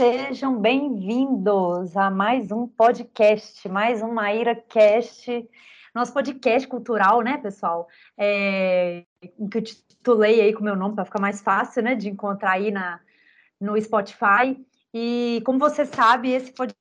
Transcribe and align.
Sejam 0.00 0.58
bem-vindos 0.58 1.94
a 1.94 2.08
mais 2.08 2.50
um 2.50 2.66
podcast, 2.66 3.68
mais 3.68 4.00
um 4.00 4.10
Maíra 4.10 4.56
Cast, 4.56 5.46
nosso 5.94 6.14
podcast 6.14 6.66
cultural, 6.66 7.20
né, 7.20 7.36
pessoal? 7.36 7.86
É, 8.16 9.04
que 9.20 9.58
eu 9.58 9.62
titulei 9.62 10.40
aí 10.40 10.54
com 10.54 10.60
o 10.60 10.64
meu 10.64 10.74
nome 10.74 10.94
para 10.94 11.04
ficar 11.04 11.20
mais 11.20 11.42
fácil, 11.42 11.82
né, 11.82 11.94
de 11.94 12.08
encontrar 12.08 12.52
aí 12.52 12.70
na, 12.70 12.98
no 13.60 13.78
Spotify. 13.78 14.58
E 14.94 15.42
como 15.44 15.58
você 15.58 15.84
sabe, 15.84 16.32
esse 16.32 16.50
podcast 16.50 16.74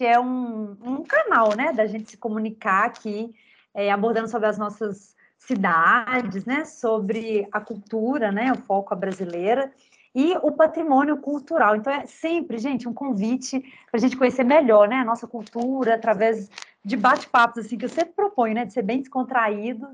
é 0.00 0.20
um, 0.20 0.76
um 0.80 1.02
canal, 1.02 1.56
né, 1.56 1.72
da 1.72 1.88
gente 1.88 2.08
se 2.12 2.16
comunicar 2.16 2.84
aqui, 2.84 3.34
é, 3.74 3.90
abordando 3.90 4.28
sobre 4.28 4.46
as 4.46 4.58
nossas 4.58 5.16
cidades, 5.36 6.44
né, 6.44 6.64
sobre 6.64 7.48
a 7.50 7.60
cultura, 7.60 8.30
né, 8.30 8.52
o 8.52 8.58
foco 8.58 8.94
a 8.94 8.96
brasileira 8.96 9.72
e 10.14 10.34
o 10.42 10.52
patrimônio 10.52 11.18
cultural. 11.18 11.76
Então, 11.76 11.92
é 11.92 12.06
sempre, 12.06 12.58
gente, 12.58 12.88
um 12.88 12.94
convite 12.94 13.60
para 13.90 13.98
a 13.98 13.98
gente 13.98 14.16
conhecer 14.16 14.44
melhor 14.44 14.88
né, 14.88 14.96
a 14.96 15.04
nossa 15.04 15.26
cultura, 15.26 15.94
através 15.94 16.50
de 16.84 16.96
bate-papos, 16.96 17.66
assim, 17.66 17.76
que 17.76 17.84
eu 17.84 17.88
sempre 17.88 18.14
proponho, 18.14 18.54
né, 18.54 18.64
de 18.64 18.72
ser 18.72 18.82
bem 18.82 19.00
descontraído, 19.00 19.86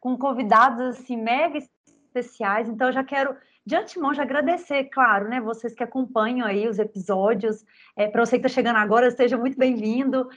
com 0.00 0.16
convidados, 0.16 0.98
assim, 0.98 1.16
mega 1.16 1.58
especiais. 1.58 2.68
Então, 2.68 2.88
eu 2.88 2.92
já 2.92 3.04
quero, 3.04 3.36
de 3.64 3.74
antemão, 3.74 4.12
já 4.12 4.22
agradecer, 4.22 4.84
claro, 4.84 5.28
né, 5.28 5.40
vocês 5.40 5.74
que 5.74 5.82
acompanham 5.82 6.46
aí 6.46 6.68
os 6.68 6.78
episódios. 6.78 7.64
É, 7.96 8.06
para 8.06 8.24
você 8.24 8.38
que 8.38 8.46
está 8.46 8.54
chegando 8.54 8.76
agora, 8.76 9.10
seja 9.10 9.38
muito 9.38 9.56
bem-vindo. 9.56 10.28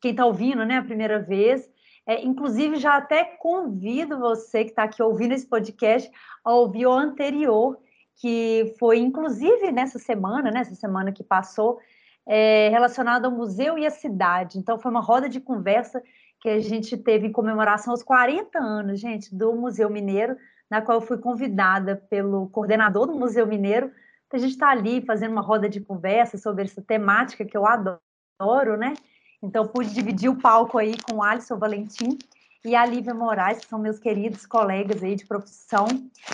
Quem 0.00 0.10
está 0.10 0.26
ouvindo, 0.26 0.64
né, 0.64 0.78
a 0.78 0.84
primeira 0.84 1.18
vez. 1.18 1.70
É, 2.04 2.24
inclusive, 2.24 2.76
já 2.76 2.96
até 2.96 3.24
convido 3.24 4.18
você 4.18 4.64
que 4.64 4.70
está 4.70 4.84
aqui 4.84 5.02
ouvindo 5.02 5.32
esse 5.32 5.46
podcast 5.46 6.10
a 6.44 6.52
ouvir 6.52 6.86
o 6.86 6.92
anterior, 6.92 7.78
que 8.22 8.76
foi 8.78 9.00
inclusive 9.00 9.72
nessa 9.72 9.98
semana, 9.98 10.48
nessa 10.48 10.76
semana 10.76 11.10
que 11.10 11.24
passou, 11.24 11.80
é, 12.24 12.72
ao 12.72 13.30
museu 13.32 13.76
e 13.76 13.84
à 13.84 13.90
cidade. 13.90 14.60
Então, 14.60 14.78
foi 14.78 14.92
uma 14.92 15.00
roda 15.00 15.28
de 15.28 15.40
conversa 15.40 16.00
que 16.40 16.48
a 16.48 16.60
gente 16.60 16.96
teve 16.96 17.26
em 17.26 17.32
comemoração 17.32 17.92
aos 17.92 18.04
40 18.04 18.56
anos, 18.60 19.00
gente, 19.00 19.34
do 19.34 19.52
Museu 19.56 19.90
Mineiro, 19.90 20.36
na 20.70 20.80
qual 20.80 20.98
eu 20.98 21.06
fui 21.06 21.18
convidada 21.18 21.96
pelo 22.08 22.48
coordenador 22.50 23.08
do 23.08 23.18
Museu 23.18 23.44
Mineiro, 23.44 23.90
para 24.28 24.38
a 24.38 24.40
gente 24.40 24.52
estar 24.52 24.66
tá 24.66 24.72
ali 24.72 25.04
fazendo 25.04 25.32
uma 25.32 25.42
roda 25.42 25.68
de 25.68 25.80
conversa 25.80 26.38
sobre 26.38 26.62
essa 26.62 26.80
temática 26.80 27.44
que 27.44 27.56
eu 27.56 27.66
adoro, 27.66 28.76
né? 28.76 28.94
Então, 29.42 29.66
pude 29.66 29.92
dividir 29.92 30.30
o 30.30 30.40
palco 30.40 30.78
aí 30.78 30.94
com 31.02 31.16
o 31.16 31.22
Alisson 31.24 31.58
Valentim, 31.58 32.16
e 32.64 32.76
a 32.76 32.86
Lívia 32.86 33.12
Moraes, 33.12 33.58
que 33.58 33.66
são 33.66 33.78
meus 33.78 33.98
queridos 33.98 34.46
colegas 34.46 35.02
aí 35.02 35.16
de 35.16 35.26
profissão. 35.26 35.86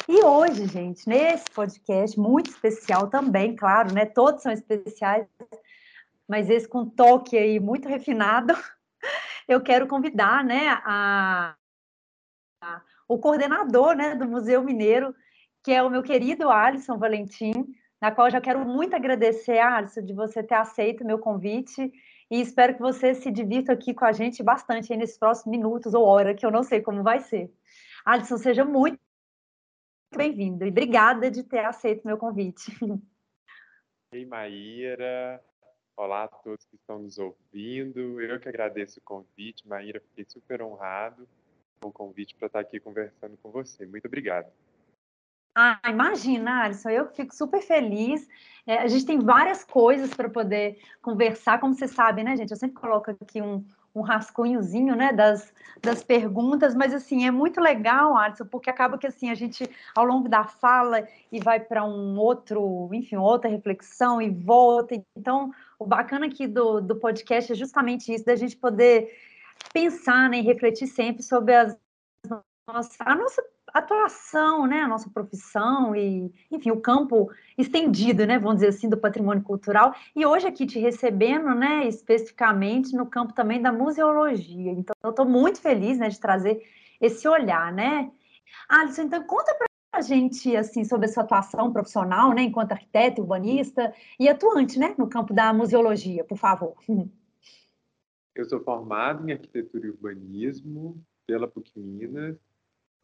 E 0.07 0.23
hoje, 0.23 0.67
gente, 0.67 1.09
nesse 1.09 1.51
podcast 1.51 2.19
muito 2.19 2.51
especial 2.51 3.09
também, 3.09 3.57
claro, 3.57 3.95
né? 3.95 4.05
Todos 4.05 4.43
são 4.43 4.53
especiais, 4.53 5.27
mas 6.29 6.51
esse 6.51 6.69
com 6.69 6.85
toque 6.85 7.37
aí 7.37 7.59
muito 7.59 7.89
refinado, 7.89 8.55
eu 9.49 9.63
quero 9.63 9.87
convidar, 9.87 10.45
né, 10.45 10.69
a, 10.85 11.55
a, 12.63 12.83
o 13.09 13.19
coordenador, 13.19 13.95
né, 13.95 14.15
do 14.15 14.29
Museu 14.29 14.63
Mineiro, 14.63 15.15
que 15.65 15.73
é 15.73 15.83
o 15.83 15.89
meu 15.89 16.03
querido 16.03 16.51
Alisson 16.51 16.99
Valentim, 16.99 17.67
na 18.01 18.13
qual 18.13 18.31
já 18.31 18.41
quero 18.41 18.61
muito 18.61 18.95
agradecer, 18.95 19.59
Alisson, 19.59 20.03
de 20.03 20.13
você 20.13 20.43
ter 20.43 20.57
aceito 20.57 21.03
o 21.03 21.07
meu 21.07 21.19
convite 21.19 21.91
e 22.31 22.41
espero 22.41 22.75
que 22.75 22.81
você 22.81 23.15
se 23.15 23.31
divirta 23.31 23.73
aqui 23.73 23.95
com 23.95 24.05
a 24.05 24.13
gente 24.13 24.43
bastante 24.43 24.95
nesses 24.97 25.19
próximos 25.19 25.57
minutos 25.57 25.95
ou 25.95 26.05
hora, 26.05 26.35
que 26.35 26.45
eu 26.45 26.51
não 26.51 26.63
sei 26.63 26.81
como 26.81 27.03
vai 27.03 27.21
ser. 27.21 27.53
Alisson, 28.05 28.37
seja 28.37 28.65
muito 28.65 28.99
bem-vindo 30.15 30.65
e 30.65 30.69
obrigada 30.69 31.31
de 31.31 31.43
ter 31.43 31.65
aceito 31.65 32.07
meu 32.07 32.19
convite. 32.19 32.71
Ei, 34.13 34.25
Maíra. 34.25 35.43
Olá 35.97 36.25
a 36.25 36.29
todos 36.29 36.65
que 36.67 36.77
estão 36.77 37.01
nos 37.01 37.19
ouvindo. 37.19 38.21
Eu 38.21 38.39
que 38.39 38.49
agradeço 38.49 39.01
o 39.01 39.03
convite, 39.03 39.67
Maíra. 39.67 40.01
Fiquei 40.01 40.25
super 40.29 40.63
honrado 40.63 41.29
com 41.81 41.89
o 41.89 41.93
convite 41.93 42.35
para 42.35 42.47
estar 42.47 42.61
aqui 42.61 42.81
conversando 42.81 43.37
com 43.39 43.51
você. 43.51 43.85
Muito 43.85 44.07
obrigado. 44.07 44.51
Ah, 45.61 45.81
imagina, 45.91 46.63
Alisson, 46.63 46.89
eu 46.89 47.09
fico 47.09 47.35
super 47.35 47.61
feliz. 47.61 48.29
É, 48.65 48.79
a 48.79 48.87
gente 48.87 49.05
tem 49.05 49.19
várias 49.19 49.65
coisas 49.65 50.15
para 50.15 50.29
poder 50.29 50.81
conversar, 51.03 51.59
como 51.59 51.75
você 51.75 51.89
sabe, 51.89 52.23
né, 52.23 52.37
gente? 52.37 52.53
Eu 52.53 52.57
sempre 52.57 52.81
coloco 52.81 53.11
aqui 53.11 53.43
um, 53.43 53.67
um 53.93 54.01
rascunhozinho, 54.01 54.95
né, 54.95 55.13
das, 55.13 55.53
das 55.83 56.01
perguntas, 56.05 56.77
mas, 56.77 56.95
assim, 56.95 57.27
é 57.27 57.33
muito 57.33 57.61
legal, 57.61 58.17
Alisson, 58.17 58.47
porque 58.47 58.71
acaba 58.71 58.97
que, 58.97 59.09
assim, 59.09 59.31
a 59.31 59.35
gente, 59.35 59.69
ao 59.97 60.05
longo 60.05 60.29
da 60.29 60.45
fala, 60.45 61.09
e 61.33 61.41
vai 61.41 61.59
para 61.59 61.85
um 61.85 62.17
outro, 62.17 62.89
enfim, 62.93 63.17
outra 63.17 63.51
reflexão 63.51 64.23
e 64.23 64.31
volta. 64.31 64.95
Então, 65.17 65.51
o 65.77 65.85
bacana 65.85 66.27
aqui 66.27 66.47
do, 66.47 66.81
do 66.81 66.95
podcast 66.95 67.51
é 67.51 67.57
justamente 67.57 68.15
isso, 68.15 68.25
da 68.25 68.37
gente 68.37 68.57
poder 68.57 69.13
pensar, 69.73 70.31
né, 70.31 70.39
e 70.39 70.43
refletir 70.43 70.87
sempre 70.87 71.25
sobre 71.25 71.53
as, 71.57 71.77
a 73.01 73.15
nossa 73.17 73.43
atuação, 73.73 74.67
né, 74.67 74.83
a 74.83 74.89
nossa 74.89 75.11
profissão 75.11 75.95
e, 75.95 76.33
enfim, 76.51 76.71
o 76.71 76.81
campo 76.81 77.31
estendido, 77.57 78.27
né, 78.27 78.39
vamos 78.39 78.57
dizer 78.57 78.69
assim, 78.69 78.89
do 78.89 78.97
patrimônio 78.97 79.43
cultural. 79.43 79.95
E 80.15 80.25
hoje 80.25 80.47
aqui 80.47 80.67
te 80.67 80.79
recebendo, 80.79 81.55
né, 81.55 81.87
especificamente 81.87 82.97
no 82.97 83.07
campo 83.07 83.33
também 83.33 83.61
da 83.61 83.73
museologia. 83.73 84.73
Então, 84.73 84.95
eu 85.03 85.11
estou 85.11 85.27
muito 85.27 85.61
feliz, 85.61 85.99
né, 85.99 86.09
de 86.09 86.19
trazer 86.19 86.63
esse 87.01 87.29
olhar, 87.29 87.73
né. 87.73 88.11
Alisson, 88.69 89.03
então 89.03 89.23
conta 89.25 89.55
para 89.55 89.67
a 89.93 90.01
gente, 90.01 90.57
assim, 90.57 90.85
sobre 90.85 91.07
a 91.07 91.09
sua 91.09 91.23
atuação 91.23 91.73
profissional, 91.73 92.33
né, 92.33 92.43
enquanto 92.43 92.73
arquiteto, 92.73 93.23
urbanista 93.23 93.93
e 94.19 94.29
atuante, 94.29 94.79
né, 94.79 94.95
no 94.99 95.09
campo 95.09 95.33
da 95.35 95.53
museologia, 95.53 96.25
por 96.25 96.39
favor. 96.39 96.75
Eu 98.35 98.45
sou 98.45 98.63
formado 98.63 99.29
em 99.29 99.33
arquitetura 99.33 99.87
e 99.87 99.91
urbanismo 99.91 101.03
pela 101.27 101.49
PUC 101.49 101.79
Minas 101.79 102.39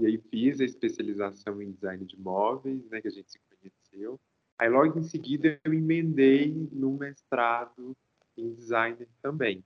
e 0.00 0.06
aí 0.06 0.18
fiz 0.18 0.60
a 0.60 0.64
especialização 0.64 1.62
em 1.62 1.70
design 1.70 2.04
de 2.04 2.18
móveis, 2.18 2.84
né, 2.90 3.00
que 3.00 3.08
a 3.08 3.10
gente 3.10 3.30
se 3.30 3.38
conheceu. 3.38 4.18
Aí 4.58 4.68
logo 4.68 4.98
em 4.98 5.02
seguida 5.02 5.58
eu 5.64 5.72
emendei 5.72 6.68
no 6.72 6.92
mestrado 6.96 7.96
em 8.36 8.52
design 8.54 9.06
também. 9.22 9.64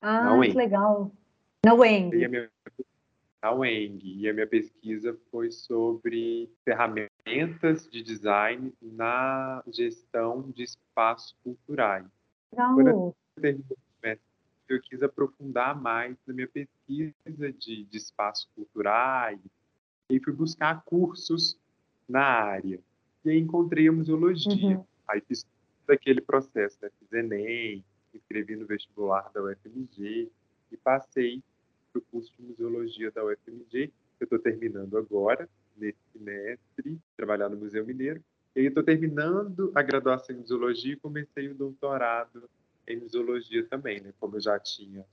Ah, 0.00 0.38
que 0.42 0.52
legal. 0.52 1.12
Na 1.64 1.74
UENG. 1.74 2.16
E 2.16 2.24
a 2.24 2.28
minha, 2.28 2.50
na 3.42 3.52
UENG. 3.52 4.20
E 4.20 4.28
a 4.28 4.32
minha 4.32 4.46
pesquisa 4.46 5.18
foi 5.30 5.50
sobre 5.50 6.50
ferramentas 6.64 7.88
de 7.90 8.02
design 8.02 8.72
na 8.80 9.62
gestão 9.66 10.50
de 10.50 10.62
espaços 10.62 11.36
culturais. 11.42 12.06
Legal. 12.52 12.74
Quando 12.74 12.88
eu 12.88 13.16
terminei 13.40 13.78
eu 14.68 14.80
quis 14.82 15.02
aprofundar 15.02 15.80
mais 15.80 16.16
na 16.26 16.34
minha 16.34 16.46
pesquisa 16.46 17.14
de, 17.58 17.84
de 17.84 17.96
espaços 17.96 18.46
culturais, 18.54 19.40
e 20.10 20.20
fui 20.20 20.32
buscar 20.32 20.82
cursos 20.84 21.58
na 22.08 22.22
área. 22.22 22.80
E 23.24 23.30
aí 23.30 23.38
encontrei 23.38 23.88
a 23.88 23.92
museologia. 23.92 24.78
Uhum. 24.78 24.84
Aí 25.08 25.20
fiz 25.20 25.46
aquele 25.88 26.20
processo, 26.20 26.78
né? 26.82 26.90
fiz 26.98 27.12
Enem, 27.12 27.84
escrevi 28.12 28.56
no 28.56 28.66
vestibular 28.66 29.30
da 29.32 29.42
UFMG 29.42 30.30
e 30.70 30.76
passei 30.76 31.42
para 31.92 32.00
o 32.00 32.02
curso 32.02 32.32
de 32.38 32.42
museologia 32.42 33.10
da 33.10 33.24
UFMG. 33.24 33.92
Eu 34.20 34.24
estou 34.24 34.38
terminando 34.38 34.96
agora, 34.98 35.48
nesse 35.76 35.98
semestre, 36.12 36.98
trabalhar 37.16 37.48
no 37.48 37.56
Museu 37.56 37.84
Mineiro. 37.84 38.22
E 38.54 38.60
aí 38.60 38.66
estou 38.66 38.82
terminando 38.82 39.70
a 39.74 39.82
graduação 39.82 40.34
em 40.34 40.40
museologia 40.40 40.94
e 40.94 40.96
comecei 40.96 41.48
o 41.48 41.54
doutorado 41.54 42.48
em 42.86 42.96
museologia 42.96 43.64
também, 43.66 44.00
né? 44.00 44.12
Como 44.18 44.36
eu 44.36 44.40
já 44.40 44.58
tinha 44.58 45.04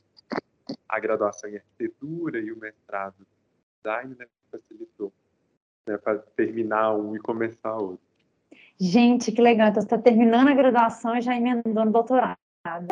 a 0.88 1.00
graduação 1.00 1.50
em 1.50 1.58
arquitetura 1.58 2.40
e 2.40 2.52
o 2.52 2.58
mestrado 2.58 3.16
em 3.20 3.78
design, 3.78 4.16
né? 4.18 4.28
Facilitou 4.60 5.12
né, 5.88 5.98
para 5.98 6.20
terminar 6.20 6.96
um 6.96 7.16
e 7.16 7.20
começar 7.20 7.76
outro. 7.76 8.00
Gente, 8.80 9.32
que 9.32 9.42
legal. 9.42 9.70
Então, 9.70 9.82
você 9.82 9.88
está 9.88 9.98
terminando 9.98 10.50
a 10.50 10.54
graduação 10.54 11.16
e 11.16 11.22
já 11.22 11.36
emendando 11.36 11.90
o 11.90 11.94
doutorado. 11.94 12.38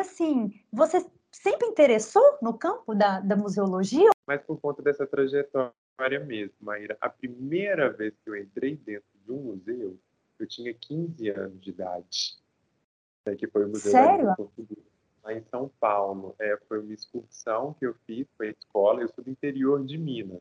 Assim, 0.00 0.52
você 0.72 1.04
sempre 1.30 1.66
interessou 1.66 2.38
no 2.40 2.56
campo 2.56 2.94
da, 2.94 3.20
da 3.20 3.36
museologia? 3.36 4.10
Mas 4.26 4.40
por 4.42 4.58
conta 4.60 4.82
dessa 4.82 5.06
trajetória 5.06 6.20
mesmo, 6.24 6.54
Maíra. 6.60 6.96
A 7.00 7.08
primeira 7.08 7.90
vez 7.90 8.14
que 8.24 8.30
eu 8.30 8.36
entrei 8.36 8.76
dentro 8.76 9.08
de 9.24 9.32
um 9.32 9.42
museu, 9.42 9.98
eu 10.38 10.46
tinha 10.46 10.72
15 10.72 11.28
anos 11.30 11.60
de 11.60 11.70
idade. 11.70 12.36
Né, 13.26 13.34
que 13.34 13.46
foi 13.46 13.64
o 13.64 13.68
Museu 13.68 13.90
Sério? 13.90 14.26
da 14.26 14.36
Portuguesa, 14.36 14.86
lá 15.22 15.32
em 15.32 15.42
São 15.50 15.70
Paulo. 15.80 16.34
É, 16.38 16.56
foi 16.68 16.80
uma 16.80 16.92
excursão 16.92 17.74
que 17.74 17.86
eu 17.86 17.94
fiz 18.06 18.26
para 18.36 18.46
a 18.46 18.50
escola. 18.50 19.00
Eu 19.00 19.08
sou 19.08 19.24
do 19.24 19.30
interior 19.30 19.84
de 19.84 19.98
Minas. 19.98 20.40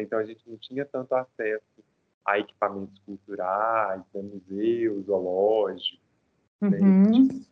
Então 0.00 0.18
a 0.18 0.24
gente 0.24 0.48
não 0.48 0.56
tinha 0.56 0.84
tanto 0.84 1.14
acesso 1.14 1.84
a 2.24 2.38
equipamentos 2.38 2.98
culturais, 3.00 4.02
a 4.14 4.18
né, 4.18 4.22
museus, 4.22 5.06
zoológicos, 5.06 6.00
né, 6.60 6.78
uhum. 6.78 7.28
né, 7.28 7.44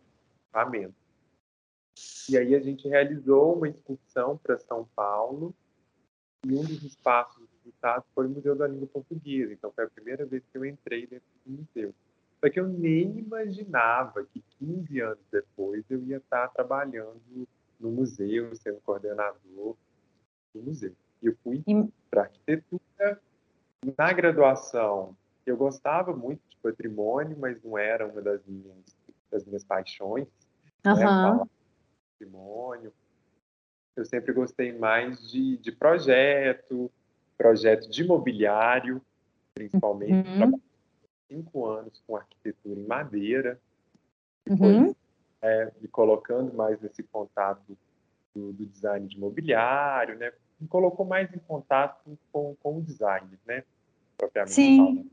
equipamentos. 0.44 1.06
E 2.28 2.36
aí 2.36 2.54
a 2.54 2.60
gente 2.60 2.86
realizou 2.88 3.56
uma 3.56 3.68
excursão 3.68 4.36
para 4.36 4.58
São 4.58 4.86
Paulo 4.94 5.54
e 6.44 6.52
um 6.52 6.62
dos 6.62 6.82
espaços 6.82 7.48
visitados 7.64 8.06
foi 8.14 8.26
o 8.26 8.30
Museu 8.30 8.54
da 8.54 8.68
Língua 8.68 8.86
Portuguesa. 8.88 9.52
Então 9.52 9.72
foi 9.72 9.84
a 9.84 9.90
primeira 9.90 10.26
vez 10.26 10.42
que 10.50 10.58
eu 10.58 10.64
entrei 10.64 11.06
dentro 11.06 11.26
do 11.44 11.52
museu. 11.52 11.94
Só 12.40 12.50
que 12.50 12.60
eu 12.60 12.68
nem 12.68 13.18
imaginava 13.18 14.24
que 14.24 14.42
15 14.58 15.00
anos 15.00 15.24
depois 15.32 15.84
eu 15.90 16.02
ia 16.04 16.18
estar 16.18 16.48
trabalhando 16.48 17.48
no 17.80 17.90
museu, 17.90 18.54
sendo 18.56 18.80
coordenador 18.82 19.76
do 20.54 20.62
museu. 20.62 20.94
Eu 21.22 21.36
fui 21.42 21.62
para 22.10 22.22
arquitetura. 22.22 23.20
Na 23.96 24.12
graduação, 24.12 25.16
eu 25.44 25.56
gostava 25.56 26.14
muito 26.14 26.40
de 26.48 26.56
patrimônio, 26.56 27.36
mas 27.38 27.62
não 27.62 27.78
era 27.78 28.06
uma 28.06 28.20
das 28.20 28.44
minhas, 28.46 28.96
das 29.30 29.44
minhas 29.44 29.64
paixões. 29.64 30.26
Uhum. 30.84 30.94
Né, 31.38 31.46
patrimônio. 32.18 32.92
Eu 33.96 34.04
sempre 34.04 34.32
gostei 34.32 34.76
mais 34.76 35.30
de, 35.30 35.56
de 35.58 35.72
projeto, 35.72 36.90
projeto 37.36 37.88
de 37.88 38.02
imobiliário, 38.02 39.00
principalmente. 39.54 40.28
Uhum. 40.28 40.60
cinco 41.28 41.66
anos 41.66 42.02
com 42.06 42.16
arquitetura 42.16 42.78
em 42.78 42.86
madeira. 42.86 43.60
Depois, 44.44 44.76
uhum. 44.76 44.94
é, 45.42 45.72
me 45.80 45.88
colocando 45.88 46.54
mais 46.54 46.80
nesse 46.80 47.02
contato 47.02 47.76
do, 48.36 48.52
do, 48.52 48.66
design 48.66 49.08
de 49.08 49.16
imobiliário, 49.16 50.18
né? 50.18 50.30
Me 50.60 50.68
colocou 50.68 51.06
mais 51.06 51.32
em 51.32 51.38
contato 51.38 52.18
com, 52.30 52.54
com 52.56 52.78
o 52.78 52.82
design, 52.82 53.26
né? 53.46 53.64
Propriamente 54.16 54.54
Sim. 54.54 54.76
falando. 54.76 55.10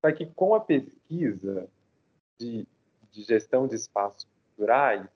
Só 0.00 0.12
que 0.12 0.26
com 0.26 0.54
a 0.54 0.60
pesquisa 0.60 1.68
de, 2.38 2.66
de 3.10 3.22
gestão 3.22 3.66
de 3.66 3.74
espaços 3.74 4.26
culturais, 4.46 5.06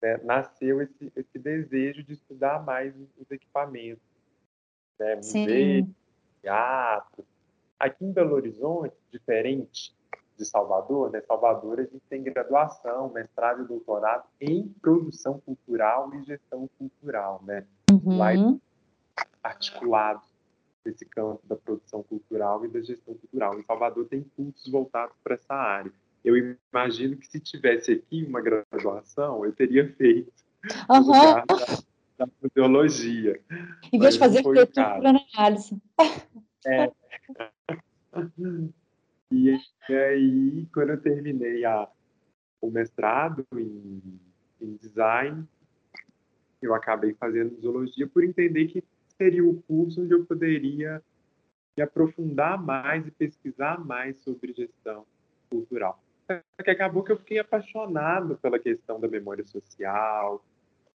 né, 0.00 0.18
nasceu 0.18 0.80
esse, 0.80 1.12
esse 1.16 1.38
desejo 1.38 2.04
de 2.04 2.12
estudar 2.12 2.62
mais 2.62 2.94
os 3.18 3.30
equipamentos, 3.30 4.04
né, 4.98 5.16
museu, 5.16 5.88
teatro. 6.40 7.26
Aqui 7.78 8.04
em 8.04 8.12
Belo 8.12 8.34
Horizonte, 8.34 8.94
diferente 9.10 9.92
de 10.36 10.44
Salvador, 10.44 11.10
né, 11.10 11.20
Salvador 11.20 11.80
a 11.80 11.84
gente 11.84 12.02
tem 12.08 12.22
graduação, 12.22 13.10
mestrado 13.12 13.62
e 13.62 13.66
doutorado 13.66 14.24
em 14.40 14.68
produção 14.80 15.40
cultural 15.40 16.12
e 16.14 16.22
gestão 16.24 16.68
cultural, 16.78 17.40
né? 17.44 17.66
Uhum. 17.90 18.18
Lá 18.18 18.34
é 18.34 18.36
articulado 19.42 20.22
esse 20.84 21.04
campo 21.04 21.40
da 21.46 21.56
produção 21.56 22.02
cultural 22.02 22.64
e 22.64 22.68
da 22.68 22.80
gestão 22.80 23.14
cultural. 23.14 23.58
Em 23.58 23.64
Salvador 23.64 24.06
tem 24.06 24.24
cursos 24.36 24.70
voltados 24.70 25.14
para 25.22 25.34
essa 25.34 25.54
área. 25.54 25.92
Eu 26.24 26.56
imagino 26.72 27.16
que 27.16 27.26
se 27.26 27.40
tivesse 27.40 27.92
aqui 27.92 28.24
uma 28.24 28.40
graduação, 28.40 29.44
eu 29.44 29.52
teria 29.52 29.92
feito 29.94 30.32
uhum. 30.88 31.12
da, 31.12 31.44
da 32.18 32.28
museologia. 32.40 33.40
Em 33.92 33.98
vez 33.98 34.14
de 34.14 34.20
fazer 34.20 34.38
arquitetura, 34.38 35.12
né, 35.12 35.20
Alisson? 35.36 35.80
É. 36.66 36.90
E, 39.32 39.58
e 39.88 39.94
aí, 39.94 40.66
quando 40.74 40.90
eu 40.90 41.00
terminei 41.00 41.64
a, 41.64 41.88
o 42.60 42.70
mestrado 42.70 43.46
em, 43.54 44.20
em 44.60 44.76
design, 44.76 45.48
eu 46.60 46.74
acabei 46.74 47.14
fazendo 47.14 47.58
zoologia 47.58 48.06
por 48.06 48.22
entender 48.22 48.66
que 48.66 48.84
seria 49.16 49.42
o 49.42 49.62
curso 49.62 50.02
onde 50.02 50.12
eu 50.12 50.26
poderia 50.26 51.02
me 51.74 51.82
aprofundar 51.82 52.62
mais 52.62 53.06
e 53.06 53.10
pesquisar 53.10 53.82
mais 53.82 54.18
sobre 54.18 54.52
gestão 54.52 55.06
cultural. 55.48 55.98
Só 56.26 56.62
que 56.62 56.70
acabou 56.70 57.02
que 57.02 57.12
eu 57.12 57.18
fiquei 57.18 57.38
apaixonado 57.38 58.36
pela 58.36 58.58
questão 58.58 59.00
da 59.00 59.08
memória 59.08 59.44
social, 59.46 60.44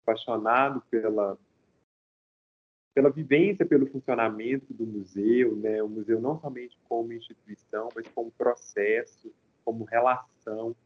apaixonado 0.02 0.82
pela 0.90 1.38
pela 2.94 3.10
vivência, 3.10 3.64
pelo 3.64 3.86
funcionamento 3.86 4.72
do 4.74 4.86
museu, 4.86 5.56
né? 5.56 5.82
O 5.82 5.88
museu 5.88 6.20
não 6.20 6.38
somente 6.38 6.78
como 6.88 7.12
instituição, 7.12 7.88
mas 7.94 8.06
como 8.08 8.30
processo, 8.32 9.32
como 9.64 9.84
relação, 9.84 10.76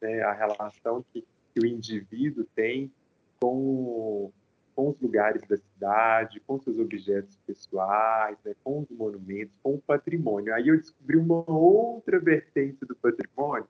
né? 0.00 0.22
A 0.22 0.32
relação 0.32 1.04
que, 1.12 1.24
que 1.54 1.60
o 1.60 1.66
indivíduo 1.66 2.44
tem 2.54 2.92
com 3.40 4.32
com 4.74 4.90
os 4.90 5.00
lugares 5.00 5.40
da 5.46 5.56
cidade, 5.56 6.40
com 6.40 6.58
seus 6.58 6.78
objetos 6.78 7.38
pessoais, 7.46 8.36
né, 8.44 8.54
com 8.64 8.80
os 8.80 8.90
monumentos, 8.90 9.54
com 9.62 9.74
o 9.74 9.80
patrimônio. 9.80 10.52
Aí 10.52 10.66
eu 10.66 10.76
descobri 10.76 11.16
uma 11.16 11.48
outra 11.48 12.18
vertente 12.18 12.84
do 12.84 12.96
patrimônio 12.96 13.68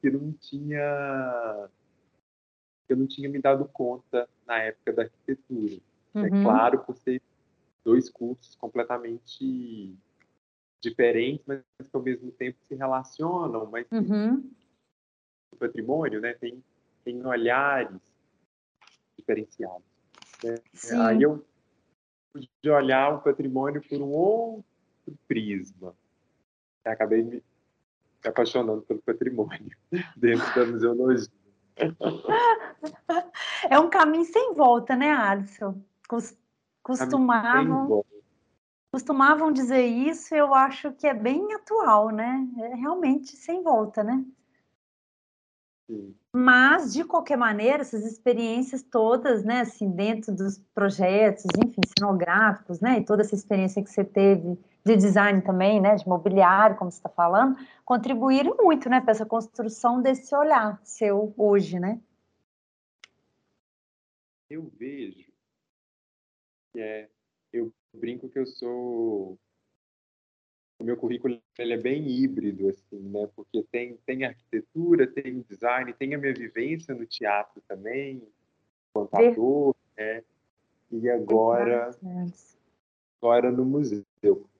que 0.00 0.10
não 0.10 0.32
tinha 0.32 1.68
eu 2.88 2.96
não 2.96 3.06
tinha 3.06 3.30
me 3.30 3.40
dado 3.40 3.64
conta 3.72 4.28
na 4.46 4.58
época 4.58 4.92
da 4.92 5.02
arquitetura. 5.04 5.80
É 6.14 6.18
uhum. 6.18 6.24
É 6.26 6.42
claro, 6.42 6.78
por 6.80 6.94
ser 6.96 7.22
dois 7.84 8.08
cursos 8.08 8.54
completamente 8.56 9.96
diferentes, 10.80 11.44
mas 11.46 11.62
que 11.78 11.96
ao 11.96 12.02
mesmo 12.02 12.30
tempo 12.32 12.58
se 12.62 12.74
relacionam, 12.74 13.66
mas 13.66 13.86
uhum. 13.92 14.50
o 15.52 15.56
patrimônio, 15.56 16.20
né, 16.20 16.34
tem 16.34 16.62
tem 17.04 17.24
olhares 17.26 18.00
diferenciados. 19.18 19.84
Né? 20.42 20.54
Aí 21.00 21.22
eu 21.22 21.44
pude 22.32 22.48
olhar 22.70 23.14
o 23.14 23.20
patrimônio 23.20 23.82
por 23.88 24.00
um 24.00 24.10
outro 24.10 24.64
prisma. 25.28 25.94
acabei 26.84 27.22
me 27.22 27.42
apaixonando 28.24 28.82
pelo 28.82 29.02
patrimônio 29.02 29.76
dentro 30.16 30.54
da 30.54 30.66
museologia. 30.66 31.28
É 33.70 33.78
um 33.78 33.88
caminho 33.88 34.24
sem 34.24 34.54
volta, 34.54 34.96
né, 34.96 35.12
Alisson? 35.12 35.80
Costumavam, 36.82 38.04
costumavam 38.90 39.52
dizer 39.52 39.86
isso, 39.86 40.34
eu 40.34 40.52
acho 40.52 40.92
que 40.92 41.06
é 41.06 41.14
bem 41.14 41.54
atual, 41.54 42.10
né? 42.10 42.46
É 42.58 42.74
realmente 42.74 43.36
sem 43.36 43.62
volta, 43.62 44.02
né? 44.02 44.24
Mas, 46.34 46.92
de 46.92 47.04
qualquer 47.04 47.36
maneira, 47.36 47.82
essas 47.82 48.04
experiências 48.06 48.82
todas, 48.82 49.44
né, 49.44 49.60
assim, 49.60 49.90
dentro 49.90 50.34
dos 50.34 50.58
projetos, 50.74 51.44
enfim, 51.62 51.80
cenográficos, 51.98 52.80
né, 52.80 52.98
e 52.98 53.04
toda 53.04 53.20
essa 53.22 53.34
experiência 53.34 53.82
que 53.82 53.90
você 53.90 54.02
teve 54.02 54.58
de 54.84 54.96
design 54.96 55.42
também, 55.42 55.80
né, 55.80 55.94
de 55.94 56.08
mobiliário, 56.08 56.76
como 56.76 56.90
você 56.90 56.96
está 56.96 57.10
falando, 57.10 57.56
contribuíram 57.84 58.56
muito, 58.58 58.88
né, 58.88 59.00
para 59.00 59.10
essa 59.10 59.26
construção 59.26 60.00
desse 60.00 60.34
olhar 60.34 60.80
seu 60.82 61.34
hoje, 61.36 61.78
né? 61.78 62.00
Eu 64.48 64.70
vejo 64.78 65.31
que 66.72 66.80
é, 66.80 67.08
eu 67.52 67.72
brinco 67.92 68.28
que 68.28 68.38
eu 68.38 68.46
sou 68.46 69.38
o 70.82 70.84
meu 70.84 70.96
currículo 70.96 71.40
ele 71.56 71.74
é 71.74 71.78
bem 71.78 72.08
híbrido, 72.08 72.68
assim, 72.68 72.98
né? 72.98 73.28
Porque 73.36 73.62
tem, 73.70 73.96
tem 74.04 74.24
arquitetura, 74.24 75.06
tem 75.06 75.44
design, 75.48 75.92
tem 75.92 76.12
a 76.12 76.18
minha 76.18 76.34
vivência 76.34 76.92
no 76.92 77.06
teatro 77.06 77.62
também, 77.68 78.20
enquanto 78.90 79.14
ator, 79.14 79.76
né? 79.96 80.24
E 80.90 81.08
agora, 81.08 81.90
agora 83.20 83.50
no 83.50 83.64
museu. 83.64 84.04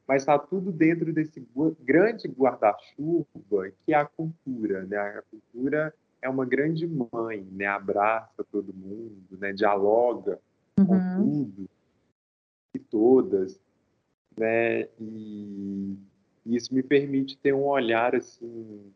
Mas 0.06 0.22
está 0.22 0.38
tudo 0.38 0.70
dentro 0.70 1.12
desse 1.12 1.44
grande 1.80 2.28
guarda-chuva 2.28 3.72
que 3.84 3.92
é 3.92 3.96
a 3.96 4.06
cultura, 4.06 4.84
né? 4.84 4.96
A 4.96 5.22
cultura 5.22 5.94
é 6.20 6.28
uma 6.28 6.46
grande 6.46 6.86
mãe, 6.86 7.42
né? 7.50 7.66
Abraça 7.66 8.44
todo 8.44 8.72
mundo, 8.72 9.36
né? 9.38 9.52
Dialoga 9.52 10.38
uhum. 10.78 10.86
com 10.86 11.16
tudo 11.16 11.68
e 12.74 12.78
todas, 12.78 13.60
né? 14.36 14.88
E 15.00 15.96
isso 16.46 16.74
me 16.74 16.82
permite 16.82 17.36
ter 17.38 17.54
um 17.54 17.64
olhar 17.64 18.14
assim, 18.14 18.92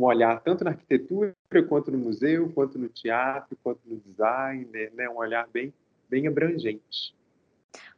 um 0.00 0.04
olhar 0.04 0.40
tanto 0.40 0.64
na 0.64 0.70
arquitetura 0.70 1.34
quanto 1.68 1.90
no 1.90 1.98
museu, 1.98 2.50
quanto 2.52 2.78
no 2.78 2.88
teatro, 2.88 3.56
quanto 3.62 3.80
no 3.86 3.96
design, 4.00 4.66
né? 4.94 5.08
Um 5.08 5.16
olhar 5.16 5.48
bem, 5.48 5.72
bem 6.08 6.26
abrangente. 6.26 7.14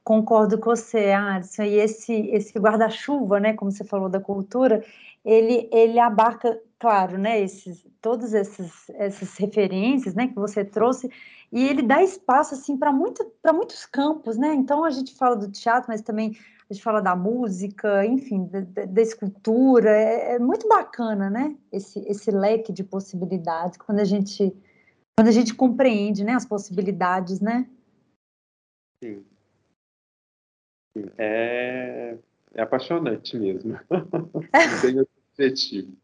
Concordo 0.04 0.58
com 0.58 0.76
você, 0.76 1.12
Alisson. 1.12 1.62
E 1.62 1.76
esse, 1.76 2.12
esse 2.28 2.58
guarda-chuva, 2.58 3.40
né, 3.40 3.54
como 3.54 3.72
você 3.72 3.84
falou 3.84 4.10
da 4.10 4.20
cultura, 4.20 4.84
ele, 5.24 5.66
ele 5.72 5.98
abarca, 5.98 6.60
claro, 6.84 7.16
né, 7.16 7.40
esses, 7.40 7.82
todas 7.98 8.34
esses, 8.34 8.90
essas 8.90 9.38
referências, 9.38 10.14
né, 10.14 10.28
que 10.28 10.34
você 10.34 10.62
trouxe, 10.62 11.10
e 11.50 11.66
ele 11.66 11.80
dá 11.80 12.02
espaço 12.02 12.52
assim 12.52 12.76
para 12.76 12.92
muito, 12.92 13.24
muitos 13.54 13.86
campos, 13.86 14.36
né? 14.36 14.52
Então 14.52 14.84
a 14.84 14.90
gente 14.90 15.14
fala 15.14 15.34
do 15.34 15.50
teatro, 15.50 15.86
mas 15.88 16.02
também 16.02 16.36
a 16.68 16.74
gente 16.74 16.82
fala 16.82 17.00
da 17.00 17.16
música, 17.16 18.04
enfim, 18.04 18.44
da, 18.48 18.84
da 18.84 19.00
escultura, 19.00 19.88
é, 19.88 20.34
é, 20.34 20.38
muito 20.38 20.68
bacana, 20.68 21.30
né? 21.30 21.56
Esse, 21.72 22.00
esse 22.00 22.30
leque 22.30 22.70
de 22.70 22.84
possibilidades, 22.84 23.78
quando 23.78 24.00
a 24.00 24.04
gente, 24.04 24.54
quando 25.16 25.28
a 25.28 25.32
gente 25.32 25.54
compreende, 25.54 26.22
né, 26.22 26.34
as 26.34 26.44
possibilidades, 26.44 27.40
né? 27.40 27.66
Sim. 29.02 29.24
É, 31.16 32.18
é 32.52 32.62
apaixonante 32.62 33.38
mesmo. 33.38 33.80
Bem 34.82 35.00
objetivo. 35.00 36.03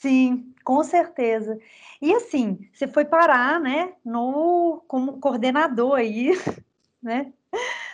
Sim, 0.00 0.54
com 0.64 0.82
certeza. 0.82 1.58
E 2.00 2.14
assim, 2.14 2.66
você 2.72 2.88
foi 2.88 3.04
parar, 3.04 3.60
né, 3.60 3.92
no 4.04 4.82
como 4.88 5.18
coordenador 5.20 5.94
aí, 5.96 6.30
né, 7.02 7.32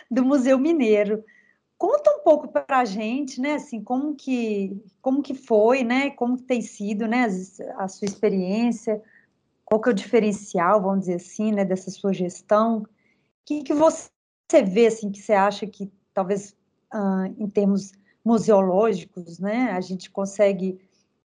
do 0.09 0.23
Museu 0.25 0.57
Mineiro. 0.57 1.23
conta 1.77 2.11
um 2.11 2.23
pouco 2.23 2.47
para 2.49 2.79
a 2.79 2.85
gente, 2.85 3.41
né, 3.41 3.55
assim, 3.55 3.83
como 3.83 4.15
que, 4.15 4.81
como 5.01 5.21
que 5.21 5.35
foi, 5.35 5.83
né, 5.83 6.11
como 6.11 6.37
que 6.37 6.43
tem 6.43 6.61
sido, 6.61 7.07
né, 7.07 7.27
a 7.77 7.87
sua 7.89 8.05
experiência, 8.05 9.01
qual 9.65 9.81
que 9.81 9.89
é 9.89 9.91
o 9.91 9.95
diferencial, 9.95 10.81
vamos 10.81 11.01
dizer 11.01 11.15
assim, 11.15 11.51
né, 11.53 11.65
dessa 11.65 11.91
sua 11.91 12.13
gestão, 12.13 12.79
o 12.79 12.87
que, 13.45 13.63
que 13.63 13.73
você 13.73 14.09
vê, 14.65 14.87
assim, 14.87 15.11
que 15.11 15.19
você 15.21 15.33
acha 15.33 15.67
que 15.67 15.91
talvez 16.13 16.55
ah, 16.91 17.25
em 17.37 17.49
termos 17.49 17.91
museológicos, 18.23 19.39
né, 19.39 19.71
a 19.71 19.81
gente 19.81 20.09
consegue 20.09 20.79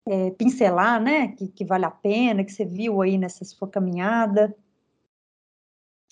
é, 0.09 0.31
pincelar, 0.31 0.99
né, 0.99 1.27
que, 1.35 1.47
que, 1.47 1.63
vale 1.63 1.85
a 1.85 1.91
pena, 1.91 2.43
que 2.43 2.51
você 2.51 2.65
viu 2.65 2.99
aí 2.99 3.15
nessa 3.15 3.45
sua 3.45 3.69
caminhada? 3.69 4.55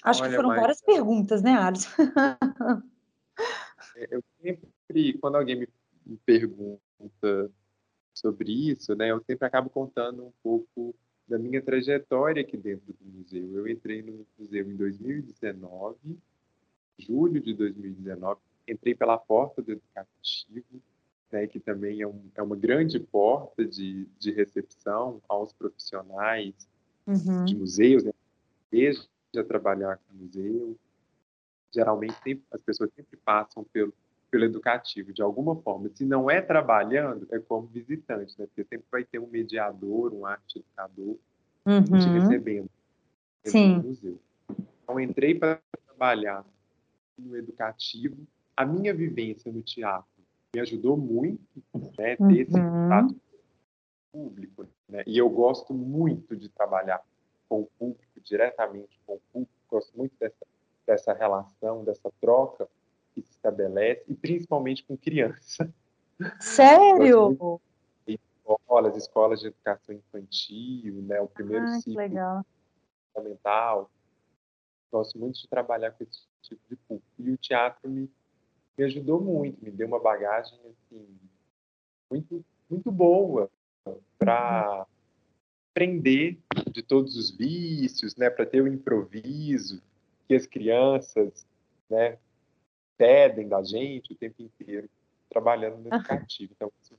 Acho 0.03 0.21
Olha, 0.21 0.29
que 0.29 0.35
foram 0.35 0.49
várias 0.49 0.81
perguntas, 0.81 1.41
né, 1.41 1.53
Alisson? 1.53 1.89
Eu 4.11 4.23
sempre, 4.39 5.17
quando 5.19 5.37
alguém 5.37 5.67
me 6.05 6.17
pergunta 6.17 7.51
sobre 8.13 8.51
isso, 8.51 8.93
né, 8.95 9.09
eu 9.09 9.19
sempre 9.23 9.47
acabo 9.47 9.71
contando 9.71 10.23
um 10.23 10.31
pouco 10.43 10.93
da 11.27 11.39
minha 11.39 11.59
trajetória 11.63 12.43
aqui 12.43 12.55
dentro 12.55 12.93
do 12.93 13.05
museu. 13.05 13.57
Eu 13.57 13.67
entrei 13.67 14.03
no 14.03 14.23
museu 14.37 14.69
em 14.69 14.75
2019, 14.75 15.97
julho 16.99 17.41
de 17.41 17.55
2019, 17.55 18.39
entrei 18.67 18.93
pela 18.93 19.17
porta 19.17 19.63
do 19.63 19.71
educativo, 19.71 20.79
né, 21.31 21.48
que 21.48 21.60
também 21.60 22.01
é, 22.01 22.07
um, 22.07 22.22
é, 22.36 22.41
uma 22.41 22.55
grande 22.55 23.00
porta 23.00 23.65
de, 23.65 24.07
de 24.19 24.31
recepção 24.31 25.22
aos 25.27 25.53
profissionais 25.53 26.53
uhum. 27.05 27.46
de 27.46 27.55
museus, 27.55 28.03
né, 28.03 28.13
desde 28.72 29.07
a 29.38 29.43
trabalhar 29.43 29.98
com 29.98 30.15
museu, 30.15 30.77
geralmente 31.74 32.15
sempre, 32.24 32.43
as 32.51 32.62
pessoas 32.62 32.89
sempre 32.96 33.17
passam 33.17 33.63
pelo, 33.65 33.93
pelo 34.31 34.46
educativo, 34.46 35.13
de 35.13 35.22
alguma 35.22 35.55
forma. 35.55 35.89
Se 35.93 36.05
não 36.05 36.29
é 36.29 36.41
trabalhando, 36.41 37.27
é 37.31 37.39
como 37.39 37.67
visitante, 37.67 38.34
né? 38.39 38.48
Porque 38.48 38.63
sempre 38.63 38.86
vai 38.91 39.03
ter 39.03 39.19
um 39.19 39.27
mediador, 39.27 40.13
um 40.13 40.25
arte 40.25 40.60
educador 40.60 41.17
uhum. 41.65 41.84
te 41.84 42.10
recebendo 42.10 42.69
Sim. 43.43 43.77
no 43.77 43.84
museu. 43.84 44.19
Então, 44.84 45.00
entrei 45.00 45.36
para 45.36 45.62
trabalhar 45.86 46.46
no 47.17 47.36
educativo. 47.36 48.17
A 48.55 48.65
minha 48.65 48.93
vivência 48.93 49.51
no 49.51 49.62
teatro 49.62 50.16
me 50.53 50.61
ajudou 50.61 50.97
muito, 50.97 51.41
né? 51.97 52.15
Ter 52.15 52.23
uhum. 52.23 52.31
esse 52.31 52.51
contato 52.51 53.15
público, 54.11 54.67
né? 54.87 55.03
E 55.05 55.17
eu 55.17 55.29
gosto 55.29 55.73
muito 55.73 56.35
de 56.35 56.49
trabalhar 56.49 57.03
com 57.47 57.61
o 57.61 57.65
público, 57.77 58.19
diretamente 58.21 58.99
com 59.05 59.15
o 59.15 59.21
público. 59.31 59.53
Gosto 59.69 59.97
muito 59.97 60.13
dessa 60.19 60.45
dessa 60.87 61.13
relação, 61.13 61.83
dessa 61.83 62.09
troca 62.21 62.67
que 63.13 63.21
se 63.21 63.31
estabelece, 63.31 64.05
e 64.07 64.15
principalmente 64.15 64.85
com 64.85 64.97
criança. 64.97 65.71
Sério? 66.39 67.59
Escolas, 68.07 68.95
escolas 68.95 69.39
de 69.41 69.47
educação 69.47 69.93
infantil, 69.93 71.01
né, 71.01 71.19
o 71.19 71.27
primeiro 71.27 71.65
ah, 71.65 71.79
ciclo 71.81 71.97
legal. 71.97 72.45
fundamental. 73.13 73.91
Gosto 74.89 75.19
muito 75.19 75.41
de 75.41 75.47
trabalhar 75.49 75.91
com 75.91 76.03
esse 76.05 76.25
tipo 76.41 76.61
de 76.69 76.77
público. 76.77 77.11
E 77.19 77.31
o 77.31 77.37
teatro 77.37 77.89
me, 77.89 78.09
me 78.77 78.86
ajudou 78.86 79.19
muito, 79.19 79.63
me 79.63 79.72
deu 79.72 79.88
uma 79.88 80.00
bagagem 80.00 80.60
assim, 80.69 81.07
muito, 82.12 82.46
muito 82.69 82.91
boa 82.91 83.50
para 84.19 84.86
aprender 85.72 86.38
de 86.72 86.84
todos 86.84 87.15
os 87.15 87.31
vícios, 87.31 88.15
né, 88.15 88.29
para 88.29 88.46
ter 88.46 88.62
o 88.62 88.67
improviso, 88.67 89.81
que 90.27 90.36
as 90.36 90.46
crianças 90.46 91.46
né, 91.89 92.17
pedem 92.98 93.48
da 93.48 93.63
gente 93.63 94.13
o 94.13 94.15
tempo 94.15 94.41
inteiro, 94.41 94.89
trabalhando 95.29 95.77
no 95.77 95.88
educativo. 95.88 96.53
Então, 96.55 96.72
isso 96.81 96.98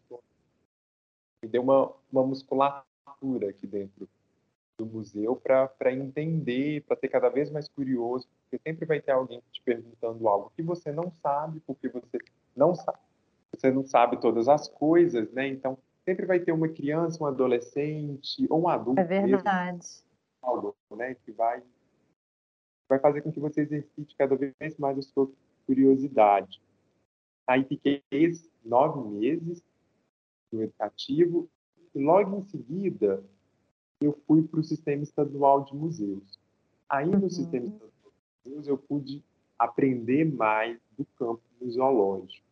me 1.42 1.48
deu 1.48 1.62
uma, 1.62 1.92
uma 2.10 2.26
musculatura 2.26 3.50
aqui 3.50 3.66
dentro 3.66 4.08
do 4.78 4.86
museu 4.86 5.36
para 5.36 5.92
entender, 5.92 6.82
para 6.82 6.96
ter 6.96 7.08
cada 7.08 7.28
vez 7.28 7.50
mais 7.50 7.68
curioso, 7.68 8.28
porque 8.48 8.58
sempre 8.66 8.86
vai 8.86 9.00
ter 9.00 9.12
alguém 9.12 9.42
te 9.52 9.62
perguntando 9.62 10.26
algo 10.26 10.50
que 10.56 10.62
você 10.62 10.90
não 10.90 11.12
sabe, 11.22 11.60
porque 11.66 11.88
você 11.88 12.18
não 12.56 12.74
sabe, 12.74 12.98
você 13.54 13.70
não 13.70 13.84
sabe 13.84 14.20
todas 14.20 14.48
as 14.48 14.68
coisas, 14.68 15.30
né? 15.32 15.46
Então, 15.46 15.76
sempre 16.04 16.24
vai 16.24 16.40
ter 16.40 16.52
uma 16.52 16.68
criança, 16.68 17.22
um 17.22 17.26
adolescente 17.26 18.46
ou 18.48 18.62
um 18.62 18.68
adulto. 18.68 19.00
É 19.00 19.04
verdade. 19.04 19.76
Mesmo, 19.76 20.02
algo, 20.40 20.76
né, 20.92 21.14
que 21.14 21.30
vai 21.32 21.62
vai 22.88 22.98
fazer 22.98 23.20
com 23.20 23.30
que 23.30 23.38
você 23.38 23.60
exercite 23.60 24.16
cada 24.16 24.34
vez 24.34 24.54
mais 24.78 24.96
a 24.96 25.02
sua 25.02 25.30
curiosidade. 25.66 26.62
Aí 27.46 27.62
fiquei 27.64 28.02
nove 28.64 29.10
meses 29.10 29.62
no 30.50 30.62
educativo 30.62 31.50
e 31.94 32.02
logo 32.02 32.38
em 32.38 32.44
seguida 32.44 33.22
eu 34.00 34.18
fui 34.26 34.42
para 34.42 34.60
o 34.60 34.64
sistema 34.64 35.02
estadual 35.02 35.64
de 35.64 35.76
museus. 35.76 36.38
Aí 36.88 37.04
no 37.04 37.24
uhum. 37.24 37.28
sistema 37.28 37.66
estadual 37.66 37.97
museus 38.48 38.66
eu 38.66 38.78
pude 38.78 39.22
aprender 39.58 40.24
mais 40.24 40.78
do 40.96 41.04
campo 41.18 41.42
museológico. 41.60 42.46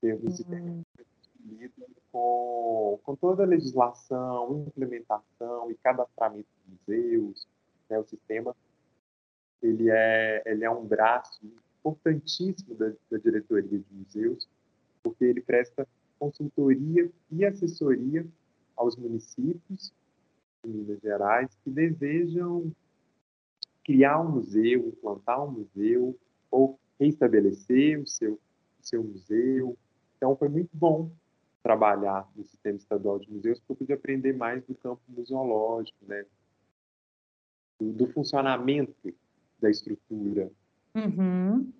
Termos 0.00 0.40
uhum. 0.40 0.82
com, 2.10 3.00
com 3.02 3.16
toda 3.16 3.42
a 3.42 3.46
legislação, 3.46 4.64
implementação 4.66 5.70
e 5.70 5.74
cadastramento 5.74 6.48
de 6.64 6.72
museus, 6.72 7.46
né, 7.88 7.98
o 7.98 8.04
sistema 8.04 8.54
ele 9.62 9.90
é, 9.90 10.42
ele 10.46 10.64
é 10.64 10.70
um 10.70 10.86
braço 10.86 11.40
importantíssimo 11.80 12.74
da, 12.74 12.92
da 13.10 13.18
diretoria 13.18 13.78
de 13.78 13.84
museus, 13.90 14.48
porque 15.02 15.24
ele 15.24 15.40
presta 15.42 15.86
consultoria 16.18 17.10
e 17.30 17.44
assessoria 17.44 18.26
aos 18.76 18.96
municípios 18.96 19.92
de 20.64 20.70
Minas 20.70 21.00
Gerais 21.00 21.50
que 21.62 21.70
desejam 21.70 22.72
criar 23.90 24.20
um 24.20 24.30
museu, 24.30 24.86
implantar 24.86 25.44
um 25.44 25.50
museu 25.50 26.16
ou 26.48 26.78
restabelecer 26.98 28.00
o 28.00 28.06
seu, 28.06 28.34
o 28.34 28.38
seu 28.80 29.02
museu. 29.02 29.76
Então, 30.16 30.36
foi 30.36 30.48
muito 30.48 30.70
bom 30.72 31.10
trabalhar 31.60 32.30
no 32.36 32.44
sistema 32.44 32.76
estadual 32.76 33.18
de 33.18 33.28
museus, 33.32 33.58
porque 33.58 33.72
eu 33.72 33.76
pude 33.76 33.92
aprender 33.92 34.32
mais 34.32 34.64
do 34.64 34.76
campo 34.76 35.02
museológico, 35.08 35.98
né? 36.06 36.24
do, 37.80 37.92
do 37.92 38.06
funcionamento 38.12 39.12
da 39.58 39.68
estrutura. 39.68 40.52
Uhum. 40.94 41.72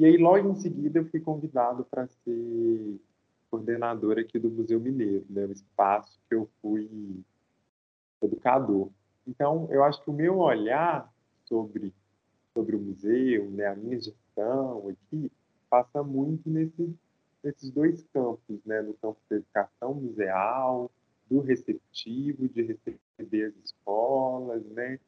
E 0.00 0.06
aí, 0.06 0.16
logo 0.16 0.48
em 0.48 0.54
seguida, 0.54 1.00
eu 1.00 1.06
fui 1.06 1.20
convidado 1.20 1.84
para 1.84 2.06
ser 2.06 3.00
coordenador 3.50 4.18
aqui 4.18 4.38
do 4.38 4.50
Museu 4.50 4.80
Mineiro, 4.80 5.26
né, 5.28 5.44
o 5.44 5.52
espaço 5.52 6.18
que 6.28 6.34
eu 6.34 6.48
fui 6.62 7.22
educador. 8.22 8.90
Então, 9.26 9.66
eu 9.70 9.82
acho 9.82 10.02
que 10.02 10.10
o 10.10 10.12
meu 10.12 10.38
olhar 10.38 11.12
sobre, 11.44 11.92
sobre 12.54 12.76
o 12.76 12.80
museu, 12.80 13.50
né, 13.50 13.66
a 13.66 13.74
minha 13.74 14.00
gestão 14.00 14.88
aqui, 14.88 15.30
passa 15.68 16.02
muito 16.02 16.48
nesse, 16.48 16.94
nesses 17.42 17.70
dois 17.70 18.04
campos, 18.12 18.64
né, 18.64 18.82
no 18.82 18.94
campo 18.94 19.18
da 19.28 19.36
educação 19.36 19.94
museal, 19.94 20.90
do 21.28 21.40
receptivo, 21.40 22.48
de 22.48 22.62
receber 22.62 23.46
as 23.46 23.54
escolas, 23.64 24.64
né, 24.66 25.00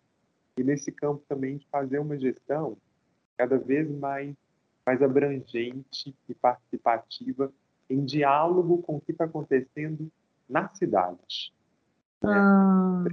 e 0.57 0.65
nesse 0.65 0.91
campo 0.91 1.23
também 1.29 1.57
de 1.57 1.67
fazer 1.69 2.01
uma 2.01 2.19
gestão 2.19 2.77
cada 3.37 3.57
vez 3.57 3.89
mais, 3.89 4.35
mais 4.85 5.01
abrangente 5.01 6.13
e 6.29 6.35
participativa 6.35 7.53
em 7.89 8.05
diálogo 8.05 8.83
com 8.83 8.97
o 8.97 9.01
que 9.01 9.13
está 9.13 9.25
acontecendo 9.25 10.11
na 10.49 10.69
cidade. 10.71 11.55
Né? 12.21 12.33
Ah. 12.33 13.05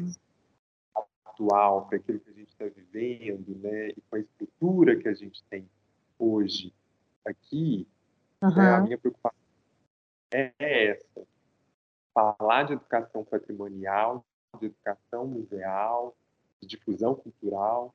Atual, 1.36 1.86
para 1.88 1.98
aquilo 1.98 2.20
que 2.20 2.30
a 2.30 2.34
gente 2.34 2.48
está 2.48 2.66
vivendo, 2.66 3.56
né? 3.60 3.90
e 3.90 4.02
com 4.10 4.16
a 4.16 4.20
estrutura 4.20 4.96
que 4.96 5.08
a 5.08 5.14
gente 5.14 5.44
tem 5.50 5.70
hoje 6.18 6.74
aqui, 7.26 7.88
uhum. 8.42 8.56
né? 8.56 8.70
a 8.70 8.82
minha 8.82 8.98
preocupação 8.98 9.38
é 10.34 10.54
essa. 10.60 11.28
Falar 12.14 12.64
de 12.64 12.74
educação 12.74 13.26
patrimonial, 13.26 14.26
de 14.60 14.68
educação 14.68 15.28
museal, 15.28 16.16
de 16.62 16.68
difusão 16.68 17.14
cultural 17.14 17.94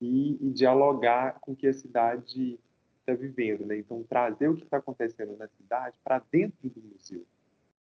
e, 0.00 0.36
e 0.44 0.50
dialogar 0.50 1.38
com 1.40 1.52
o 1.52 1.56
que 1.56 1.68
a 1.68 1.72
cidade 1.72 2.58
está 2.98 3.14
vivendo. 3.14 3.64
Né? 3.64 3.78
Então, 3.78 4.02
trazer 4.02 4.48
o 4.48 4.56
que 4.56 4.64
está 4.64 4.78
acontecendo 4.78 5.36
na 5.36 5.46
cidade 5.46 5.96
para 6.02 6.20
dentro 6.30 6.68
do 6.68 6.82
museu. 6.82 7.24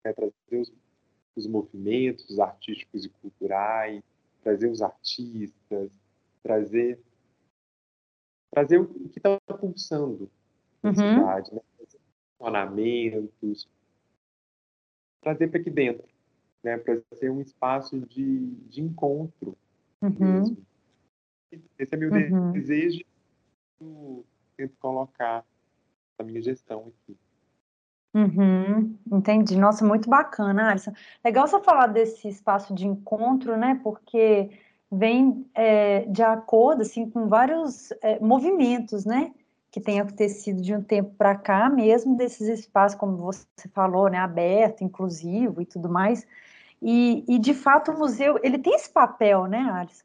Né? 0.04 0.14
Trazer 0.14 0.34
os, 0.52 0.74
os 1.36 1.46
movimentos 1.46 2.40
artísticos 2.40 3.06
e 3.06 3.10
culturais, 3.10 4.04
trazer 4.42 4.70
os 4.70 4.82
artistas, 4.82 5.92
trazer 6.44 7.00
trazer 8.52 8.80
o 8.80 8.88
que 9.10 9.18
está 9.18 9.40
pulsando 9.58 10.30
na 10.84 10.90
uhum. 10.90 10.96
cidade, 10.96 11.54
né? 11.54 11.62
funcionamentos, 12.38 13.70
trazer 15.22 15.48
para 15.48 15.62
aqui 15.62 15.70
dentro, 15.70 16.06
né? 16.62 16.78
para 16.78 17.02
ser 17.14 17.32
um 17.32 17.40
espaço 17.40 18.00
de, 18.02 18.48
de 18.68 18.82
encontro 18.82 19.58
Uhum. 20.02 20.58
Esse 21.78 21.94
é 21.94 21.98
meu 21.98 22.12
uhum. 22.12 22.52
desejo. 22.52 23.04
Eu 23.80 24.26
tento 24.58 24.76
colocar 24.78 25.46
da 26.18 26.26
minha 26.26 26.42
gestão 26.42 26.88
aqui. 26.88 27.18
Uhum, 28.14 28.98
entendi. 29.12 29.56
Nossa, 29.58 29.86
muito 29.86 30.10
bacana, 30.10 30.70
Alisson. 30.72 30.92
Legal 31.24 31.48
você 31.48 31.62
falar 31.62 31.88
desse 31.88 32.28
espaço 32.28 32.74
de 32.74 32.86
encontro, 32.86 33.56
né? 33.58 33.80
Porque 33.84 34.50
vem 34.92 35.50
é, 35.56 36.02
de 36.08 36.22
acordo 36.22 36.82
assim 36.82 37.10
com 37.10 37.28
vários 37.30 37.92
é, 38.02 38.20
movimentos, 38.20 39.06
né? 39.06 39.34
Que 39.72 39.80
tem 39.80 40.02
acontecido 40.02 40.62
de 40.62 40.76
um 40.76 40.84
tempo 40.84 41.16
para 41.16 41.36
cá, 41.38 41.70
mesmo 41.70 42.18
desses 42.18 42.48
espaços, 42.60 43.00
como 43.00 43.16
você 43.16 43.46
falou, 43.74 44.10
né? 44.10 44.18
Aberto, 44.18 44.84
inclusivo 44.84 45.62
e 45.62 45.66
tudo 45.66 45.88
mais. 45.90 46.28
E, 46.82 47.24
e 47.30 47.40
de 47.40 47.54
fato 47.54 47.92
o 47.92 47.98
museu 47.98 48.38
ele 48.44 48.58
tem 48.60 48.74
esse 48.76 48.90
papel, 48.92 49.46
né, 49.48 49.60
Alisson? 49.60 50.04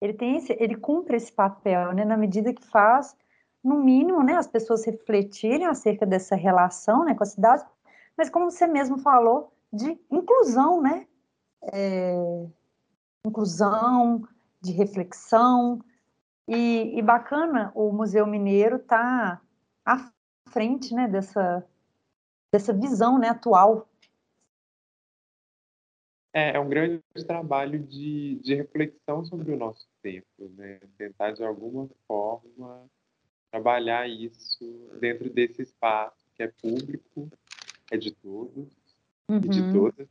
Ele 0.00 0.14
tem 0.14 0.36
esse, 0.36 0.56
ele 0.60 0.76
cumpre 0.76 1.16
esse 1.16 1.32
papel, 1.32 1.92
né? 1.92 2.04
Na 2.04 2.16
medida 2.16 2.52
que 2.54 2.64
faz 2.66 3.16
no 3.62 3.76
mínimo, 3.82 4.22
né, 4.22 4.36
as 4.36 4.46
pessoas 4.46 4.84
refletirem 4.84 5.66
acerca 5.66 6.06
dessa 6.06 6.34
relação, 6.34 7.04
né, 7.04 7.14
com 7.14 7.22
a 7.22 7.26
cidade, 7.26 7.64
mas 8.16 8.30
como 8.30 8.50
você 8.50 8.66
mesmo 8.66 8.98
falou, 8.98 9.52
de 9.72 9.98
inclusão, 10.10 10.80
né, 10.80 11.06
é, 11.62 12.14
inclusão, 13.24 14.26
de 14.60 14.72
reflexão, 14.72 15.80
e, 16.48 16.98
e, 16.98 17.02
bacana 17.02 17.70
o 17.76 17.92
Museu 17.92 18.26
Mineiro 18.26 18.78
tá 18.80 19.40
à 19.84 20.10
frente, 20.48 20.92
né, 20.92 21.06
dessa, 21.06 21.64
dessa 22.52 22.72
visão, 22.72 23.18
né, 23.18 23.28
atual. 23.28 23.88
É, 26.32 26.56
é 26.56 26.60
um 26.60 26.68
grande 26.68 27.02
trabalho 27.26 27.78
de, 27.78 28.40
de 28.42 28.54
reflexão 28.54 29.24
sobre 29.24 29.52
o 29.52 29.56
nosso 29.56 29.86
tempo, 30.02 30.26
né, 30.56 30.80
tentar 30.96 31.32
de 31.32 31.44
alguma 31.44 31.88
forma 32.08 32.90
trabalhar 33.50 34.08
isso 34.08 34.90
dentro 35.00 35.28
desse 35.28 35.62
espaço 35.62 36.24
que 36.34 36.42
é 36.42 36.48
público, 36.48 37.30
é 37.90 37.96
de 37.96 38.12
todos 38.12 38.68
uhum. 39.28 39.36
e 39.38 39.48
de 39.48 39.60
uhum. 39.60 39.72
todas, 39.72 40.08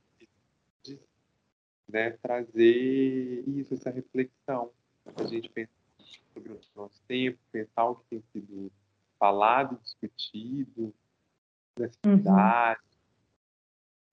né, 1.88 2.12
trazer 2.22 3.43
isso, 3.48 3.74
essa 3.74 3.89
reflexão, 3.89 4.72
a 5.15 5.24
gente 5.24 5.50
pensar 5.50 5.74
sobre 6.34 6.51
o 6.51 6.60
nosso 6.75 7.01
tempo, 7.08 7.39
pensar 7.51 7.86
o 7.86 7.96
que 7.96 8.05
tem 8.10 8.24
sido 8.31 8.72
falado, 9.17 9.79
discutido 9.81 10.93
uhum. 11.77 12.17
cidade. 12.17 12.81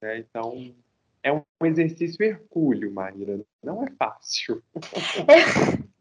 Né? 0.00 0.18
Então, 0.18 0.75
é 1.23 1.33
um 1.33 1.45
exercício 1.64 2.25
hercúleo, 2.25 2.92
Maíra, 2.92 3.45
não 3.62 3.83
é 3.83 3.90
fácil. 3.90 4.62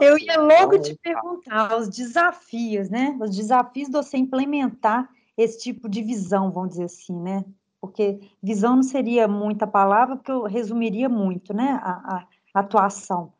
Eu 0.00 0.18
ia 0.18 0.40
logo 0.40 0.78
te 0.78 0.96
perguntar 0.96 1.76
os 1.76 1.88
desafios, 1.88 2.88
né? 2.88 3.16
Os 3.20 3.36
desafios 3.36 3.88
de 3.88 3.92
você 3.92 4.16
implementar 4.16 5.08
esse 5.36 5.58
tipo 5.58 5.88
de 5.88 6.02
visão, 6.02 6.50
vamos 6.50 6.70
dizer 6.70 6.84
assim, 6.84 7.18
né? 7.20 7.44
Porque 7.80 8.20
visão 8.42 8.76
não 8.76 8.82
seria 8.82 9.26
muita 9.26 9.66
palavra, 9.66 10.16
porque 10.16 10.30
eu 10.30 10.42
resumiria 10.44 11.08
muito, 11.08 11.54
né? 11.54 11.78
A, 11.82 12.18
a, 12.18 12.28
atuação. 12.60 13.32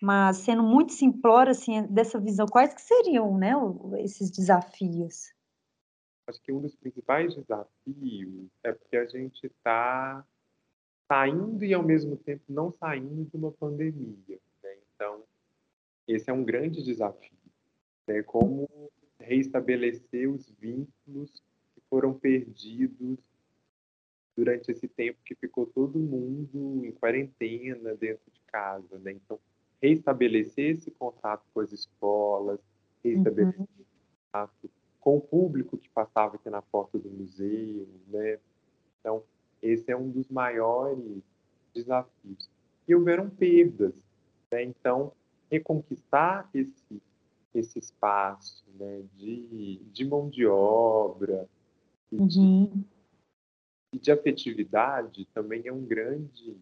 Mas 0.00 0.38
sendo 0.38 0.62
muito 0.62 0.92
simplório, 0.92 1.50
assim, 1.50 1.82
dessa 1.84 2.18
visão, 2.18 2.46
quais 2.46 2.72
que 2.72 2.80
seriam, 2.80 3.36
né? 3.36 3.52
Esses 3.98 4.30
desafios? 4.30 5.34
Acho 6.26 6.40
que 6.42 6.52
um 6.52 6.60
dos 6.60 6.74
principais 6.74 7.34
desafios 7.34 8.48
é 8.62 8.72
porque 8.72 8.96
a 8.96 9.06
gente 9.06 9.46
está 9.46 10.24
saindo 11.08 11.64
e 11.64 11.72
ao 11.72 11.82
mesmo 11.82 12.16
tempo 12.16 12.42
não 12.48 12.72
saindo 12.72 13.24
de 13.24 13.36
uma 13.36 13.52
pandemia. 13.52 14.38
Esse 16.06 16.30
é 16.30 16.32
um 16.32 16.44
grande 16.44 16.82
desafio. 16.82 17.36
Né? 18.06 18.22
Como 18.22 18.68
reestabelecer 19.18 20.30
os 20.30 20.50
vínculos 20.60 21.42
que 21.74 21.80
foram 21.90 22.14
perdidos 22.14 23.18
durante 24.36 24.70
esse 24.70 24.86
tempo 24.86 25.18
que 25.24 25.34
ficou 25.34 25.66
todo 25.66 25.98
mundo 25.98 26.84
em 26.84 26.92
quarentena 26.92 27.94
dentro 27.94 28.30
de 28.30 28.40
casa. 28.46 28.98
Né? 28.98 29.12
Então, 29.12 29.40
reestabelecer 29.80 30.76
esse 30.76 30.90
contato 30.90 31.44
com 31.52 31.60
as 31.60 31.72
escolas, 31.72 32.60
reestabelecer 33.02 33.60
uhum. 33.60 33.66
contato 34.26 34.70
com 35.00 35.16
o 35.16 35.20
público 35.20 35.78
que 35.78 35.88
passava 35.88 36.36
aqui 36.36 36.50
na 36.50 36.60
porta 36.60 36.98
do 36.98 37.08
museu. 37.10 37.88
Né? 38.08 38.38
Então, 39.00 39.22
esse 39.62 39.90
é 39.90 39.96
um 39.96 40.10
dos 40.10 40.28
maiores 40.28 41.22
desafios. 41.74 42.50
E 42.86 42.94
houveram 42.94 43.30
perdas. 43.30 43.94
Né? 44.50 44.64
Então, 44.64 45.12
reconquistar 45.50 46.48
esse, 46.54 47.02
esse 47.54 47.78
espaço 47.78 48.64
né, 48.78 49.02
de, 49.14 49.80
de 49.92 50.04
mão 50.04 50.28
de 50.28 50.46
obra 50.46 51.48
e, 52.10 52.16
uhum. 52.16 52.26
de, 52.26 52.84
e 53.94 53.98
de 53.98 54.12
afetividade 54.12 55.26
também 55.34 55.66
é 55.66 55.72
um 55.72 55.84
grande 55.84 56.56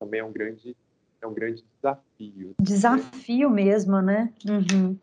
também 0.00 0.20
é 0.20 0.24
um 0.24 0.32
grande 0.32 0.76
é 1.20 1.26
um 1.26 1.34
grande 1.34 1.64
desafio. 1.74 2.54
Desafio 2.60 3.50
né? 3.50 3.54
mesmo, 3.56 4.00
né? 4.00 4.32
Uhum. 4.48 4.96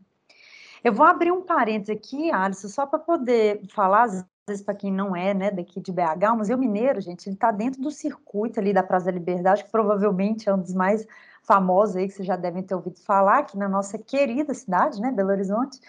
Eu 0.83 0.93
vou 0.93 1.05
abrir 1.05 1.31
um 1.31 1.41
parênteses 1.41 1.89
aqui, 1.89 2.31
Alisson, 2.31 2.67
só 2.67 2.85
para 2.85 2.99
poder 2.99 3.61
falar, 3.69 4.03
às 4.03 4.25
vezes, 4.47 4.63
para 4.63 4.75
quem 4.75 4.91
não 4.91 5.15
é, 5.15 5.33
né, 5.33 5.49
daqui 5.51 5.81
de 5.81 5.91
BH, 5.91 6.31
o 6.31 6.37
Museu 6.37 6.57
Mineiro, 6.57 7.01
gente, 7.01 7.27
ele 7.27 7.35
está 7.35 7.51
dentro 7.51 7.81
do 7.81 7.89
circuito 7.89 8.59
ali 8.59 8.71
da 8.71 8.83
Praça 8.83 9.07
da 9.07 9.11
Liberdade, 9.11 9.63
que 9.63 9.71
provavelmente 9.71 10.47
é 10.47 10.53
um 10.53 10.61
dos 10.61 10.73
mais 10.73 11.05
famosos 11.45 11.95
aí, 11.95 12.07
que 12.07 12.13
vocês 12.13 12.27
já 12.27 12.35
devem 12.35 12.63
ter 12.63 12.75
ouvido 12.75 12.99
falar, 12.99 13.39
aqui 13.39 13.57
na 13.57 13.69
nossa 13.69 13.97
querida 13.97 14.53
cidade, 14.53 14.99
né, 15.01 15.11
Belo 15.11 15.29
Horizonte. 15.29 15.79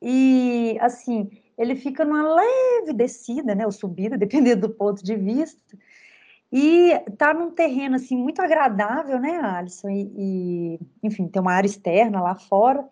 E, 0.00 0.78
assim, 0.80 1.30
ele 1.58 1.74
fica 1.74 2.04
numa 2.04 2.34
leve 2.34 2.92
descida, 2.92 3.54
né, 3.54 3.64
ou 3.64 3.72
subida, 3.72 4.16
dependendo 4.18 4.68
do 4.68 4.74
ponto 4.74 5.02
de 5.02 5.16
vista, 5.16 5.76
e 6.52 6.92
tá 7.18 7.34
num 7.34 7.50
terreno, 7.50 7.96
assim, 7.96 8.16
muito 8.16 8.40
agradável, 8.40 9.18
né, 9.20 9.40
Alisson, 9.40 9.88
e, 9.88 10.12
e 10.16 10.80
enfim, 11.02 11.28
tem 11.28 11.42
uma 11.42 11.52
área 11.52 11.66
externa 11.66 12.20
lá 12.20 12.34
fora, 12.34 12.88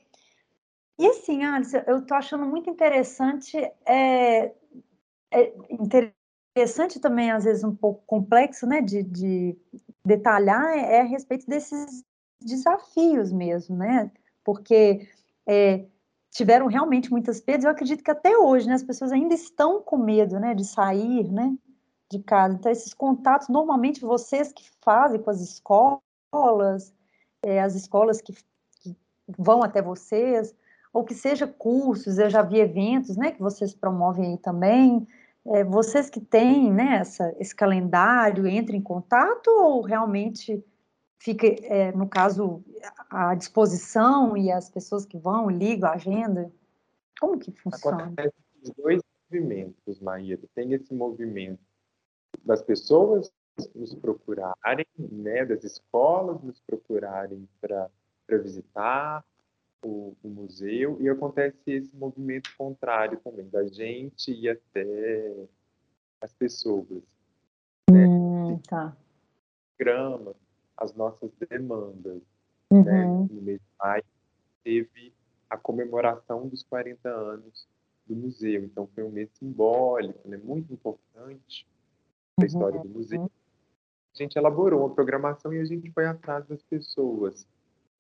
e 0.98 1.06
assim, 1.06 1.44
Alisson, 1.44 1.78
eu 1.86 2.04
tô 2.04 2.14
achando 2.14 2.46
muito 2.46 2.70
interessante, 2.70 3.56
é, 3.86 4.52
é 5.30 5.54
interessante 5.70 7.00
também, 7.00 7.30
às 7.30 7.44
vezes, 7.44 7.64
um 7.64 7.74
pouco 7.74 8.02
complexo, 8.06 8.66
né, 8.66 8.80
de, 8.80 9.02
de 9.02 9.56
detalhar, 10.04 10.76
é, 10.76 10.96
é, 10.96 11.00
a 11.00 11.04
respeito 11.04 11.46
desses 11.46 12.04
desafios 12.40 13.32
mesmo, 13.32 13.76
né, 13.76 14.10
porque 14.44 15.08
é, 15.46 15.86
tiveram 16.30 16.66
realmente 16.66 17.10
muitas 17.10 17.40
perdas, 17.40 17.64
eu 17.64 17.70
acredito 17.70 18.04
que 18.04 18.10
até 18.10 18.36
hoje, 18.36 18.66
né, 18.66 18.74
as 18.74 18.82
pessoas 18.82 19.12
ainda 19.12 19.34
estão 19.34 19.80
com 19.80 19.96
medo, 19.96 20.38
né, 20.38 20.54
de 20.54 20.64
sair, 20.64 21.30
né, 21.30 21.56
de 22.10 22.18
casa, 22.18 22.54
então 22.54 22.70
esses 22.70 22.92
contatos, 22.92 23.48
normalmente 23.48 24.00
vocês 24.00 24.52
que 24.52 24.68
fazem 24.82 25.20
com 25.20 25.30
as 25.30 25.40
escolas, 25.40 26.92
é, 27.42 27.62
as 27.62 27.74
escolas 27.74 28.20
que, 28.20 28.34
que 28.82 28.96
vão 29.38 29.62
até 29.62 29.80
vocês, 29.80 30.54
ou 30.92 31.02
que 31.02 31.14
seja 31.14 31.46
cursos, 31.46 32.18
eu 32.18 32.28
já 32.28 32.42
vi 32.42 32.60
eventos, 32.60 33.16
né, 33.16 33.32
que 33.32 33.40
vocês 33.40 33.74
promovem 33.74 34.32
aí 34.32 34.38
também, 34.38 35.06
é, 35.46 35.64
vocês 35.64 36.08
que 36.08 36.20
têm 36.20 36.72
né, 36.72 36.98
essa, 37.00 37.34
esse 37.38 37.54
calendário, 37.54 38.46
entram 38.46 38.76
em 38.76 38.82
contato 38.82 39.48
ou 39.48 39.82
realmente 39.82 40.64
fica, 41.18 41.46
é, 41.46 41.92
no 41.92 42.08
caso, 42.08 42.64
à 43.10 43.34
disposição 43.34 44.36
e 44.36 44.50
as 44.50 44.70
pessoas 44.70 45.04
que 45.04 45.18
vão 45.18 45.50
ligam 45.50 45.88
a 45.88 45.94
agenda? 45.94 46.50
Como 47.20 47.38
que 47.38 47.52
funciona? 47.52 48.04
Acontece 48.04 48.34
dois 48.76 49.02
movimentos, 49.30 50.00
Maíra. 50.00 50.42
Tem 50.54 50.72
esse 50.72 50.92
movimento 50.94 51.60
das 52.44 52.62
pessoas 52.62 53.30
nos 53.74 53.94
procurarem, 53.94 54.86
né, 54.98 55.44
das 55.44 55.62
escolas 55.62 56.42
nos 56.42 56.60
procurarem 56.60 57.48
para 57.60 57.90
visitar, 58.28 59.24
o, 59.84 60.16
o, 60.22 60.28
museu 60.28 60.96
e 61.00 61.08
acontece 61.08 61.58
esse 61.66 61.96
movimento 61.96 62.50
contrário 62.56 63.18
também, 63.20 63.48
da 63.48 63.66
gente 63.66 64.32
ir 64.32 64.48
até 64.48 65.46
as 66.20 66.32
pessoas. 66.32 67.02
Né? 67.90 68.06
Hum, 68.06 68.58
tá. 68.68 68.96
Grama, 69.78 70.34
as 70.76 70.94
nossas 70.94 71.30
demandas. 71.48 72.22
Né? 72.70 72.78
Uhum. 72.78 72.84
Né? 72.84 73.28
No 73.30 73.42
mês 73.42 73.60
de 73.60 73.66
maio 73.78 74.04
teve 74.62 75.12
a 75.48 75.56
comemoração 75.56 76.48
dos 76.48 76.62
40 76.62 77.08
anos 77.08 77.68
do 78.06 78.14
museu, 78.14 78.64
então 78.64 78.86
foi 78.94 79.04
um 79.04 79.10
mês 79.10 79.30
simbólico, 79.34 80.28
né? 80.28 80.36
muito 80.36 80.72
importante 80.72 81.66
na 82.38 82.46
história 82.46 82.80
do 82.80 82.88
museu. 82.88 83.20
Uhum. 83.20 83.30
A 84.14 84.22
gente 84.22 84.36
elaborou 84.36 84.80
uma 84.80 84.94
programação 84.94 85.52
e 85.52 85.60
a 85.60 85.64
gente 85.64 85.90
foi 85.90 86.06
atrás 86.06 86.46
das 86.46 86.62
pessoas, 86.62 87.46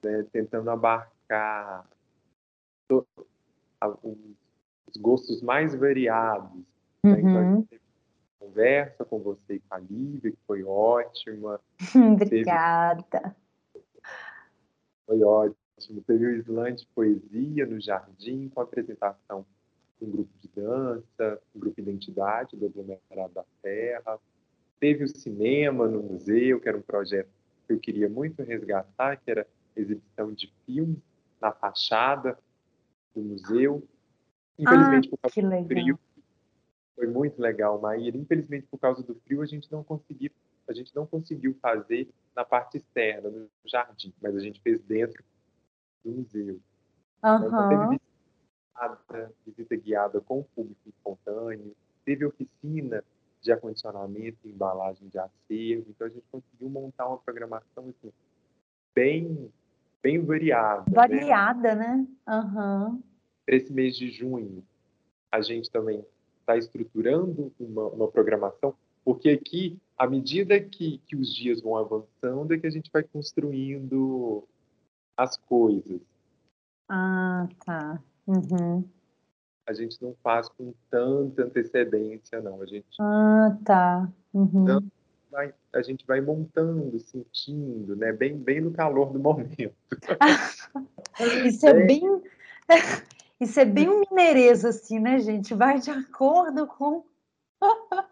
né? 0.04 0.24
tentando 0.32 0.70
abarcar 0.70 1.86
buscar 2.88 3.98
os 4.04 4.96
gostos 4.96 5.42
mais 5.42 5.74
variados. 5.74 6.50
Uhum. 7.02 7.12
Né? 7.12 7.20
Então, 7.20 7.38
a 7.38 7.54
gente 7.54 7.68
teve 7.68 7.82
conversa 8.38 9.04
com 9.04 9.18
você 9.18 9.54
e 9.54 9.60
com 9.60 9.74
a 9.74 9.78
Lívia, 9.78 10.30
que 10.30 10.38
foi 10.46 10.62
ótima. 10.62 11.60
Obrigada. 11.94 13.36
Teve... 13.72 13.84
Foi 15.06 15.22
ótimo. 15.22 15.56
ótimo. 15.76 16.02
Teve 16.02 16.26
o 16.26 16.36
slam 16.40 16.74
de 16.74 16.86
poesia 16.94 17.66
no 17.66 17.80
jardim, 17.80 18.48
com 18.48 18.60
apresentação 18.60 19.44
um 20.00 20.10
grupo 20.10 20.30
de 20.40 20.48
dança, 20.54 21.40
um 21.54 21.60
grupo 21.60 21.80
Identidade 21.80 22.56
do 22.56 22.66
Aglomerado 22.66 23.34
da 23.34 23.44
Terra. 23.62 24.18
Teve 24.78 25.04
o 25.04 25.08
cinema 25.08 25.86
no 25.88 26.02
museu, 26.02 26.60
que 26.60 26.68
era 26.68 26.76
um 26.76 26.82
projeto 26.82 27.30
que 27.66 27.72
eu 27.72 27.78
queria 27.78 28.08
muito 28.08 28.42
resgatar, 28.42 29.16
que 29.16 29.30
era 29.30 29.46
exibição 29.76 30.32
de 30.32 30.52
filmes 30.64 30.98
na 31.40 31.52
fachada 31.52 32.38
do 33.14 33.22
museu. 33.22 33.86
Infelizmente, 34.58 35.08
ah, 35.08 35.10
por 35.10 35.18
causa 35.18 35.42
do 35.42 35.66
frio, 35.66 35.98
foi 36.94 37.06
muito 37.06 37.40
legal, 37.40 37.80
Maíra. 37.80 38.16
Infelizmente, 38.16 38.66
por 38.70 38.78
causa 38.78 39.02
do 39.02 39.14
frio, 39.16 39.42
a 39.42 39.46
gente 39.46 39.70
não 39.70 39.82
conseguiu, 39.82 40.30
a 40.68 40.72
gente 40.72 40.94
não 40.94 41.06
conseguiu 41.06 41.56
fazer 41.60 42.08
na 42.34 42.44
parte 42.44 42.78
externa, 42.78 43.30
no 43.30 43.48
jardim, 43.64 44.12
mas 44.20 44.36
a 44.36 44.40
gente 44.40 44.60
fez 44.60 44.80
dentro 44.82 45.22
do 46.04 46.12
museu. 46.12 46.60
Uhum. 47.24 47.46
Então, 47.46 47.68
teve 47.68 47.88
visita, 47.88 49.32
visita 49.46 49.76
guiada 49.76 50.20
com 50.20 50.40
o 50.40 50.44
público 50.44 50.88
espontâneo, 50.88 51.74
teve 52.04 52.24
oficina 52.24 53.04
de 53.40 53.52
acondicionamento 53.52 54.38
e 54.44 54.50
embalagem 54.50 55.08
de 55.08 55.18
acervo, 55.18 55.90
então 55.90 56.06
a 56.06 56.10
gente 56.10 56.24
conseguiu 56.30 56.68
montar 56.68 57.06
uma 57.06 57.18
programação 57.18 57.90
assim, 57.90 58.12
bem, 58.94 59.52
bem 60.04 60.22
variada. 60.22 60.84
Né? 60.86 60.94
Variada, 60.94 61.74
né? 61.74 61.96
né? 61.96 62.06
Uhum. 62.36 63.02
Para 63.46 63.56
esse 63.56 63.72
mês 63.72 63.96
de 63.96 64.10
junho, 64.10 64.62
a 65.32 65.40
gente 65.40 65.70
também 65.70 66.04
está 66.40 66.58
estruturando 66.58 67.50
uma, 67.58 67.86
uma, 67.88 68.08
programação, 68.08 68.74
porque 69.02 69.30
aqui, 69.30 69.78
à 69.96 70.06
medida 70.06 70.60
que, 70.60 70.98
que 71.06 71.16
os 71.16 71.34
dias 71.34 71.62
vão 71.62 71.78
avançando, 71.78 72.52
é 72.52 72.58
que 72.58 72.66
a 72.66 72.70
gente 72.70 72.90
vai 72.92 73.02
construindo 73.02 74.44
as 75.16 75.38
coisas. 75.38 76.02
Ah, 76.86 77.48
tá. 77.64 77.98
Uhum. 78.26 78.84
A 79.66 79.72
gente 79.72 80.00
não 80.02 80.14
faz 80.22 80.50
com 80.50 80.74
tanta 80.90 81.44
antecedência, 81.44 82.42
não. 82.42 82.60
A 82.60 82.66
gente. 82.66 82.86
Ah, 83.00 83.56
tá. 83.64 84.12
Uhum. 84.34 84.86
Vai, 85.34 85.52
a 85.72 85.82
gente 85.82 86.06
vai 86.06 86.20
montando, 86.20 86.98
sentindo, 87.00 87.96
né? 87.96 88.12
Bem, 88.12 88.38
bem 88.38 88.60
no 88.60 88.70
calor 88.70 89.12
do 89.12 89.18
momento. 89.20 89.74
Isso 91.44 91.66
é 91.66 91.74
bem. 91.86 92.22
Isso 93.40 93.58
é 93.58 93.64
bem 93.64 93.88
um 93.88 94.00
mineirês, 94.00 94.64
assim, 94.64 95.00
né, 95.00 95.18
gente? 95.18 95.52
Vai 95.54 95.80
de 95.80 95.90
acordo 95.90 96.68
com. 96.68 97.04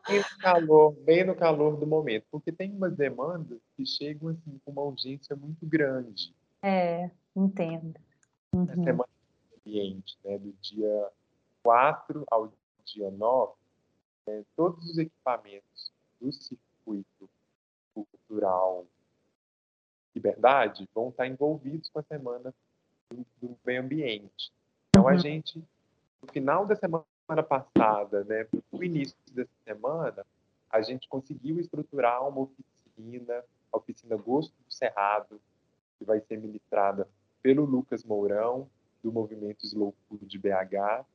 bem 0.09 0.19
no 0.19 0.39
calor, 0.41 0.93
bem 1.05 1.25
no 1.25 1.35
calor 1.37 1.77
do 1.77 1.87
momento, 1.87 2.27
porque 2.31 2.51
tem 2.51 2.73
umas 2.73 2.97
demandas 2.97 3.61
que 3.77 3.87
chegam 3.87 4.31
assim 4.31 4.61
com 4.65 4.73
uma 4.73 4.83
urgência 4.83 5.37
muito 5.37 5.65
grande. 5.65 6.35
É, 6.61 7.09
entendo. 7.37 7.95
Uhum. 8.53 8.65
A 8.65 8.75
semana 8.75 9.09
ambiente, 9.65 10.19
né, 10.25 10.39
do 10.39 10.53
dia 10.61 11.09
4 11.63 12.25
ao 12.29 12.53
dia 12.85 13.11
9, 13.11 13.53
né, 14.27 14.45
todos 14.57 14.85
os 14.91 14.99
equipamentos 14.99 15.93
do 16.21 16.33
circuito 16.33 16.72
cultural 17.95 18.87
Liberdade 20.15 20.89
vão 20.95 21.09
estar 21.09 21.27
envolvidos 21.27 21.89
com 21.89 21.99
a 21.99 22.03
semana 22.03 22.55
do, 23.11 23.27
do 23.41 23.59
meio 23.65 23.81
ambiente. 23.81 24.53
Então, 24.91 25.09
a 25.09 25.13
uhum. 25.13 25.19
gente, 25.19 25.59
no 26.21 26.31
final 26.31 26.67
da 26.67 26.77
semana 26.77 27.43
passada, 27.43 28.23
né, 28.25 28.47
no 28.71 28.85
início 28.85 29.17
dessa 29.33 29.51
semana, 29.65 30.27
a 30.71 30.83
gente 30.83 31.09
conseguiu 31.09 31.59
estruturar 31.59 32.27
uma 32.29 32.43
oficina, 32.43 33.43
a 33.73 33.77
oficina 33.77 34.17
Gosto 34.17 34.53
do 34.53 34.73
Cerrado, 34.73 35.41
que 35.99 36.05
vai 36.05 36.21
ser 36.21 36.39
ministrada 36.39 37.09
pelo 37.43 37.65
Lucas 37.65 38.05
Mourão, 38.05 38.69
do 39.03 39.11
movimento 39.11 39.65
Slow 39.65 39.95
Food 40.09 40.27
de 40.27 40.39
BH. 40.39 40.77
Ah, 40.77 41.07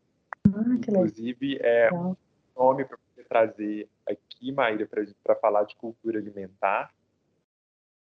Inclusive, 0.67 1.57
é 1.61 1.93
um 1.93 2.15
nome 2.55 2.83
para 2.83 2.97
trazer 3.27 3.89
aqui, 4.05 4.51
Maíra, 4.51 4.87
para 5.23 5.35
falar 5.35 5.63
de 5.63 5.75
cultura 5.75 6.19
alimentar. 6.19 6.93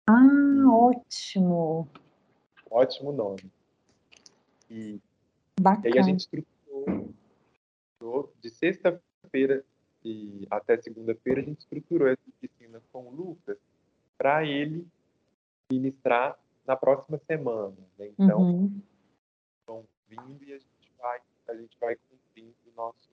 Ah, 0.07 0.65
ótimo! 0.69 1.87
Ótimo 2.69 3.11
nome. 3.11 3.51
E 4.69 4.99
Bacana. 5.59 5.87
E 5.87 5.93
aí 5.93 5.99
a 5.99 6.03
gente 6.03 6.21
estruturou 6.21 7.13
de 8.41 8.49
sexta-feira 8.49 9.63
e 10.03 10.47
até 10.49 10.77
segunda-feira 10.77 11.41
a 11.41 11.43
gente 11.43 11.59
estruturou 11.59 12.07
essa 12.07 12.21
oficina 12.27 12.81
com 12.91 13.07
o 13.07 13.11
Lucas 13.11 13.57
para 14.17 14.45
ele 14.45 14.87
ministrar 15.71 16.37
na 16.65 16.75
próxima 16.75 17.17
semana. 17.19 17.77
Né? 17.97 18.11
Então, 18.17 18.41
uhum. 18.41 18.81
vão 19.65 19.85
vindo 20.07 20.43
e 20.43 20.53
a 20.53 20.57
gente 20.57 20.91
vai, 20.97 21.21
a 21.47 21.55
gente 21.55 21.77
vai 21.79 21.95
cumprindo 21.95 22.55
o 22.65 22.75
nosso, 22.75 23.09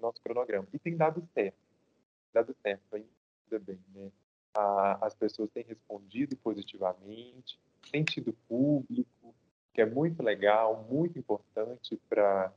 nosso 0.00 0.20
cronograma. 0.22 0.66
E 0.72 0.78
tem 0.78 0.96
dado 0.96 1.26
certo. 1.34 1.58
Dado 2.32 2.54
certo, 2.62 2.82
ainda 2.94 3.64
bem, 3.64 3.80
né? 3.94 4.10
A, 4.54 5.06
as 5.06 5.14
pessoas 5.14 5.50
têm 5.50 5.64
respondido 5.64 6.36
positivamente, 6.36 7.58
tem 7.90 8.04
tido 8.04 8.32
público, 8.48 9.34
que 9.72 9.80
é 9.80 9.86
muito 9.86 10.22
legal, 10.22 10.86
muito 10.90 11.18
importante 11.18 11.96
para 12.08 12.52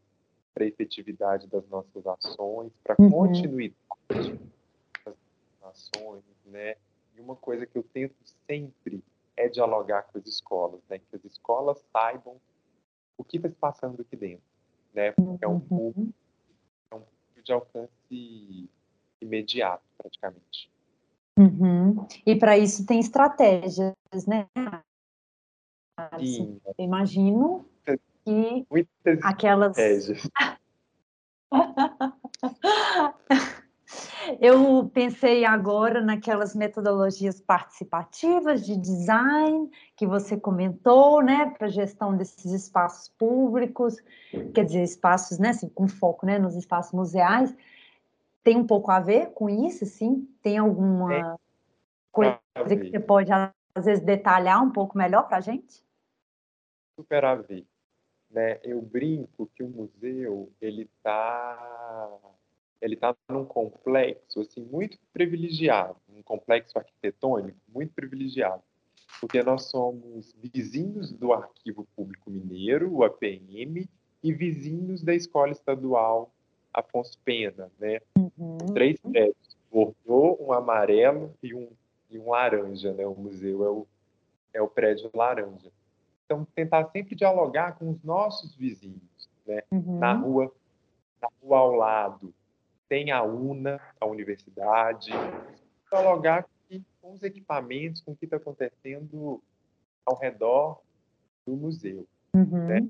a 0.60 0.64
efetividade 0.64 1.48
das 1.48 1.68
nossas 1.68 2.06
ações, 2.06 2.72
para 2.84 2.96
a 2.98 3.02
uhum. 3.02 3.12
continuidade 3.12 4.40
das 5.06 5.16
ações, 5.62 6.24
né? 6.46 6.76
E 7.16 7.22
uma 7.22 7.36
coisa 7.36 7.66
que 7.66 7.78
eu 7.78 7.84
tento 7.84 8.16
sempre 8.48 9.04
é 9.38 9.48
dialogar 9.48 10.04
com 10.04 10.18
as 10.18 10.28
escolas, 10.28 10.82
né? 10.90 11.00
Que 11.00 11.16
as 11.16 11.24
escolas 11.26 11.84
saibam 11.92 12.40
o 13.18 13.24
que 13.24 13.38
está 13.38 13.50
se 13.50 13.56
passando 13.56 14.02
aqui 14.02 14.16
dentro, 14.16 14.44
né? 14.94 15.12
Porque 15.12 15.46
é 15.46 15.48
um 15.48 15.54
uhum. 15.54 15.60
público, 15.60 16.14
é 16.92 16.96
um 16.96 17.00
público 17.00 17.31
de 17.44 17.52
alcance 17.52 18.70
imediato, 19.22 19.84
praticamente. 19.98 20.70
Uhum. 21.38 22.06
E 22.26 22.36
para 22.36 22.58
isso 22.58 22.86
tem 22.86 23.00
estratégias, 23.00 23.94
né? 24.28 24.48
Sim. 26.20 26.60
Eu 26.66 26.86
imagino 26.86 27.66
que 28.26 28.66
Muitas 28.70 29.24
aquelas. 29.24 29.78
Eu 34.40 34.90
pensei 34.94 35.44
agora 35.46 36.02
naquelas 36.02 36.56
metodologias 36.56 37.42
participativas 37.42 38.66
de 38.66 38.78
design 38.78 39.70
que 39.96 40.06
você 40.06 40.40
comentou, 40.40 41.22
né, 41.22 41.54
para 41.58 41.68
gestão 41.68 42.16
desses 42.16 42.52
espaços 42.52 43.10
públicos, 43.10 43.98
quer 44.54 44.66
dizer, 44.66 44.84
espaços, 44.84 45.40
né, 45.40 45.50
assim, 45.50 45.70
com 45.70 45.88
foco, 45.88 46.26
né, 46.26 46.40
nos 46.40 46.56
espaços 46.56 46.94
museais. 46.94 47.56
Tem 48.44 48.58
um 48.58 48.66
pouco 48.66 48.92
a 48.92 49.00
ver 49.00 49.32
com 49.34 49.50
isso, 49.50 49.86
sim? 49.86 50.28
Tem 50.42 50.58
alguma 50.58 51.14
é. 51.14 51.36
coisa 52.12 52.40
que 52.66 52.90
você 52.90 53.00
pode 53.00 53.32
às 53.32 53.86
vezes 53.86 54.04
detalhar 54.04 54.64
um 54.64 54.72
pouco 54.72 54.98
melhor 54.98 55.28
para 55.28 55.38
a 55.38 55.42
gente? 55.42 55.84
super 57.02 57.26
a 57.26 57.36
ver. 57.36 57.66
Né? 58.30 58.60
Eu 58.64 58.82
brinco 58.82 59.50
que 59.56 59.64
o 59.64 59.68
museu 59.68 60.52
ele 60.62 60.84
está 60.84 62.18
ele 62.82 62.96
tá 62.96 63.16
num 63.30 63.46
complexo 63.46 64.42
assim 64.42 64.62
muito 64.62 64.98
privilegiado, 65.14 65.96
um 66.10 66.24
complexo 66.24 66.78
arquitetônico 66.78 67.58
muito 67.68 67.94
privilegiado, 67.94 68.64
porque 69.20 69.44
nós 69.44 69.66
somos 69.66 70.34
vizinhos 70.36 71.12
do 71.12 71.32
Arquivo 71.32 71.88
Público 71.96 72.32
Mineiro, 72.32 72.92
o 72.92 73.04
APM, 73.04 73.88
e 74.24 74.34
vizinhos 74.34 75.04
da 75.04 75.14
Escola 75.14 75.52
Estadual 75.52 76.32
Afonso 76.74 77.18
Pena, 77.24 77.72
né? 77.80 78.00
Uhum. 78.18 78.58
Três 78.74 79.00
prédios, 79.00 79.58
um 79.72 79.94
bordô, 80.06 80.38
um 80.40 80.54
amarelo 80.54 81.34
e 81.42 81.54
um, 81.54 81.68
e 82.10 82.18
um 82.18 82.30
laranja, 82.30 82.94
né? 82.94 83.06
O 83.06 83.16
museu 83.16 83.66
é 83.66 83.70
o, 83.70 83.88
é 84.54 84.62
o 84.62 84.68
prédio 84.68 85.10
laranja. 85.14 85.72
Então, 86.26 86.48
tentar 86.56 86.86
sempre 86.92 87.16
dialogar 87.16 87.78
com 87.78 87.90
os 87.90 88.02
nossos 88.04 88.56
vizinhos, 88.56 89.30
né? 89.46 89.64
Uhum. 89.72 90.00
Na 90.00 90.14
rua, 90.14 90.52
na 91.22 91.30
rua 91.42 91.58
ao 91.58 91.72
lado, 91.74 92.34
tem 92.92 93.10
a 93.10 93.24
UNA, 93.24 93.80
a 94.02 94.06
universidade, 94.06 95.12
dialogar 95.90 96.46
com 97.00 97.14
os 97.14 97.24
equipamentos, 97.24 98.02
com 98.02 98.12
o 98.12 98.16
que 98.18 98.26
está 98.26 98.36
acontecendo 98.36 99.42
ao 100.06 100.20
redor 100.20 100.82
do 101.46 101.56
museu. 101.56 102.06
Uhum. 102.34 102.68
Né? 102.68 102.90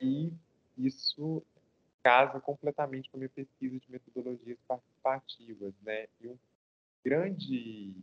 E 0.00 0.32
isso 0.78 1.42
casa 2.04 2.38
completamente 2.38 3.10
com 3.10 3.16
a 3.16 3.18
minha 3.18 3.30
pesquisa 3.30 3.80
de 3.80 3.90
metodologias 3.90 4.58
participativas. 4.68 5.74
Né? 5.82 6.06
E 6.20 6.28
um 6.28 6.38
grande 7.04 7.96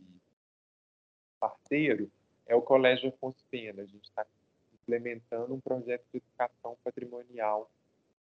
parceiro 1.40 2.12
é 2.44 2.54
o 2.54 2.60
Colégio 2.60 3.08
Afonso 3.08 3.42
Pena. 3.50 3.80
A 3.80 3.86
gente 3.86 4.04
está 4.04 4.26
implementando 4.74 5.54
um 5.54 5.60
projeto 5.60 6.04
de 6.12 6.18
educação 6.18 6.76
patrimonial 6.84 7.70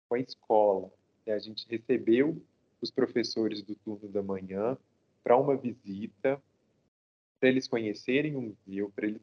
com 0.10 0.16
a 0.16 0.20
escola. 0.20 0.92
A 1.28 1.38
gente 1.38 1.68
recebeu 1.70 2.42
os 2.84 2.92
professores 2.92 3.62
do 3.62 3.76
turno 3.76 4.10
da 4.10 4.22
manhã 4.22 4.78
para 5.24 5.38
uma 5.38 5.56
visita, 5.56 6.42
para 7.40 7.50
eles 7.50 7.68
conhecerem 7.68 8.36
o 8.36 8.42
museu, 8.42 8.92
para 8.94 9.08
eles 9.08 9.22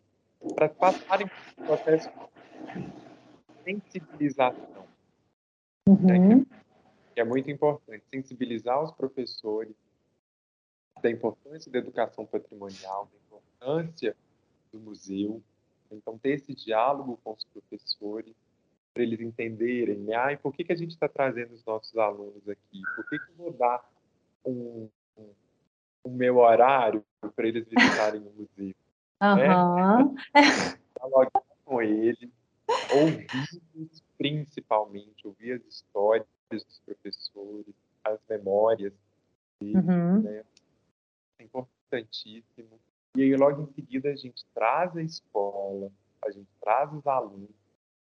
para 0.55 0.71
passarem 0.71 1.29
por 1.29 1.63
um 1.63 1.67
processo 1.67 2.09
sensibilização. 3.63 4.87
Uhum. 5.87 6.41
Né? 6.41 6.47
Que 7.15 7.21
é 7.21 7.25
muito 7.25 7.51
importante, 7.51 8.05
sensibilizar 8.11 8.83
os 8.83 8.91
professores 8.93 9.75
da 11.03 11.11
importância 11.11 11.71
da 11.71 11.79
educação 11.79 12.25
patrimonial, 12.25 13.11
da 13.13 13.19
importância 13.19 14.17
do 14.73 14.81
museu. 14.81 15.43
Então, 15.91 16.17
ter 16.17 16.31
esse 16.31 16.55
diálogo 16.55 17.19
com 17.23 17.33
os 17.33 17.45
professores, 17.45 18.35
para 19.01 19.05
eles 19.05 19.21
entenderem, 19.21 19.99
né? 19.99 20.15
Ah, 20.15 20.33
e 20.33 20.37
por 20.37 20.53
que, 20.53 20.63
que 20.63 20.73
a 20.73 20.77
gente 20.77 20.91
está 20.91 21.09
trazendo 21.09 21.55
os 21.55 21.65
nossos 21.65 21.97
alunos 21.97 22.47
aqui? 22.47 22.83
Por 22.95 23.09
que, 23.09 23.19
que 23.19 23.31
eu 23.31 23.37
vou 23.37 23.53
dar 23.53 23.83
um, 24.45 24.89
um, 25.17 25.29
um 26.05 26.11
meu 26.11 26.37
horário 26.37 27.03
para 27.35 27.49
eles 27.49 27.67
visitarem 27.67 28.21
o 28.21 28.25
museu? 28.25 28.75
Uhum. 29.23 29.37
Né? 29.37 30.77
Dialogar 30.99 31.43
com 31.65 31.81
eles, 31.81 32.31
ouvir 32.93 33.27
principalmente, 34.19 35.27
ouvir 35.27 35.53
as 35.53 35.75
histórias 35.75 36.27
dos 36.51 36.83
professores, 36.85 37.75
as 38.05 38.19
memórias 38.29 38.93
deles, 39.59 39.77
uhum. 39.77 40.21
né? 40.21 40.45
É 41.39 41.45
importantíssimo. 41.45 42.79
E 43.17 43.23
aí, 43.23 43.35
logo 43.35 43.63
em 43.63 43.73
seguida, 43.73 44.11
a 44.11 44.17
gente 44.17 44.45
traz 44.53 44.95
a 44.95 45.03
escola, 45.03 45.91
a 46.23 46.31
gente 46.31 46.51
traz 46.61 46.93
os 46.93 47.07
alunos, 47.07 47.49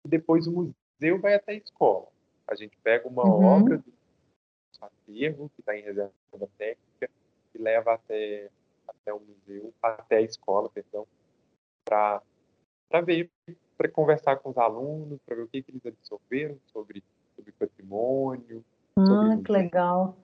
e 0.07 0.09
depois 0.09 0.47
o 0.47 0.51
museu 0.51 1.19
vai 1.19 1.35
até 1.35 1.51
a 1.51 1.55
escola. 1.55 2.07
A 2.47 2.55
gente 2.55 2.77
pega 2.77 3.07
uma 3.09 3.25
uhum. 3.25 3.43
obra 3.43 3.77
do 3.77 3.93
acervo, 4.81 5.49
que 5.49 5.59
está 5.59 5.77
em 5.77 5.81
reserva 5.81 6.13
técnica, 6.57 7.09
e 7.53 7.57
leva 7.57 7.93
até, 7.93 8.49
até 8.87 9.13
o 9.13 9.19
museu, 9.19 9.73
até 9.83 10.17
a 10.17 10.21
escola, 10.21 10.69
perdão, 10.69 11.05
para 11.83 12.21
ver, 13.03 13.29
para 13.77 13.89
conversar 13.89 14.37
com 14.37 14.49
os 14.51 14.57
alunos, 14.57 15.19
para 15.25 15.35
ver 15.35 15.41
o 15.41 15.47
que, 15.49 15.61
que 15.61 15.71
eles 15.71 15.85
absorveram 15.85 16.57
sobre, 16.71 17.03
sobre 17.35 17.51
patrimônio. 17.51 18.63
Ah, 18.95 19.05
sobre 19.05 19.43
que 19.43 19.51
legal. 19.51 20.17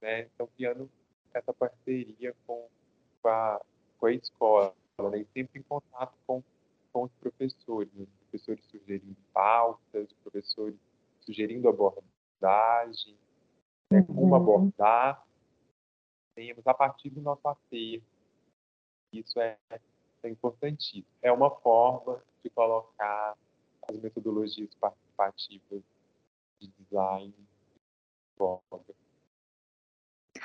Né? 0.00 0.22
Então, 0.34 0.48
criando 0.56 0.90
essa 1.34 1.52
parceria 1.52 2.34
com, 2.46 2.66
com, 3.20 3.28
a, 3.28 3.60
com 3.98 4.06
a 4.06 4.12
escola, 4.12 4.74
né? 4.98 5.18
e 5.18 5.26
sempre 5.34 5.60
em 5.60 5.62
contato 5.62 6.14
com, 6.26 6.42
com 6.92 7.02
os 7.02 7.12
professores, 7.20 7.92
né? 7.92 8.06
Professores 8.30 8.64
sugerindo 8.66 9.16
pautas, 9.32 10.12
professores 10.22 10.76
sugerindo 11.20 11.68
abordagem, 11.68 13.16
né? 13.90 14.00
uhum. 14.00 14.14
como 14.14 14.34
abordar, 14.34 15.24
temos 16.34 16.66
a 16.66 16.74
partir 16.74 17.10
do 17.10 17.20
nosso 17.20 17.46
acervo. 17.48 18.04
Isso 19.12 19.40
é, 19.40 19.56
é 19.70 20.28
importantíssimo. 20.28 21.06
É 21.22 21.32
uma 21.32 21.50
forma 21.50 22.22
de 22.42 22.50
colocar 22.50 23.36
as 23.88 23.98
metodologias 23.98 24.74
participativas 24.74 25.82
de 26.60 26.68
design 26.78 27.34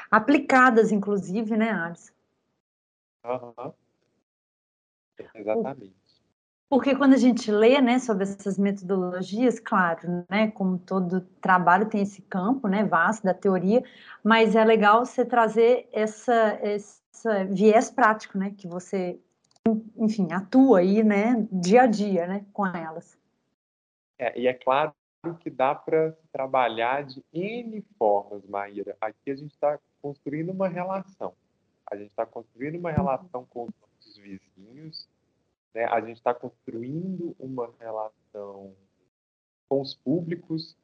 aplicadas, 0.10 0.92
inclusive, 0.92 1.58
né, 1.58 1.72
Alisson? 1.72 2.14
Uhum. 3.26 3.74
Exatamente. 5.36 6.01
Porque 6.72 6.96
quando 6.96 7.16
a 7.16 7.18
gente 7.18 7.52
lê, 7.52 7.82
né, 7.82 8.00
sobre 8.00 8.24
essas 8.24 8.58
metodologias, 8.58 9.60
claro, 9.60 10.26
né, 10.30 10.50
como 10.52 10.80
todo 10.80 11.20
trabalho 11.42 11.90
tem 11.90 12.02
esse 12.02 12.22
campo, 12.22 12.70
né, 12.70 12.86
vasto 12.86 13.26
da 13.26 13.34
teoria, 13.34 13.84
mas 14.24 14.56
é 14.56 14.64
legal 14.64 15.06
você 15.06 15.26
trazer 15.26 15.90
essa, 15.92 16.58
essa 16.62 17.44
viés 17.44 17.92
prático, 17.92 18.38
né, 18.38 18.56
que 18.58 18.70
você, 18.70 19.20
enfim, 19.98 20.32
atua 20.32 20.80
aí, 20.80 21.04
né, 21.04 21.46
dia 21.52 21.82
a 21.82 21.88
dia, 21.88 22.26
né, 22.26 22.46
com 22.54 22.66
elas. 22.66 23.20
É, 24.18 24.40
e 24.40 24.48
é 24.48 24.54
claro 24.54 24.94
que 25.42 25.50
dá 25.50 25.76
para 25.76 26.16
trabalhar 26.32 27.04
de 27.04 27.22
N 27.34 27.82
formas, 28.00 28.46
Maíra. 28.46 28.96
Aqui 29.02 29.30
a 29.30 29.36
gente 29.36 29.52
está 29.52 29.78
construindo 30.02 30.54
uma 30.54 30.70
relação. 30.70 31.34
A 31.86 31.98
gente 31.98 32.12
está 32.12 32.26
construindo 32.26 32.80
uma 32.80 32.92
relação 32.92 33.46
com 33.50 33.64
os 33.64 33.74
nossos 33.82 34.18
vizinhos, 34.18 35.10
né? 35.74 35.86
a 35.86 36.00
gente 36.02 36.18
está 36.18 36.34
construindo 36.34 37.36
uma 37.40 37.74
relação 37.80 38.76
com 39.70 39.82
os 39.82 39.94
públicos 39.96 40.78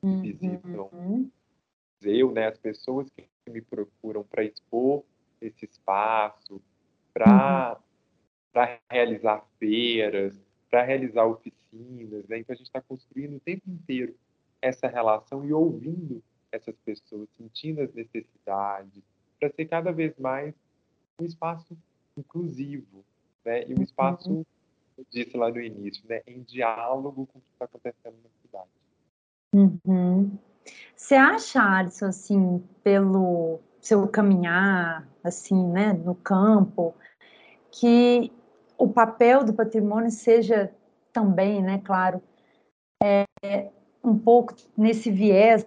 que 0.00 0.06
uhum. 0.06 0.22
visitam 0.22 0.90
o 0.92 1.30
museu, 2.00 2.32
né? 2.32 2.48
as 2.48 2.58
pessoas 2.58 3.08
que 3.10 3.26
me 3.50 3.60
procuram 3.60 4.22
para 4.24 4.44
expor 4.44 5.02
esse 5.40 5.64
espaço, 5.64 6.60
para 7.12 7.80
uhum. 8.54 8.78
realizar 8.90 9.44
feiras, 9.58 10.38
para 10.70 10.82
realizar 10.82 11.24
oficinas. 11.24 12.26
Né? 12.28 12.38
Então, 12.38 12.52
a 12.52 12.56
gente 12.56 12.66
está 12.66 12.80
construindo 12.80 13.36
o 13.36 13.40
tempo 13.40 13.68
inteiro 13.68 14.14
essa 14.60 14.88
relação 14.88 15.44
e 15.44 15.52
ouvindo 15.52 16.22
essas 16.50 16.76
pessoas, 16.78 17.28
sentindo 17.36 17.80
as 17.80 17.92
necessidades, 17.94 19.02
para 19.38 19.50
ser 19.50 19.66
cada 19.66 19.92
vez 19.92 20.16
mais 20.18 20.54
um 21.20 21.24
espaço 21.24 21.76
inclusivo, 22.16 23.04
né? 23.48 23.64
E 23.66 23.74
um 23.74 23.82
espaço, 23.82 24.30
uhum. 24.30 24.44
eu 24.98 25.06
disse 25.10 25.36
lá 25.36 25.50
no 25.50 25.60
início, 25.60 26.04
né? 26.06 26.20
Em 26.26 26.42
diálogo 26.42 27.26
com 27.26 27.38
o 27.38 27.42
que 27.42 27.52
está 27.52 27.64
acontecendo 27.64 28.16
na 28.22 28.30
cidade. 28.42 28.70
Uhum. 29.54 30.38
Você 30.94 31.14
acha, 31.14 31.62
Alisson, 31.62 32.06
assim, 32.06 32.62
pelo 32.84 33.58
seu 33.80 34.06
caminhar, 34.06 35.08
assim, 35.24 35.66
né, 35.68 35.94
no 35.94 36.14
campo, 36.14 36.94
que 37.70 38.30
o 38.76 38.86
papel 38.86 39.44
do 39.44 39.54
patrimônio 39.54 40.10
seja 40.10 40.70
também, 41.10 41.62
né, 41.62 41.80
claro, 41.82 42.22
é, 43.02 43.24
um 44.04 44.18
pouco 44.18 44.54
nesse 44.76 45.10
viés 45.10 45.66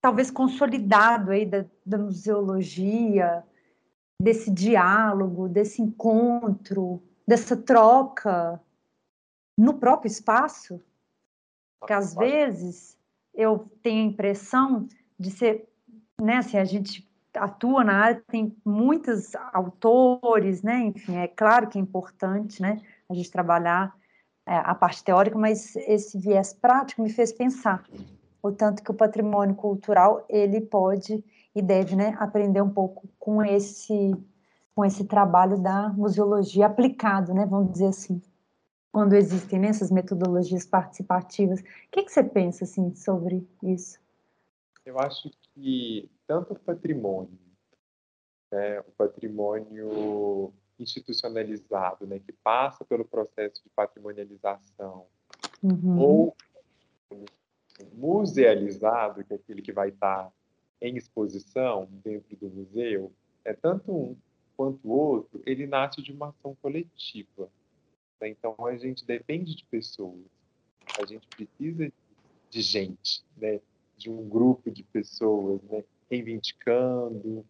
talvez 0.00 0.30
consolidado 0.30 1.32
aí 1.32 1.44
da, 1.44 1.64
da 1.84 1.98
museologia, 1.98 3.42
desse 4.20 4.50
diálogo, 4.50 5.48
desse 5.48 5.82
encontro, 5.82 7.02
dessa 7.26 7.56
troca 7.56 8.60
no 9.56 9.74
próprio 9.74 10.08
espaço, 10.08 10.80
que 11.86 11.92
às 11.92 12.14
vezes 12.14 12.98
eu 13.34 13.70
tenho 13.82 14.04
a 14.04 14.12
impressão 14.12 14.88
de 15.18 15.30
ser, 15.30 15.68
né, 16.20 16.38
assim, 16.38 16.56
a 16.56 16.64
gente 16.64 17.06
atua 17.34 17.84
na 17.84 17.92
área, 17.92 18.22
tem 18.28 18.56
muitos 18.64 19.34
autores, 19.52 20.62
né, 20.62 20.80
enfim, 20.80 21.16
é 21.16 21.28
claro 21.28 21.68
que 21.68 21.78
é 21.78 21.80
importante, 21.80 22.60
né, 22.62 22.80
a 23.08 23.14
gente 23.14 23.30
trabalhar 23.30 23.94
é, 24.46 24.56
a 24.56 24.74
parte 24.74 25.04
teórica, 25.04 25.38
mas 25.38 25.76
esse 25.76 26.18
viés 26.18 26.52
prático 26.52 27.02
me 27.02 27.10
fez 27.10 27.32
pensar 27.32 27.84
o 28.42 28.52
tanto 28.52 28.82
que 28.82 28.90
o 28.90 28.94
patrimônio 28.94 29.54
cultural 29.54 30.24
ele 30.28 30.60
pode 30.60 31.24
e 31.56 31.62
deve 31.62 31.96
né, 31.96 32.14
aprender 32.20 32.60
um 32.60 32.68
pouco 32.68 33.08
com 33.18 33.42
esse 33.42 34.14
com 34.74 34.84
esse 34.84 35.06
trabalho 35.06 35.58
da 35.58 35.88
museologia 35.88 36.66
aplicado, 36.66 37.32
né, 37.32 37.46
vamos 37.46 37.72
dizer 37.72 37.86
assim, 37.86 38.20
quando 38.92 39.14
existem 39.14 39.58
né, 39.58 39.68
essas 39.68 39.90
metodologias 39.90 40.66
participativas. 40.66 41.60
O 41.60 41.64
que, 41.90 42.02
que 42.02 42.12
você 42.12 42.22
pensa 42.22 42.64
assim 42.64 42.94
sobre 42.94 43.48
isso? 43.62 43.98
Eu 44.84 44.98
acho 45.00 45.30
que 45.54 46.10
tanto 46.26 46.52
o 46.52 46.58
patrimônio, 46.58 47.38
né, 48.52 48.80
o 48.80 48.92
patrimônio 48.92 50.52
institucionalizado, 50.78 52.06
né, 52.06 52.18
que 52.18 52.32
passa 52.32 52.84
pelo 52.84 53.06
processo 53.06 53.62
de 53.64 53.70
patrimonialização, 53.70 55.06
uhum. 55.62 55.98
ou 55.98 56.36
musealizado, 57.94 59.24
que 59.24 59.32
é 59.32 59.36
aquele 59.36 59.62
que 59.62 59.72
vai 59.72 59.88
estar 59.88 60.30
em 60.80 60.96
exposição 60.96 61.88
dentro 62.04 62.36
do 62.36 62.48
museu, 62.48 63.12
é 63.44 63.52
tanto 63.52 63.92
um 63.92 64.16
quanto 64.56 64.80
o 64.88 64.90
outro, 64.90 65.42
ele 65.44 65.66
nasce 65.66 66.02
de 66.02 66.12
uma 66.12 66.30
ação 66.30 66.56
coletiva. 66.62 67.50
Né? 68.20 68.30
Então, 68.30 68.54
a 68.66 68.76
gente 68.76 69.04
depende 69.04 69.54
de 69.54 69.64
pessoas. 69.66 70.24
A 70.98 71.04
gente 71.04 71.26
precisa 71.28 71.92
de 72.50 72.62
gente, 72.62 73.24
né? 73.36 73.60
de 73.96 74.10
um 74.10 74.28
grupo 74.28 74.70
de 74.70 74.82
pessoas 74.82 75.62
né? 75.64 75.84
reivindicando 76.10 77.44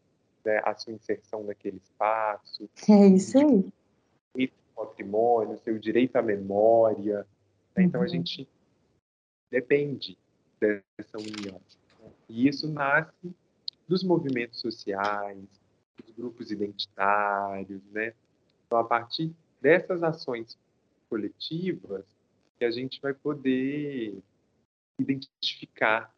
né? 0.45 0.61
a 0.65 0.75
sua 0.75 0.93
inserção 0.93 1.45
naquele 1.45 1.77
espaço. 1.77 2.69
É 2.89 3.07
isso 3.07 3.39
aí. 3.39 3.73
O 4.77 4.85
patrimônio, 4.85 5.57
seu 5.59 5.79
direito 5.79 6.17
à 6.17 6.23
memória. 6.23 7.27
Né? 7.75 7.85
Então, 7.85 8.01
uhum. 8.01 8.07
a 8.07 8.09
gente 8.09 8.49
depende 9.51 10.19
dessa 10.61 11.19
união. 11.19 11.61
E 12.29 12.49
isso 12.49 12.69
nasce 12.71 13.35
dos 13.89 14.03
movimentos 14.03 14.61
sociais, 14.61 15.47
dos 15.97 16.15
grupos 16.15 16.51
identitários, 16.51 17.83
né? 17.93 18.13
Então, 18.67 18.79
a 18.79 18.85
partir 18.85 19.33
dessas 19.61 20.03
ações 20.03 20.59
coletivas, 21.09 22.05
que 22.59 22.65
a 22.65 22.71
gente 22.71 23.01
vai 23.01 23.15
poder 23.15 24.19
identificar 24.99 26.13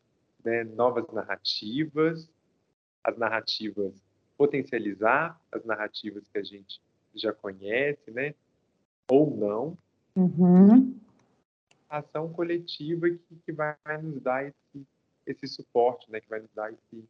né, 0.45 0.65
novas 0.65 1.07
narrativas, 1.13 2.31
as 3.05 3.17
narrativas 3.19 3.95
potencializar 4.37 5.39
as 5.51 5.65
narrativas 5.65 6.29
que 6.29 6.39
a 6.39 6.45
gente 6.45 6.81
já 7.13 7.33
conhece, 7.33 8.09
né? 8.13 8.35
Ou 9.11 9.37
não, 9.37 9.77
Uhum. 10.19 10.99
Ação 11.89 12.33
coletiva 12.33 13.09
que, 13.09 13.37
que 13.47 13.53
vai 13.53 13.77
nos 14.03 14.21
dar 14.21 14.45
esse, 14.45 14.57
esse 15.31 15.47
suporte, 15.47 16.11
né? 16.11 16.21
que 16.21 16.29
vai 16.29 16.41
nos 16.41 16.53
dar 16.53 16.73
esse, 16.73 17.09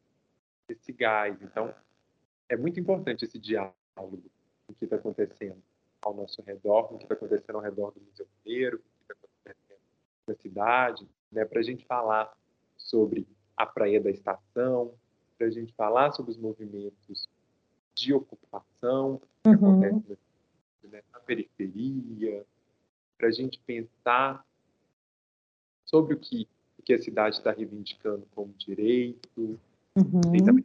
esse 0.68 0.92
gás. 0.92 1.40
Então, 1.42 1.74
é 2.48 2.56
muito 2.56 2.78
importante 2.78 3.24
esse 3.24 3.38
diálogo 3.38 3.74
o 4.68 4.74
que 4.74 4.84
está 4.84 4.96
acontecendo 4.96 5.62
ao 6.02 6.14
nosso 6.14 6.42
redor, 6.42 6.92
o 6.92 6.98
que 6.98 7.04
está 7.04 7.14
acontecendo 7.14 7.56
ao 7.56 7.62
redor 7.62 7.90
do 7.90 8.00
Museu 8.00 8.26
Mineiro, 8.44 8.76
o 8.76 8.80
que 8.80 8.86
está 9.02 9.14
acontecendo 9.14 9.80
na 10.26 10.34
cidade, 10.34 11.08
né, 11.32 11.44
para 11.44 11.60
a 11.60 11.62
gente 11.62 11.84
falar 11.86 12.32
sobre 12.76 13.26
a 13.56 13.66
Praia 13.66 14.00
da 14.00 14.10
Estação, 14.10 14.94
para 15.36 15.46
a 15.46 15.50
gente 15.50 15.72
falar 15.72 16.12
sobre 16.12 16.32
os 16.32 16.36
movimentos 16.36 17.28
de 17.94 18.12
ocupação 18.12 19.20
que 19.42 19.48
uhum. 19.48 19.54
acontecem 19.54 20.18
né, 20.84 21.02
na 21.12 21.20
periferia, 21.20 22.46
para 23.16 23.28
a 23.28 23.32
gente 23.32 23.58
pensar 23.60 24.46
sobre 25.84 26.14
o 26.14 26.18
que, 26.18 26.46
que 26.88 26.94
a 26.94 26.98
cidade 26.98 27.36
está 27.36 27.52
reivindicando 27.52 28.26
como 28.34 28.50
direito. 28.56 29.60
Uhum. 29.94 30.20
Tem 30.32 30.42
também 30.42 30.64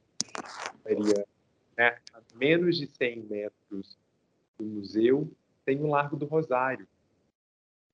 né, 1.78 1.98
a 2.14 2.22
menos 2.34 2.78
de 2.78 2.88
100 2.88 3.24
metros 3.24 3.98
do 4.58 4.64
museu, 4.64 5.30
tem 5.66 5.82
o 5.82 5.88
Largo 5.88 6.16
do 6.16 6.26
Rosário, 6.26 6.88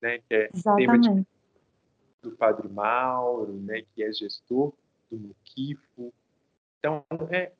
né, 0.00 0.18
que 0.18 0.32
é 0.32 0.48
Exatamente. 0.54 1.08
tema 1.08 1.26
do 2.22 2.30
Padre 2.36 2.68
Mauro, 2.68 3.52
né, 3.52 3.82
que 3.92 4.04
é 4.04 4.12
gestor 4.12 4.72
do 5.10 5.18
Muquifo. 5.18 6.14
Então, 6.78 7.04
é, 7.30 7.50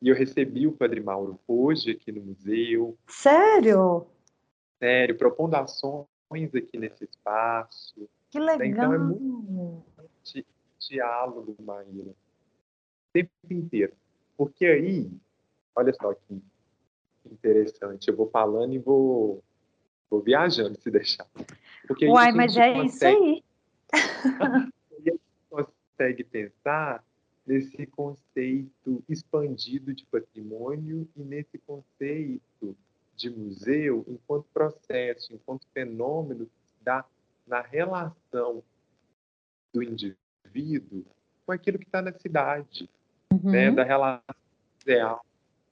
e 0.00 0.10
eu 0.10 0.14
recebi 0.14 0.64
o 0.68 0.72
Padre 0.72 1.00
Mauro 1.00 1.40
hoje 1.48 1.90
aqui 1.90 2.12
no 2.12 2.20
museu. 2.20 2.96
Sério? 3.08 4.06
Sério, 4.78 5.18
propondo 5.18 5.56
ações 5.56 6.54
aqui 6.54 6.78
nesse 6.78 7.02
espaço. 7.02 8.08
Que 8.30 8.38
legal! 8.38 8.64
Então, 8.64 8.94
é 8.94 8.98
muito 8.98 9.84
diálogo, 10.78 11.56
Maíra. 11.60 12.10
O 12.10 13.12
tempo 13.12 13.30
inteiro. 13.50 13.92
Porque 14.36 14.64
aí, 14.66 15.10
olha 15.74 15.92
só 15.92 16.14
que 16.14 16.42
interessante, 17.30 18.08
eu 18.08 18.16
vou 18.16 18.28
falando 18.28 18.72
e 18.72 18.78
vou, 18.78 19.42
vou 20.08 20.20
viajando, 20.20 20.80
se 20.80 20.90
deixar. 20.90 21.26
Porque 21.86 22.06
Uai, 22.06 22.32
mas 22.32 22.56
é 22.56 22.72
consegue, 22.72 22.86
isso 22.86 23.04
aí. 23.06 23.44
a 24.90 25.00
gente 25.00 25.20
consegue 25.48 26.24
pensar 26.24 27.04
nesse 27.46 27.86
conceito 27.86 29.02
expandido 29.08 29.92
de 29.92 30.04
patrimônio 30.06 31.08
e 31.16 31.22
nesse 31.22 31.58
conceito 31.58 32.76
de 33.14 33.28
museu 33.28 34.04
enquanto 34.08 34.46
processo, 34.52 35.32
enquanto 35.34 35.66
fenômeno 35.74 36.48
da, 36.80 37.04
na 37.46 37.60
relação 37.60 38.62
do 39.72 39.82
indivíduo 39.82 41.04
com 41.46 41.52
aquilo 41.52 41.78
que 41.78 41.84
está 41.86 42.00
na 42.02 42.12
cidade, 42.12 42.88
uhum. 43.32 43.50
né? 43.50 43.70
da 43.70 43.84
relação 43.84 44.34
real 44.86 45.24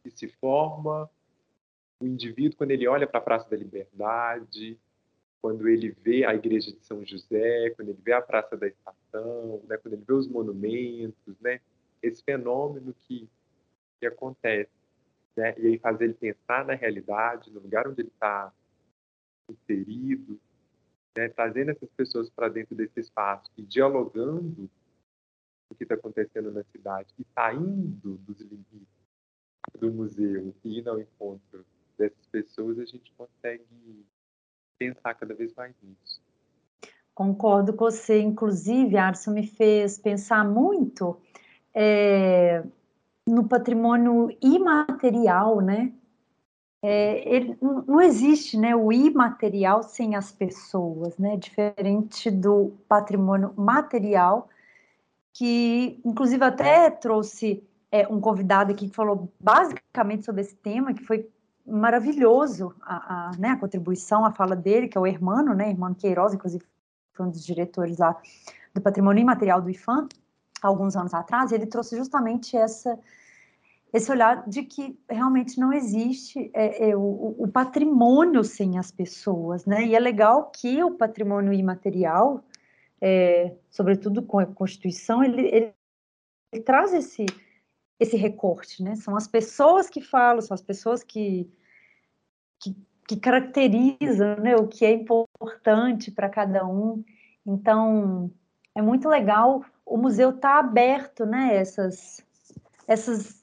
que 0.02 0.10
se 0.10 0.28
forma 0.28 1.08
o 2.00 2.06
indivíduo 2.06 2.56
quando 2.56 2.70
ele 2.70 2.86
olha 2.86 3.06
para 3.06 3.18
a 3.18 3.22
Praça 3.22 3.48
da 3.50 3.56
Liberdade, 3.56 4.78
quando 5.40 5.68
ele 5.68 5.90
vê 5.90 6.24
a 6.24 6.34
Igreja 6.34 6.72
de 6.72 6.84
São 6.84 7.04
José, 7.04 7.70
quando 7.70 7.90
ele 7.90 8.00
vê 8.02 8.12
a 8.12 8.22
Praça 8.22 8.56
da 8.56 8.66
Estação, 8.66 9.62
né? 9.68 9.76
quando 9.76 9.94
ele 9.94 10.04
vê 10.06 10.12
os 10.12 10.28
monumentos, 10.28 11.38
né? 11.40 11.60
esse 12.02 12.22
fenômeno 12.22 12.94
que, 12.94 13.28
que 14.00 14.06
acontece. 14.06 14.70
Né? 15.36 15.54
E 15.58 15.66
aí 15.68 15.78
fazer 15.78 16.04
ele 16.04 16.14
pensar 16.14 16.64
na 16.64 16.74
realidade, 16.74 17.50
no 17.50 17.60
lugar 17.60 17.86
onde 17.86 18.02
ele 18.02 18.08
está 18.08 18.52
inserido, 19.48 20.40
né? 21.18 21.28
trazendo 21.28 21.72
essas 21.72 21.90
pessoas 21.90 22.30
para 22.30 22.48
dentro 22.48 22.76
desse 22.76 23.00
espaço 23.00 23.50
e 23.56 23.62
dialogando 23.62 24.70
o 25.68 25.74
que 25.74 25.82
está 25.82 25.96
acontecendo 25.96 26.52
na 26.52 26.62
cidade 26.64 27.12
e 27.18 27.26
saindo 27.34 28.16
dos 28.18 28.40
limites 28.40 28.86
do 29.78 29.92
museu 29.92 30.54
e 30.64 30.78
indo 30.78 30.90
ao 30.90 31.00
encontro 31.00 31.66
dessas 31.98 32.24
pessoas, 32.26 32.78
a 32.78 32.84
gente 32.84 33.12
consegue 33.16 33.64
pensar 34.78 35.14
cada 35.14 35.34
vez 35.34 35.52
mais 35.54 35.74
nisso. 35.82 36.22
Concordo 37.12 37.72
com 37.72 37.84
você. 37.84 38.20
Inclusive, 38.20 38.96
Arson 38.96 39.32
me 39.32 39.46
fez 39.46 39.98
pensar 39.98 40.44
muito 40.44 41.20
é, 41.74 42.64
no 43.26 43.48
patrimônio 43.48 44.30
imaterial, 44.40 45.60
né? 45.60 45.92
É, 46.80 47.28
ele, 47.28 47.58
não 47.60 48.00
existe 48.00 48.56
né, 48.56 48.74
o 48.74 48.92
imaterial 48.92 49.82
sem 49.82 50.14
as 50.14 50.30
pessoas, 50.30 51.18
né? 51.18 51.36
Diferente 51.36 52.30
do 52.30 52.72
patrimônio 52.88 53.52
material, 53.56 54.48
que 55.32 56.00
inclusive 56.04 56.44
até 56.44 56.88
trouxe 56.90 57.62
é, 57.90 58.06
um 58.08 58.20
convidado 58.20 58.72
aqui 58.72 58.88
que 58.88 58.94
falou 58.94 59.28
basicamente 59.40 60.24
sobre 60.24 60.42
esse 60.42 60.54
tema, 60.54 60.94
que 60.94 61.04
foi 61.04 61.28
maravilhoso 61.66 62.74
a, 62.80 63.30
a, 63.30 63.32
né, 63.38 63.50
a 63.50 63.56
contribuição, 63.56 64.24
a 64.24 64.32
fala 64.32 64.56
dele, 64.56 64.88
que 64.88 64.96
é 64.96 65.00
o 65.00 65.06
Hermano, 65.06 65.54
né, 65.54 65.70
Hermano 65.70 65.94
Queiroz, 65.94 66.32
inclusive 66.32 66.64
foi 67.12 67.26
um 67.26 67.30
dos 67.30 67.44
diretores 67.44 67.98
lá 67.98 68.16
do 68.72 68.80
Patrimônio 68.80 69.20
Imaterial 69.20 69.60
do 69.60 69.68
IFAM, 69.68 70.08
alguns 70.62 70.96
anos 70.96 71.12
atrás, 71.12 71.52
ele 71.52 71.66
trouxe 71.66 71.96
justamente 71.96 72.56
essa 72.56 72.98
esse 73.92 74.10
olhar 74.10 74.46
de 74.48 74.62
que 74.62 74.98
realmente 75.08 75.58
não 75.58 75.72
existe 75.72 76.50
é, 76.52 76.90
é, 76.90 76.96
o, 76.96 77.34
o, 77.38 77.48
patrimônio 77.48 78.44
sem 78.44 78.78
as 78.78 78.90
pessoas, 78.90 79.64
né? 79.64 79.84
E 79.84 79.94
é 79.94 79.98
legal 79.98 80.50
que 80.50 80.82
o 80.82 80.90
patrimônio 80.90 81.52
imaterial, 81.52 82.44
é, 83.00 83.54
sobretudo 83.70 84.22
com 84.22 84.38
a 84.38 84.46
Constituição, 84.46 85.24
ele, 85.24 85.40
ele, 85.48 85.74
ele, 86.52 86.62
traz 86.62 86.92
esse, 86.92 87.24
esse 87.98 88.16
recorte, 88.16 88.82
né? 88.82 88.94
São 88.94 89.16
as 89.16 89.26
pessoas 89.26 89.88
que 89.88 90.02
falam, 90.02 90.42
são 90.42 90.54
as 90.54 90.62
pessoas 90.62 91.02
que, 91.02 91.50
que, 92.60 92.76
que 93.06 93.16
caracterizam 93.16 94.36
né, 94.36 94.54
o 94.54 94.68
que 94.68 94.84
é 94.84 94.92
importante 94.92 96.10
para 96.10 96.28
cada 96.28 96.66
um. 96.66 97.02
Então, 97.46 98.30
é 98.74 98.82
muito 98.82 99.08
legal. 99.08 99.64
O 99.86 99.96
museu 99.96 100.28
está 100.28 100.58
aberto, 100.58 101.24
né? 101.24 101.56
Essas, 101.56 102.22
essas, 102.86 103.42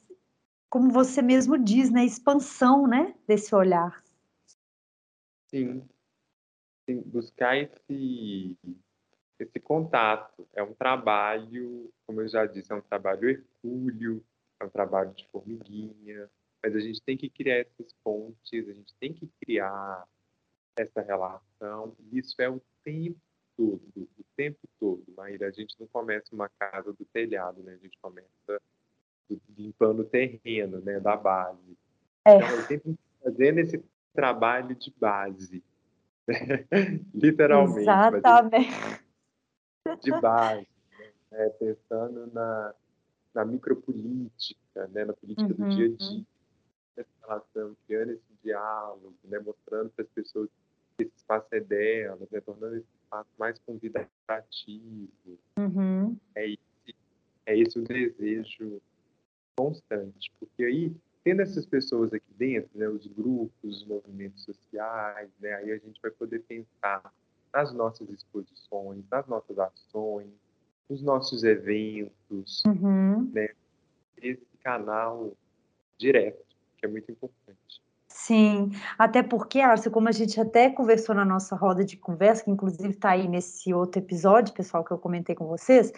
como 0.68 0.90
você 0.90 1.22
mesmo 1.22 1.58
diz, 1.58 1.90
né? 1.90 2.04
Expansão, 2.04 2.86
né? 2.86 3.14
Desse 3.26 3.54
olhar. 3.54 4.02
Sim. 5.48 5.86
Sim. 6.88 7.02
Buscar 7.02 7.56
esse, 7.56 8.56
esse 9.38 9.60
contato. 9.60 10.46
É 10.54 10.62
um 10.62 10.74
trabalho, 10.74 11.92
como 12.06 12.20
eu 12.20 12.28
já 12.28 12.46
disse, 12.46 12.72
é 12.72 12.76
um 12.76 12.80
trabalho 12.80 13.28
hercúleo, 13.28 14.24
é 14.60 14.64
um 14.64 14.70
trabalho 14.70 15.12
de 15.14 15.26
formiguinha, 15.28 16.30
mas 16.62 16.74
a 16.74 16.80
gente 16.80 17.00
tem 17.02 17.16
que 17.16 17.28
criar 17.28 17.58
essas 17.58 17.92
pontes, 18.02 18.68
a 18.68 18.72
gente 18.72 18.94
tem 18.98 19.12
que 19.12 19.30
criar 19.40 20.06
essa 20.76 21.00
relação, 21.00 21.96
e 21.98 22.18
isso 22.18 22.34
é 22.40 22.50
o 22.50 22.60
tempo 22.84 23.18
todo, 23.56 23.82
o 23.96 24.24
tempo 24.36 24.58
todo, 24.78 25.04
Maíra. 25.16 25.48
A 25.48 25.50
gente 25.50 25.74
não 25.80 25.86
começa 25.86 26.34
uma 26.34 26.48
casa 26.48 26.92
do 26.92 27.04
telhado, 27.06 27.62
né? 27.62 27.72
A 27.72 27.78
gente 27.78 27.98
começa 28.00 28.60
limpando 29.56 30.00
o 30.00 30.04
terreno, 30.04 30.80
né? 30.80 31.00
Da 31.00 31.16
base. 31.16 31.76
É. 32.24 32.36
Então, 32.36 32.50
eu 32.50 32.62
sempre 32.62 32.98
fazendo 33.22 33.58
esse 33.58 33.84
trabalho 34.14 34.74
de 34.74 34.92
base, 34.98 35.62
né? 36.26 36.34
literalmente. 37.14 37.80
Exatamente. 37.80 39.00
De 40.02 40.10
base, 40.20 40.66
né? 41.30 41.48
pensando 41.50 42.26
na, 42.32 42.74
na 43.32 43.44
micropolítica, 43.44 44.88
né? 44.88 45.04
na 45.04 45.12
política 45.12 45.54
uhum. 45.62 45.68
do 45.68 45.76
dia 45.76 45.86
a 45.86 45.90
uhum. 45.90 45.96
dia, 45.96 46.26
essa 46.96 47.08
relação, 47.20 47.76
criando 47.86 48.12
esse 48.12 48.22
diálogo, 48.42 49.14
né? 49.24 49.38
mostrando 49.38 49.90
para 49.90 50.04
as 50.04 50.10
pessoas 50.10 50.48
que 50.96 51.04
esse 51.04 51.12
espaço 51.16 51.46
é 51.52 51.60
delas, 51.60 52.28
né? 52.30 52.40
tornando 52.40 52.76
esse 52.76 52.86
espaço 53.04 53.30
mais 53.38 53.58
convidativo. 53.60 55.38
Uhum. 55.56 56.16
É, 56.34 56.48
esse, 56.48 56.96
é 57.46 57.58
esse 57.58 57.78
o 57.78 57.84
desejo 57.84 58.82
constante, 59.56 60.32
porque 60.38 60.64
aí, 60.64 60.94
tendo 61.24 61.42
essas 61.42 61.66
pessoas 61.66 62.12
aqui 62.12 62.32
dentro, 62.36 62.70
né, 62.74 62.88
os 62.88 63.06
grupos, 63.06 63.50
os 63.62 63.86
movimentos 63.86 64.44
sociais, 64.44 65.30
né, 65.40 65.54
aí 65.54 65.72
a 65.72 65.78
gente 65.78 66.00
vai 66.00 66.10
poder 66.10 66.40
pensar 66.40 67.12
nas 67.52 67.72
nossas 67.72 68.08
exposições, 68.10 69.02
nas 69.10 69.26
nossas 69.26 69.58
ações, 69.58 70.28
nos 70.88 71.02
nossos 71.02 71.42
eventos, 71.42 72.62
uhum. 72.66 73.30
né, 73.32 73.48
esse 74.18 74.46
canal 74.62 75.32
direto, 75.98 76.44
que 76.76 76.86
é 76.86 76.88
muito 76.88 77.10
importante. 77.10 77.56
Sim, 78.08 78.70
até 78.98 79.22
porque, 79.22 79.60
Arce, 79.60 79.90
como 79.90 80.08
a 80.08 80.12
gente 80.12 80.40
até 80.40 80.70
conversou 80.70 81.14
na 81.14 81.24
nossa 81.24 81.54
roda 81.54 81.84
de 81.84 81.96
conversa, 81.96 82.44
que 82.44 82.50
inclusive 82.50 82.90
está 82.90 83.10
aí 83.10 83.28
nesse 83.28 83.72
outro 83.74 84.00
episódio, 84.00 84.54
pessoal, 84.54 84.82
que 84.82 84.90
eu 84.90 84.98
comentei 84.98 85.34
com 85.34 85.46
vocês, 85.46 85.92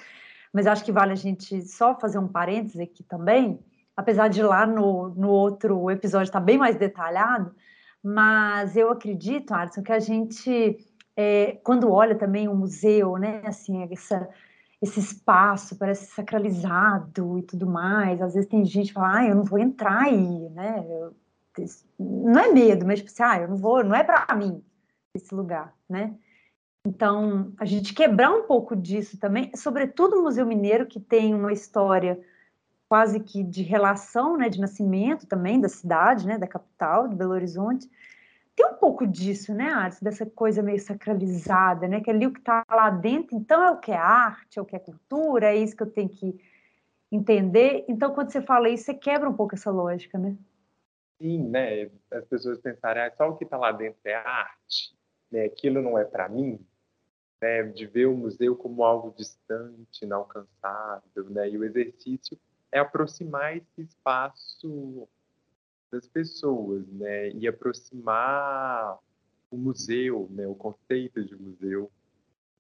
mas 0.52 0.66
acho 0.66 0.84
que 0.84 0.92
vale 0.92 1.12
a 1.12 1.16
gente 1.16 1.62
só 1.62 1.98
fazer 1.98 2.18
um 2.18 2.28
parênteses 2.28 2.80
aqui 2.80 3.02
também, 3.02 3.58
apesar 3.96 4.28
de 4.28 4.42
lá 4.42 4.66
no, 4.66 5.10
no 5.10 5.28
outro 5.28 5.90
episódio 5.90 6.28
estar 6.28 6.40
tá 6.40 6.44
bem 6.44 6.58
mais 6.58 6.76
detalhado, 6.76 7.54
mas 8.02 8.76
eu 8.76 8.90
acredito, 8.90 9.52
Arson, 9.52 9.82
que 9.82 9.92
a 9.92 9.98
gente 9.98 10.78
é, 11.20 11.58
quando 11.64 11.90
olha 11.90 12.14
também 12.14 12.46
o 12.46 12.54
museu, 12.54 13.16
né, 13.16 13.42
assim, 13.44 13.82
essa, 13.92 14.28
esse 14.80 15.00
espaço 15.00 15.76
parece 15.76 16.06
sacralizado 16.12 17.40
e 17.40 17.42
tudo 17.42 17.66
mais, 17.66 18.22
às 18.22 18.34
vezes 18.34 18.48
tem 18.48 18.64
gente 18.64 18.88
que 18.88 18.92
fala, 18.92 19.16
ah, 19.16 19.26
eu 19.26 19.34
não 19.34 19.42
vou 19.42 19.58
entrar 19.58 20.02
aí, 20.04 20.48
né, 20.50 20.86
eu, 20.88 21.12
não 21.98 22.40
é 22.40 22.52
medo, 22.52 22.86
mas 22.86 23.00
tipo 23.00 23.10
assim, 23.10 23.24
ah, 23.24 23.40
eu 23.40 23.48
não 23.48 23.56
vou, 23.56 23.82
não 23.82 23.96
é 23.96 24.04
para 24.04 24.32
mim 24.36 24.62
esse 25.12 25.34
lugar, 25.34 25.74
né, 25.88 26.14
então, 26.88 27.52
a 27.58 27.66
gente 27.66 27.92
quebrar 27.92 28.32
um 28.32 28.44
pouco 28.44 28.74
disso 28.74 29.18
também, 29.18 29.50
sobretudo 29.54 30.16
o 30.16 30.22
Museu 30.22 30.46
Mineiro, 30.46 30.86
que 30.86 30.98
tem 30.98 31.34
uma 31.34 31.52
história 31.52 32.18
quase 32.88 33.20
que 33.20 33.42
de 33.44 33.62
relação, 33.62 34.38
né, 34.38 34.48
de 34.48 34.58
nascimento 34.58 35.26
também 35.26 35.60
da 35.60 35.68
cidade, 35.68 36.26
né, 36.26 36.38
da 36.38 36.46
capital, 36.46 37.06
de 37.06 37.14
Belo 37.14 37.32
Horizonte, 37.32 37.86
tem 38.56 38.66
um 38.66 38.74
pouco 38.74 39.06
disso, 39.06 39.52
né, 39.52 39.70
Arte, 39.70 40.02
dessa 40.02 40.24
coisa 40.24 40.62
meio 40.62 40.80
sacralizada, 40.80 41.86
né, 41.86 42.00
que 42.00 42.10
ali 42.10 42.26
o 42.26 42.32
que 42.32 42.38
está 42.38 42.64
lá 42.70 42.88
dentro, 42.88 43.36
então 43.36 43.62
é 43.62 43.70
o 43.70 43.78
que 43.78 43.92
é 43.92 43.96
arte, 43.96 44.58
é 44.58 44.62
o 44.62 44.64
que 44.64 44.74
é 44.74 44.78
cultura, 44.78 45.48
é 45.48 45.56
isso 45.56 45.76
que 45.76 45.82
eu 45.82 45.90
tenho 45.90 46.08
que 46.08 46.40
entender. 47.12 47.84
Então, 47.86 48.14
quando 48.14 48.30
você 48.30 48.40
fala 48.40 48.70
isso, 48.70 48.84
você 48.84 48.94
quebra 48.94 49.28
um 49.28 49.34
pouco 49.34 49.54
essa 49.54 49.70
lógica, 49.70 50.16
né? 50.16 50.34
Sim, 51.20 51.50
né, 51.50 51.90
as 52.10 52.24
pessoas 52.24 52.58
pensarem, 52.58 53.02
ah, 53.02 53.12
só 53.14 53.28
o 53.28 53.36
que 53.36 53.44
está 53.44 53.58
lá 53.58 53.72
dentro 53.72 54.00
é 54.04 54.14
arte, 54.14 54.96
né, 55.30 55.44
aquilo 55.44 55.82
não 55.82 55.98
é 55.98 56.04
para 56.04 56.28
mim, 56.30 56.58
né, 57.40 57.62
de 57.62 57.86
ver 57.86 58.06
o 58.06 58.16
museu 58.16 58.56
como 58.56 58.82
algo 58.84 59.14
distante, 59.16 60.04
inalcançável, 60.04 61.30
né, 61.30 61.48
e 61.48 61.56
o 61.56 61.64
exercício 61.64 62.38
é 62.70 62.78
aproximar 62.78 63.56
esse 63.56 63.82
espaço 63.82 65.08
das 65.90 66.06
pessoas, 66.08 66.86
né, 66.88 67.30
e 67.30 67.46
aproximar 67.46 68.98
o 69.50 69.56
museu, 69.56 70.28
né, 70.30 70.46
o 70.46 70.54
conceito 70.54 71.24
de 71.24 71.34
museu 71.36 71.90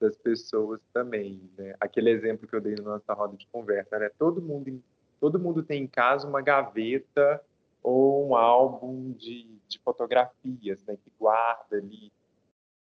das 0.00 0.16
pessoas 0.16 0.80
também, 0.92 1.40
né. 1.58 1.74
Aquele 1.80 2.10
exemplo 2.10 2.46
que 2.46 2.54
eu 2.54 2.60
dei 2.60 2.76
na 2.76 2.84
nossa 2.84 3.12
roda 3.12 3.36
de 3.36 3.46
conversa, 3.48 3.98
né, 3.98 4.10
todo 4.18 4.40
mundo 4.40 4.82
todo 5.20 5.36
mundo 5.36 5.64
tem 5.64 5.82
em 5.82 5.86
casa 5.88 6.28
uma 6.28 6.40
gaveta 6.40 7.42
ou 7.82 8.28
um 8.28 8.36
álbum 8.36 9.10
de, 9.10 9.48
de 9.66 9.76
fotografias, 9.80 10.80
né, 10.84 10.96
que 10.96 11.10
guarda 11.18 11.76
ali 11.76 12.12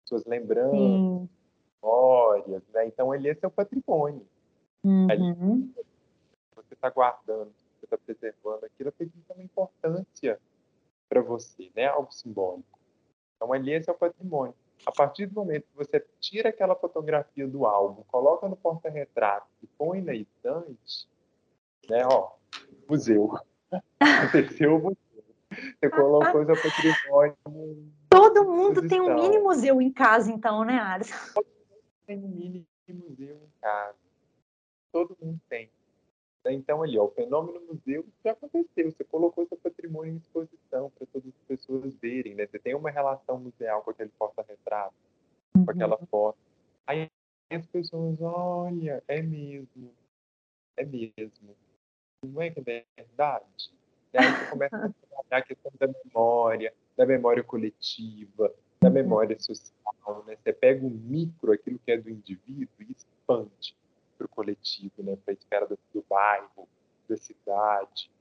suas 0.05 0.23
lembranças, 0.25 0.71
Sim 0.71 1.38
memórias, 1.81 2.63
né? 2.73 2.87
Então 2.87 3.13
ele 3.13 3.29
é 3.29 3.35
seu 3.35 3.49
patrimônio. 3.49 4.25
Uhum. 4.83 5.71
você 6.55 6.73
está 6.73 6.89
guardando, 6.89 7.51
você 7.51 7.85
está 7.85 7.97
preservando 7.97 8.65
aquilo, 8.65 8.91
tem 8.93 9.11
uma 9.29 9.43
importância 9.43 10.39
para 11.07 11.21
você, 11.21 11.71
né? 11.75 11.87
Algo 11.87 12.11
simbólico. 12.13 12.79
Então 13.35 13.51
ali 13.53 13.73
é 13.73 13.81
seu 13.81 13.93
patrimônio. 13.93 14.53
A 14.85 14.91
partir 14.91 15.25
do 15.25 15.35
momento 15.35 15.63
que 15.63 15.75
você 15.75 16.05
tira 16.21 16.49
aquela 16.49 16.75
fotografia 16.75 17.45
do 17.47 17.65
álbum, 17.65 18.03
coloca 18.03 18.47
no 18.47 18.55
porta-retrato 18.55 19.47
e 19.61 19.67
põe 19.67 20.01
na 20.01 20.13
estante, 20.13 21.07
né? 21.89 22.05
Ó, 22.05 22.31
museu. 22.87 23.37
Aconteceu 23.99 24.77
o 24.77 24.81
museu. 24.81 24.97
Você 25.51 25.89
colocou 25.89 26.45
seu 26.45 26.55
patrimônio. 26.55 27.91
Todo 28.09 28.45
mundo 28.45 28.87
tem 28.87 29.01
um 29.01 29.15
mini 29.15 29.39
museu 29.39 29.81
em 29.81 29.91
casa, 29.91 30.31
então, 30.31 30.63
né, 30.63 30.79
Alisson? 30.79 31.41
Tem 32.09 32.25
um 32.25 32.29
mini 32.29 32.67
museu 32.87 33.35
em 33.35 33.61
casa. 33.61 33.95
Todo 34.91 35.15
mundo 35.21 35.39
tem. 35.47 35.69
Então, 36.47 36.81
ali, 36.81 36.97
ó, 36.97 37.05
o 37.05 37.11
fenômeno 37.11 37.61
museu 37.61 38.03
já 38.25 38.31
aconteceu. 38.31 38.91
Você 38.91 39.03
colocou 39.03 39.45
seu 39.45 39.57
patrimônio 39.57 40.13
em 40.13 40.17
exposição 40.17 40.89
para 40.89 41.05
todas 41.05 41.27
as 41.27 41.43
pessoas 41.47 41.93
verem, 41.97 42.33
né? 42.33 42.47
Você 42.47 42.57
tem 42.57 42.73
uma 42.73 42.89
relação 42.89 43.39
museal 43.39 43.83
com 43.83 43.91
aquele 43.91 44.09
porta-retrato, 44.17 44.95
uhum. 45.55 45.65
com 45.65 45.71
aquela 45.71 45.97
foto. 46.07 46.39
Aí 46.87 47.11
as 47.51 47.67
pessoas, 47.67 48.19
olha, 48.19 49.03
é 49.07 49.21
mesmo. 49.21 49.93
É 50.77 50.83
mesmo. 50.83 51.55
Não 52.25 52.41
é 52.41 52.49
que 52.49 52.59
é 52.59 52.85
verdade? 52.97 53.71
E 54.13 54.17
aí 54.17 54.25
você 54.25 54.49
começa 54.49 54.75
a 54.77 54.89
trabalhar 55.07 55.37
a 55.37 55.41
questão 55.43 55.71
da 55.77 55.87
memória, 55.87 56.73
da 56.97 57.05
memória 57.05 57.43
coletiva, 57.43 58.51
da 58.81 58.89
memória 58.89 59.37
social 59.39 59.79
né? 60.25 60.37
Você 60.41 60.53
pega 60.53 60.85
o 60.85 60.89
micro, 60.89 61.51
aquilo 61.51 61.79
que 61.79 61.91
é 61.91 61.97
do 61.97 62.09
indivíduo, 62.09 62.73
e 62.79 62.91
expande 62.91 63.75
para 64.17 64.25
o 64.25 64.29
coletivo, 64.29 65.03
né? 65.03 65.15
para 65.17 65.33
a 65.33 65.37
esfera 65.37 65.67
do, 65.67 65.77
do 65.93 66.03
bairro, 66.09 66.67
da 67.07 67.17
cidade, 67.17 68.11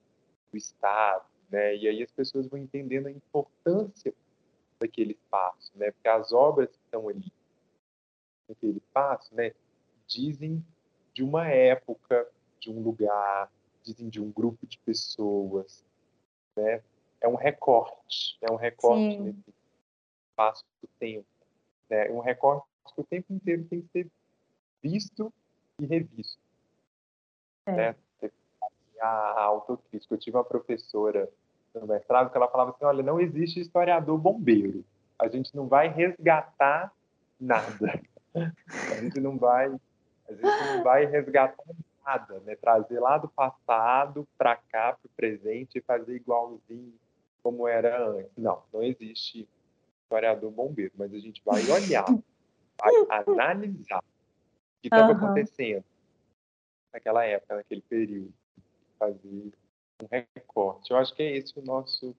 do 0.50 0.56
estado. 0.56 1.24
Né? 1.50 1.76
E 1.76 1.88
aí 1.88 2.02
as 2.02 2.10
pessoas 2.10 2.46
vão 2.46 2.58
entendendo 2.58 3.06
a 3.06 3.10
importância 3.10 4.12
daquele 4.80 5.12
espaço, 5.12 5.72
né? 5.76 5.90
porque 5.90 6.08
as 6.08 6.32
obras 6.32 6.70
que 6.70 6.84
estão 6.84 7.08
ali 7.08 7.32
naquele 8.48 8.78
espaço 8.78 9.34
né? 9.34 9.52
dizem 10.06 10.64
de 11.12 11.22
uma 11.22 11.48
época, 11.48 12.28
de 12.60 12.70
um 12.70 12.80
lugar, 12.80 13.50
dizem 13.82 14.08
de 14.08 14.20
um 14.20 14.30
grupo 14.30 14.66
de 14.66 14.78
pessoas. 14.78 15.84
Né? 16.56 16.82
É 17.20 17.26
um 17.26 17.34
recorte, 17.34 18.38
é 18.40 18.52
um 18.52 18.56
recorte 18.56 19.16
Sim. 19.16 19.22
nesse 19.22 19.57
espaço 20.38 20.64
do 20.80 20.88
tempo 21.00 21.26
né, 21.90 22.10
um 22.10 22.20
recorte 22.20 22.66
que 22.94 23.00
o 23.00 23.04
tempo 23.04 23.32
inteiro 23.32 23.64
tem 23.64 23.80
que 23.80 23.88
ser 23.88 24.06
visto 24.82 25.32
e 25.80 25.86
revisto. 25.86 26.40
É. 27.66 27.72
Né? 27.72 27.96
A, 29.00 29.42
autocrítica. 29.42 30.14
Eu 30.14 30.18
tive 30.18 30.36
uma 30.36 30.44
professora 30.44 31.28
no 31.74 31.86
mestrado 31.86 32.30
que 32.30 32.36
ela 32.36 32.48
falava 32.48 32.70
assim, 32.70 32.84
olha, 32.84 33.02
não 33.02 33.20
existe 33.20 33.60
historiador 33.60 34.18
bombeiro. 34.18 34.84
A 35.18 35.28
gente 35.28 35.54
não 35.54 35.68
vai 35.68 35.88
resgatar 35.88 36.92
nada. 37.38 38.00
A 38.34 39.00
gente 39.00 39.20
não 39.20 39.38
vai, 39.38 39.66
a 40.28 40.32
gente 40.32 40.66
não 40.66 40.82
vai 40.82 41.04
resgatar 41.06 41.64
nada, 42.04 42.40
né? 42.40 42.56
Trazer 42.56 42.98
lá 42.98 43.18
do 43.18 43.28
passado 43.28 44.26
para 44.36 44.56
cá, 44.56 44.92
para 44.92 45.06
o 45.06 45.10
presente 45.16 45.78
e 45.78 45.82
fazer 45.82 46.16
igualzinho 46.16 46.94
como 47.42 47.68
era 47.68 48.08
antes. 48.08 48.30
Não, 48.36 48.62
não 48.72 48.82
existe 48.82 49.48
historiador 50.08 50.50
bombeiro, 50.50 50.92
mas 50.96 51.12
a 51.12 51.18
gente 51.18 51.42
vai 51.44 51.62
olhar, 51.70 52.06
vai 52.80 52.94
analisar 53.28 53.98
o 53.98 54.80
que 54.80 54.88
estava 54.88 55.12
uhum. 55.12 55.18
acontecendo 55.18 55.84
naquela 56.92 57.24
época, 57.24 57.56
naquele 57.56 57.82
período, 57.82 58.32
fazer 58.98 59.52
um 60.02 60.06
recorte. 60.10 60.90
Eu 60.90 60.96
acho 60.96 61.14
que 61.14 61.22
é 61.22 61.36
esse 61.36 61.58
o 61.58 61.62
nosso, 61.62 62.16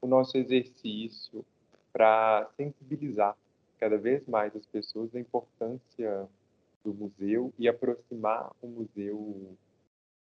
o 0.00 0.06
nosso 0.06 0.38
exercício 0.38 1.44
para 1.92 2.48
sensibilizar 2.56 3.36
cada 3.78 3.98
vez 3.98 4.26
mais 4.26 4.56
as 4.56 4.64
pessoas 4.66 5.10
da 5.10 5.20
importância 5.20 6.26
do 6.82 6.94
museu 6.94 7.52
e 7.58 7.68
aproximar 7.68 8.50
o 8.62 8.66
museu 8.66 9.56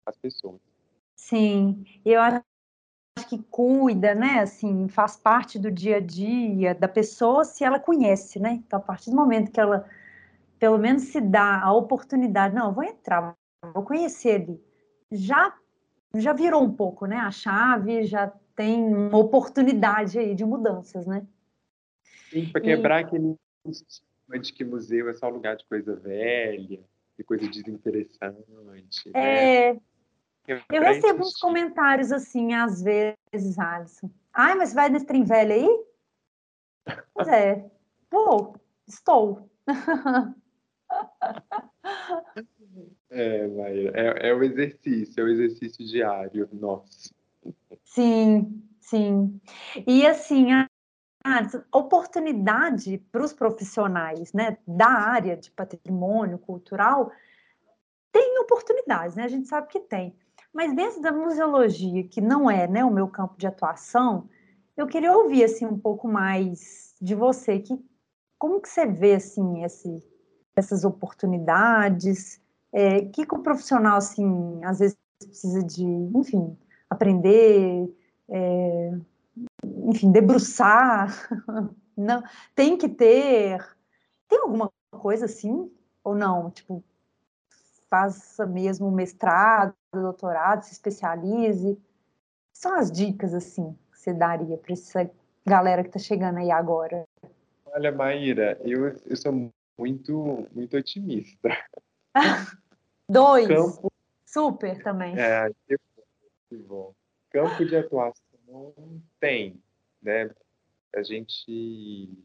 às 0.07 0.17
pessoas. 0.17 0.61
Sim, 1.17 1.85
eu 2.05 2.21
acho 2.21 2.45
que 3.29 3.39
cuida, 3.51 4.15
né, 4.15 4.41
assim, 4.41 4.89
faz 4.89 5.17
parte 5.17 5.59
do 5.59 5.71
dia 5.71 5.97
a 5.97 6.01
dia 6.01 6.75
da 6.75 6.89
pessoa 6.89 7.45
se 7.45 7.65
ela 7.65 7.79
conhece, 7.79 8.39
né? 8.39 8.61
Então, 8.67 8.79
a 8.79 8.83
partir 8.83 9.11
do 9.11 9.17
momento 9.17 9.51
que 9.51 9.61
ela, 9.61 9.89
pelo 10.59 10.79
menos, 10.79 11.03
se 11.03 11.21
dá 11.21 11.61
a 11.61 11.73
oportunidade, 11.73 12.55
não, 12.55 12.73
vou 12.73 12.85
entrar, 12.85 13.37
vou 13.75 13.85
conhecer 13.85 14.43
ele, 14.43 14.61
já, 15.13 15.55
já 16.17 16.33
virou 16.33 16.63
um 16.63 16.73
pouco, 16.73 17.07
né? 17.07 17.17
A 17.17 17.31
chave 17.31 18.05
já 18.05 18.33
tem 18.57 18.83
uma 18.83 19.19
oportunidade 19.19 20.19
aí 20.19 20.35
de 20.35 20.45
mudanças, 20.45 21.07
né? 21.07 21.27
Sim, 22.31 22.51
para 22.51 22.61
quebrar 22.61 23.01
e... 23.01 23.05
aquele 23.05 23.37
estigma 23.67 24.39
de 24.41 24.53
que 24.53 24.65
museu 24.65 25.09
é 25.09 25.15
só 25.15 25.29
lugar 25.29 25.57
de 25.57 25.65
coisa 25.67 25.95
velha, 25.97 26.81
de 27.19 27.25
coisa 27.25 27.49
desinteressante. 27.49 29.11
É, 29.15 29.75
né? 29.75 29.81
Eu 30.71 30.83
recebo 30.83 31.23
uns 31.23 31.39
comentários 31.39 32.11
assim, 32.13 32.55
às 32.55 32.83
vezes, 32.83 33.59
Alisson. 33.59 34.11
Ai, 34.33 34.55
mas 34.55 34.73
vai 34.73 34.89
nesse 34.89 35.07
trem 35.07 35.25
velho 35.25 35.53
aí? 35.53 35.85
Pois 37.15 37.29
é. 37.29 37.71
Vou, 38.11 38.57
estou. 38.87 39.49
É, 43.09 43.47
Maíra, 43.49 43.93
é, 44.01 44.29
é 44.29 44.35
o 44.35 44.43
exercício, 44.43 45.21
é 45.21 45.25
o 45.25 45.29
exercício 45.29 45.85
diário 45.85 46.49
nosso. 46.53 47.13
Sim, 47.85 48.63
sim. 48.81 49.41
E 49.87 50.07
assim, 50.07 50.53
a 50.53 50.69
oportunidade 51.73 52.99
para 53.11 53.25
os 53.25 53.33
profissionais 53.33 54.33
né, 54.33 54.59
da 54.67 54.89
área 54.89 55.37
de 55.37 55.51
patrimônio 55.51 56.39
cultural 56.39 57.11
tem 58.13 58.39
oportunidades, 58.41 59.17
né? 59.17 59.25
A 59.25 59.29
gente 59.29 59.49
sabe 59.49 59.69
que 59.69 59.81
tem. 59.81 60.17
Mas 60.53 60.75
dentro 60.75 61.01
da 61.01 61.13
museologia, 61.13 62.07
que 62.09 62.21
não 62.21 62.51
é 62.51 62.67
né, 62.67 62.85
o 62.85 62.91
meu 62.91 63.09
campo 63.09 63.37
de 63.39 63.47
atuação, 63.47 64.29
eu 64.77 64.87
queria 64.87 65.17
ouvir 65.17 65.45
assim 65.45 65.67
um 65.67 65.79
pouco 65.79 66.09
mais 66.09 66.95
de 67.01 67.15
você, 67.15 67.59
que 67.61 67.79
como 68.39 68.61
que 68.61 68.69
você 68.69 68.87
vê 68.87 69.15
assim 69.15 69.63
esse, 69.65 70.03
essas 70.57 70.85
oportunidades, 70.85 72.41
é, 72.73 73.03
que, 73.03 73.27
que 73.27 73.35
o 73.35 73.43
profissional 73.43 73.99
assim 73.99 74.61
às 74.65 74.79
vezes 74.81 74.97
precisa 75.19 75.63
de, 75.63 75.85
enfim, 75.85 76.57
aprender, 76.89 77.95
é, 78.29 78.93
enfim, 79.87 80.11
debruçar, 80.13 81.09
não, 81.97 82.23
tem 82.55 82.77
que 82.77 82.89
ter 82.89 83.59
Tem 84.29 84.41
alguma 84.41 84.73
coisa 84.93 85.27
assim? 85.27 85.71
Ou 86.05 86.15
não? 86.15 86.51
Tipo, 86.51 86.85
faça 87.91 88.47
mesmo 88.47 88.91
mestrado, 88.91 89.75
doutorado, 89.99 90.63
se 90.63 90.73
especialize. 90.73 91.79
São 92.53 92.75
as 92.75 92.91
dicas, 92.91 93.35
assim, 93.35 93.77
que 93.93 93.99
você 93.99 94.13
daria 94.13 94.57
para 94.57 94.73
essa 94.73 95.11
galera 95.45 95.83
que 95.83 95.89
está 95.89 95.99
chegando 95.99 96.39
aí 96.39 96.51
agora? 96.51 97.05
Olha, 97.67 97.91
Maíra, 97.91 98.59
eu, 98.63 98.89
eu 99.07 99.17
sou 99.17 99.51
muito, 99.79 100.47
muito 100.53 100.77
otimista. 100.77 101.49
Dois. 103.09 103.49
Campo... 103.49 103.93
Super 104.25 104.81
também. 104.83 105.19
É, 105.19 105.51
que 106.49 106.57
bom. 106.57 106.95
Campo 107.31 107.65
de 107.65 107.77
atuação 107.77 108.75
tem, 109.19 109.61
né? 110.01 110.31
A 110.95 111.03
gente 111.03 112.17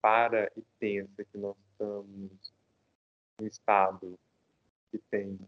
para 0.00 0.50
e 0.56 0.62
pensa 0.78 1.24
que 1.24 1.38
nós 1.38 1.56
estamos 1.70 2.52
num 3.40 3.46
estado 3.46 4.18
que 4.90 4.98
tem 5.10 5.38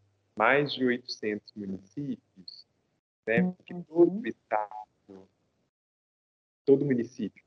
mais 0.41 0.73
de 0.73 0.87
800 0.87 1.53
municípios, 1.55 2.67
né? 3.27 3.43
Porque 3.43 3.75
uhum. 3.75 3.83
todo 3.83 4.27
estado, 4.27 5.29
todo 6.65 6.83
município 6.83 7.45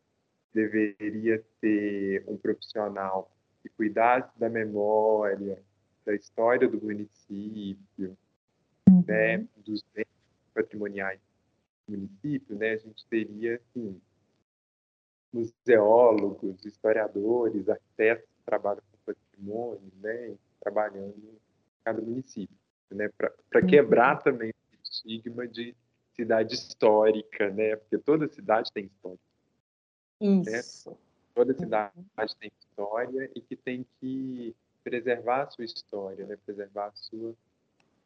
deveria 0.54 1.44
ter 1.60 2.24
um 2.28 2.38
profissional 2.38 3.36
que 3.64 3.70
cuidasse 3.70 4.30
da 4.38 4.48
memória, 4.48 5.60
da 6.06 6.14
história 6.14 6.68
do 6.68 6.80
município, 6.80 8.16
uhum. 8.88 9.04
né, 9.08 9.40
dos 9.58 9.84
bens 9.92 10.06
patrimoniais 10.54 11.20
do 11.88 11.98
município, 11.98 12.56
né, 12.56 12.74
a 12.74 12.78
gente 12.78 13.04
teria, 13.08 13.56
assim, 13.56 14.00
museólogos, 15.34 16.64
historiadores, 16.64 17.68
arquitetos 17.68 18.30
que 18.38 18.44
trabalham 18.46 18.84
com 18.92 19.14
patrimônio, 19.14 19.92
né, 19.96 20.36
trabalhando 20.60 21.18
em 21.18 21.40
cada 21.84 22.00
município, 22.00 22.63
né, 22.92 23.10
para 23.18 23.32
uhum. 23.56 23.68
quebrar 23.68 24.22
também 24.22 24.50
o 24.50 24.84
estigma 24.84 25.48
de 25.48 25.76
cidade 26.14 26.54
histórica, 26.54 27.50
né, 27.50 27.76
porque 27.76 27.98
toda 27.98 28.28
cidade 28.28 28.72
tem 28.72 28.86
história. 28.86 29.20
Né? 30.20 30.60
Isso. 30.60 30.92
Né? 30.92 30.98
Toda 31.36 31.54
cidade 31.54 31.94
uhum. 31.98 32.28
tem 32.40 32.52
história 32.60 33.32
e 33.36 33.42
que 33.42 33.56
tem 33.56 33.86
que 34.00 34.56
preservar 34.84 35.44
a 35.44 35.50
sua 35.50 35.66
história, 35.66 36.26
né? 36.26 36.38
preservar 36.46 36.88
a 36.88 36.92
sua, 36.94 37.36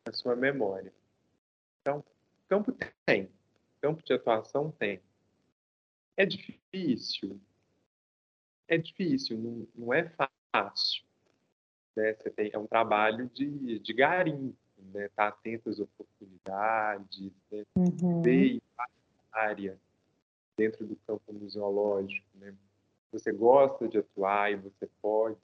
a 0.06 0.14
sua 0.14 0.36
memória. 0.36 0.94
Então, 1.82 2.04
campo 2.48 2.76
tem, 3.06 3.30
campo 3.82 4.04
de 4.04 4.14
atuação 4.14 4.72
tem. 4.72 5.02
É 6.16 6.26
difícil? 6.26 7.40
É 8.68 8.78
difícil, 8.78 9.38
não, 9.38 9.68
não 9.76 9.94
é 9.94 10.10
fácil. 10.52 11.04
Né? 11.96 12.14
Você 12.14 12.30
tem, 12.30 12.50
é 12.54 12.58
um 12.58 12.68
trabalho 12.68 13.30
de, 13.34 13.80
de 13.80 13.94
garimpo, 13.94 14.56
né? 14.94 15.06
Estar 15.06 15.32
tá 15.32 15.38
atento 15.38 15.70
às 15.70 15.80
oportunidades, 15.80 17.32
né? 17.52 17.64
uhum. 17.76 18.22
ver 18.22 18.62
área 19.32 19.80
dentro 20.58 20.86
do 20.86 20.96
campo 20.96 21.32
museológico, 21.32 22.26
né? 22.36 22.56
Você 23.12 23.32
gosta 23.32 23.88
de 23.88 24.00
atuar 24.00 24.52
e 24.52 24.56
você 24.56 24.90
pode 25.02 25.40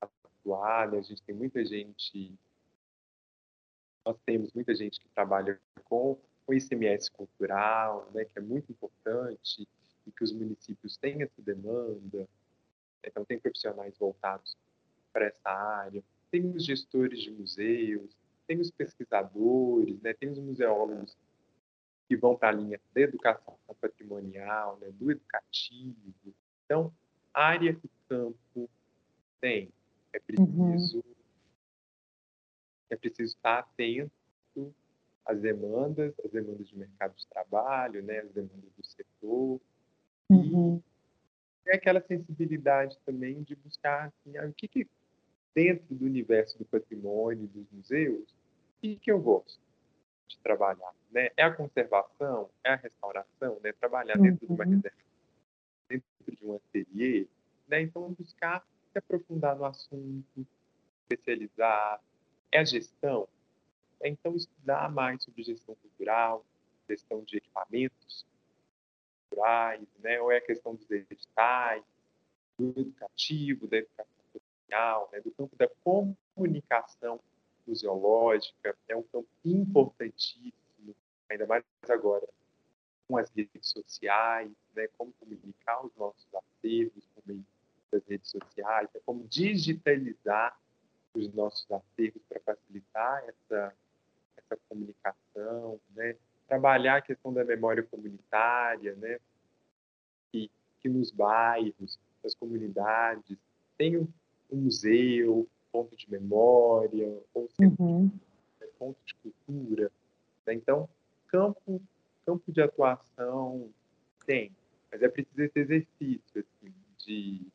atuar, 0.00 0.90
né? 0.90 0.98
A 0.98 1.02
gente 1.02 1.22
tem 1.22 1.34
muita 1.34 1.64
gente, 1.64 2.38
nós 4.04 4.16
temos 4.26 4.52
muita 4.52 4.74
gente 4.74 5.00
que 5.00 5.08
trabalha 5.08 5.58
com 5.84 6.18
o 6.46 6.54
ICMS 6.54 7.10
cultural, 7.10 8.10
né? 8.12 8.24
Que 8.26 8.38
é 8.38 8.42
muito 8.42 8.70
importante 8.70 9.66
e 10.06 10.12
que 10.12 10.22
os 10.22 10.32
municípios 10.32 10.96
têm 10.98 11.22
essa 11.22 11.40
demanda. 11.40 12.28
Então, 13.02 13.24
tem 13.24 13.38
profissionais 13.38 13.96
voltados 13.98 14.56
para 15.12 15.26
essa 15.26 15.48
área, 15.48 16.02
tem 16.34 16.50
os 16.50 16.66
gestores 16.66 17.22
de 17.22 17.30
museus, 17.30 18.10
tem 18.44 18.58
os 18.58 18.68
pesquisadores, 18.68 20.02
né? 20.02 20.12
tem 20.14 20.28
os 20.30 20.38
museólogos 20.40 21.16
que 22.08 22.16
vão 22.16 22.36
para 22.36 22.48
a 22.48 22.52
linha 22.52 22.80
da 22.92 23.02
educação 23.02 23.56
patrimonial, 23.80 24.76
né, 24.80 24.90
do 24.90 25.12
educativo. 25.12 26.12
Então, 26.64 26.92
área 27.32 27.70
e 27.70 27.88
campo 28.08 28.68
tem. 29.40 29.70
É 30.12 30.18
preciso, 30.18 30.96
uhum. 30.96 31.14
é 32.90 32.96
preciso 32.96 33.36
estar 33.36 33.60
atento 33.60 34.10
às 35.24 35.40
demandas, 35.40 36.12
às 36.24 36.32
demandas 36.32 36.68
de 36.68 36.76
mercado 36.76 37.14
de 37.14 37.26
trabalho, 37.28 38.02
né, 38.02 38.18
às 38.18 38.32
demandas 38.32 38.72
do 38.76 38.84
setor. 38.84 39.60
Uhum. 40.28 40.82
E 41.64 41.70
é 41.70 41.76
aquela 41.76 42.00
sensibilidade 42.00 42.98
também 43.06 43.40
de 43.44 43.54
buscar 43.54 44.06
assim, 44.08 44.36
ah, 44.36 44.46
o 44.46 44.52
que, 44.52 44.66
que 44.66 44.88
dentro 45.54 45.94
do 45.94 46.04
universo 46.04 46.58
do 46.58 46.64
patrimônio, 46.64 47.46
dos 47.46 47.70
museus, 47.70 48.28
o 48.82 48.98
que, 48.98 49.10
eu 49.10 49.20
gosto 49.20 49.60
de 50.28 50.38
trabalhar 50.38 50.92
né? 51.14 51.30
É 51.36 51.44
a 51.44 51.54
conservação, 51.54 52.50
é 52.64 52.72
a 52.72 52.76
restauração, 52.76 53.60
né? 53.62 53.72
Trabalhar 53.72 54.18
dentro 54.18 54.46
uhum. 54.46 54.56
de 54.56 54.62
uma 54.62 54.64
uhum. 54.64 54.70
reserva, 54.72 54.96
dentro 55.88 56.36
de 56.36 56.44
um 56.44 56.56
ateliê, 56.56 57.28
né? 57.68 57.80
Então 57.80 58.12
buscar 58.12 58.66
se 58.92 58.98
aprofundar 58.98 59.56
no 59.56 59.64
assunto, 59.64 60.46
especializar, 61.02 62.02
é 62.50 62.58
a 62.58 62.64
gestão, 62.64 63.28
é 64.00 64.08
então 64.08 64.34
estudar 64.34 64.90
mais 64.90 65.22
sobre 65.22 65.44
gestão 65.44 65.76
cultural, 65.76 66.44
gestão 66.88 67.22
de 67.22 67.36
equipamentos 67.36 68.26
culturais, 69.30 69.86
né? 70.00 70.20
Ou 70.20 70.32
é 70.32 70.38
a 70.38 70.44
questão 70.44 70.74
dos 70.74 70.90
editais, 70.90 71.84
do 72.58 72.70
educativo, 72.76 73.68
da 73.68 73.78
educação 73.78 74.13
social, 74.74 75.08
né? 75.12 75.20
do 75.20 75.30
campo 75.30 75.56
da 75.56 75.68
comunicação 75.84 77.20
museológica, 77.66 78.76
é 78.88 78.96
um 78.96 79.02
campo 79.04 79.28
importantíssimo 79.44 80.94
ainda 81.30 81.46
mais 81.46 81.64
agora 81.88 82.26
com 83.08 83.16
as 83.16 83.30
redes 83.30 83.68
sociais, 83.68 84.50
né, 84.74 84.88
como 84.98 85.12
comunicar 85.14 85.84
os 85.84 85.94
nossos 85.96 86.26
acervos 86.34 87.06
por 87.14 87.22
meio 87.26 87.44
das 87.90 88.02
redes 88.06 88.30
sociais, 88.30 88.88
né, 88.94 89.00
como 89.04 89.26
digitalizar 89.28 90.58
os 91.14 91.32
nossos 91.32 91.70
acervos 91.70 92.22
para 92.28 92.40
facilitar 92.40 93.24
essa, 93.28 93.74
essa 94.36 94.58
comunicação, 94.68 95.80
né, 95.90 96.16
trabalhar 96.46 96.96
a 96.96 97.02
questão 97.02 97.32
da 97.32 97.44
memória 97.44 97.82
comunitária, 97.82 98.94
né, 98.96 99.18
que, 100.30 100.50
que 100.80 100.88
nos 100.88 101.10
bairros, 101.10 101.98
nas 102.22 102.34
comunidades, 102.34 103.38
tem 103.76 104.06
um, 104.54 104.62
museu, 104.62 105.48
ponto 105.72 105.96
de 105.96 106.10
memória, 106.10 107.20
ou 107.32 107.48
uhum. 107.60 108.10
Né, 108.60 108.66
ponto 108.78 108.98
de 109.04 109.14
cultura. 109.14 109.90
Né? 110.46 110.54
Então, 110.54 110.88
campo, 111.28 111.82
campo 112.24 112.52
de 112.52 112.62
atuação 112.62 113.70
tem, 114.26 114.52
mas 114.90 115.02
é 115.02 115.08
preciso 115.08 115.42
esse 115.42 115.58
exercício 115.58 116.22
assim, 116.36 116.74
de, 116.98 117.46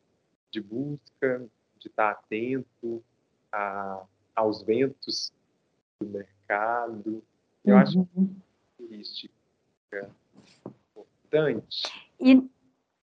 de 0.50 0.60
busca, 0.60 1.48
de 1.78 1.88
estar 1.88 2.10
atento 2.10 3.02
a, 3.50 4.04
aos 4.34 4.62
ventos 4.62 5.32
do 6.00 6.08
mercado. 6.08 7.22
Eu 7.64 7.74
uhum. 7.74 7.80
acho 7.80 7.92
que 7.92 7.98
é 7.98 8.20
uma 8.20 8.28
característica 8.78 10.10
importante 11.30 12.10
e... 12.18 12.48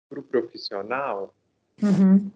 para 0.10 0.20
o 0.20 0.24
profissional. 0.24 1.34
Uhum. 1.82 2.32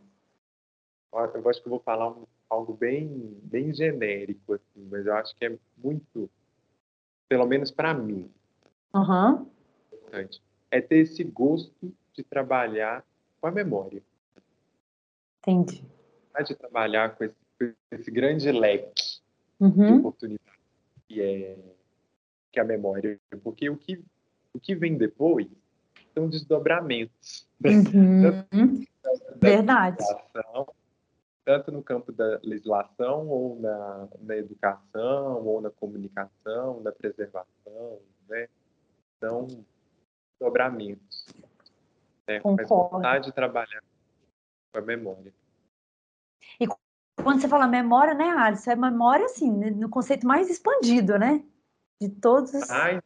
Eu 1.14 1.50
acho 1.50 1.62
que 1.62 1.68
eu 1.68 1.72
vou 1.72 1.80
falar 1.80 2.10
um, 2.10 2.26
algo 2.50 2.74
bem, 2.74 3.38
bem 3.44 3.74
genérico, 3.74 4.54
assim, 4.54 4.88
mas 4.90 5.06
eu 5.06 5.14
acho 5.16 5.36
que 5.36 5.46
é 5.46 5.58
muito 5.78 6.30
pelo 7.32 7.46
menos 7.46 7.72
para 7.72 7.94
mim, 7.94 8.30
uhum. 8.94 9.48
é 10.70 10.82
ter 10.82 10.98
esse 10.98 11.24
gosto 11.24 11.96
de 12.14 12.24
trabalhar 12.24 13.06
com 13.40 13.48
a 13.48 13.52
memória. 13.52 14.04
Entendi. 15.40 15.82
De 16.46 16.56
trabalhar 16.56 17.16
com 17.16 17.24
esse, 17.24 17.36
com 17.58 17.74
esse 17.96 18.12
grande 18.12 18.52
leque 18.52 19.22
uhum. 19.62 19.72
de 19.72 19.94
oportunidades 19.94 20.60
que 21.08 21.22
é, 21.22 21.58
que 22.52 22.60
é 22.60 22.64
a 22.64 22.66
memória. 22.66 23.18
Porque 23.42 23.70
o 23.70 23.78
que, 23.78 24.04
o 24.54 24.60
que 24.60 24.76
vem 24.76 24.98
depois 24.98 25.48
são 26.14 26.28
desdobramentos. 26.28 27.48
Uhum. 27.64 28.22
da, 29.02 29.12
da 29.12 29.38
Verdade 29.40 30.04
tanto 31.44 31.72
no 31.72 31.84
campo 31.84 32.12
da 32.12 32.40
legislação, 32.44 33.28
ou 33.28 33.60
na, 33.60 34.08
na 34.20 34.36
educação, 34.38 35.46
ou 35.46 35.62
na 35.62 35.70
comunicação, 35.70 36.82
na 36.82 36.92
preservação, 36.92 38.00
né? 38.28 38.48
São 39.20 39.48
dobramentos. 40.40 41.26
Né? 42.28 42.42
Mas 42.44 42.68
vontade 42.68 43.26
de 43.26 43.32
trabalhar 43.32 43.84
com 44.72 44.80
a 44.80 44.82
memória. 44.82 45.34
E 46.60 46.68
quando 47.22 47.42
você 47.42 47.48
fala 47.48 47.68
memória, 47.68 48.14
né, 48.14 48.30
Alice? 48.30 48.70
É 48.70 48.76
memória, 48.76 49.26
assim, 49.26 49.52
no 49.52 49.90
conceito 49.90 50.26
mais 50.26 50.50
expandido, 50.50 51.18
né? 51.18 51.44
De 52.02 52.10
todos 52.10 52.54
os... 52.54 52.68
Mais 52.68 53.02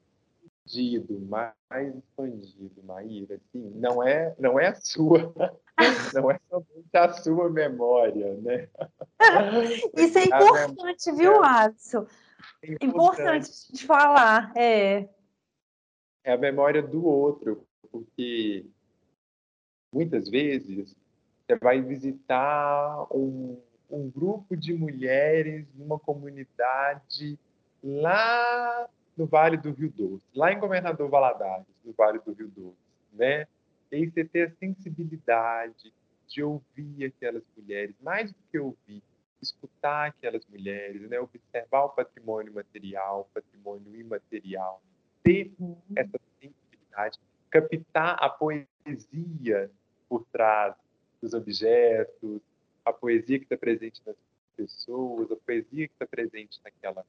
expandido, 0.66 1.20
mais 1.28 1.96
expandido, 1.96 2.84
Maíra. 2.84 3.36
Assim, 3.36 3.70
não 3.76 4.02
é, 4.02 4.36
não 4.40 4.60
é 4.60 4.68
a 4.68 4.76
sua, 4.76 5.34
não 6.14 6.32
é 6.32 6.40
somente 6.50 6.90
a 6.94 7.14
sua 7.14 7.50
memória, 7.50 8.34
né? 8.36 8.70
Isso 9.96 10.18
é 10.18 10.24
importante, 10.24 11.12
viu, 11.12 11.44
Adson? 11.44 12.08
É 12.62 12.86
importante. 12.86 12.88
importante 12.88 13.74
de 13.74 13.86
falar, 13.86 14.52
é. 14.56 15.10
É 16.24 16.34
a 16.34 16.38
memória 16.38 16.82
do 16.82 17.06
outro, 17.06 17.68
porque 17.92 18.66
muitas 19.92 20.30
vezes 20.30 20.96
você 21.46 21.56
vai 21.58 21.82
visitar 21.82 23.06
um, 23.14 23.62
um 23.90 24.10
grupo 24.10 24.56
de 24.56 24.74
mulheres 24.74 25.68
numa 25.76 26.00
comunidade 26.00 27.38
lá 27.84 28.90
no 29.16 29.26
Vale 29.26 29.58
do 29.58 29.72
Rio 29.72 29.90
Doce, 29.92 30.26
lá 30.34 30.52
em 30.52 30.60
Governador 30.60 31.10
Valadares, 31.10 31.68
no 31.84 31.94
Vale 31.94 32.20
do 32.20 32.34
Rio 32.34 32.48
Doce, 32.48 32.78
né? 33.14 33.48
E 33.92 33.96
aí 33.96 34.10
você 34.10 34.26
ter 34.26 34.48
a 34.48 34.56
sensibilidade 34.56 35.94
de 36.28 36.44
ouvir 36.44 37.06
aquelas 37.06 37.44
mulheres, 37.56 37.96
mais 38.02 38.32
do 38.32 38.38
que 38.52 38.60
ouvir, 38.60 39.04
escutar 39.42 40.08
aquelas 40.08 40.46
mulheres, 40.48 41.02
né? 41.10 41.20
observar 41.20 41.86
o 41.86 41.90
patrimônio 41.90 42.54
material, 42.54 43.22
o 43.22 43.34
patrimônio 43.34 43.96
imaterial, 43.96 44.82
ter 45.24 45.54
uhum. 45.60 45.78
essa 45.96 46.20
sensibilidade, 46.40 47.20
captar 47.50 48.18
a 48.20 48.30
poesia 48.30 49.72
por 50.10 50.26
trás 50.32 50.76
dos 51.22 51.34
objetos, 51.34 52.42
a 52.84 52.94
poesia 52.94 53.40
que 53.40 53.46
está 53.46 53.58
presente 53.58 54.02
nas 54.06 54.16
pessoas, 54.56 55.32
a 55.32 55.36
poesia 55.36 55.88
que 55.88 55.94
está 55.94 56.06
presente 56.06 56.60
naquela 56.64 57.06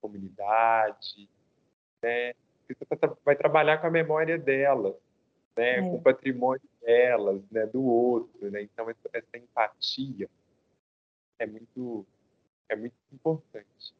comunidade, 0.00 1.28
né? 2.02 2.34
Você 2.68 2.96
tá, 2.96 3.16
vai 3.24 3.34
trabalhar 3.34 3.78
com 3.78 3.86
a 3.86 3.90
memória 3.90 4.38
delas, 4.38 4.94
né? 5.58 5.78
É. 5.78 5.80
Com 5.82 5.96
o 5.96 6.02
patrimônio 6.02 6.62
delas, 6.80 7.42
né? 7.50 7.66
Do 7.66 7.84
outro, 7.84 8.50
né? 8.50 8.62
Então 8.62 8.88
essa, 8.88 9.36
empatia 9.36 10.28
é 11.38 11.46
muito 11.46 12.06
é 12.68 12.76
muito 12.76 12.94
importante. 13.12 13.94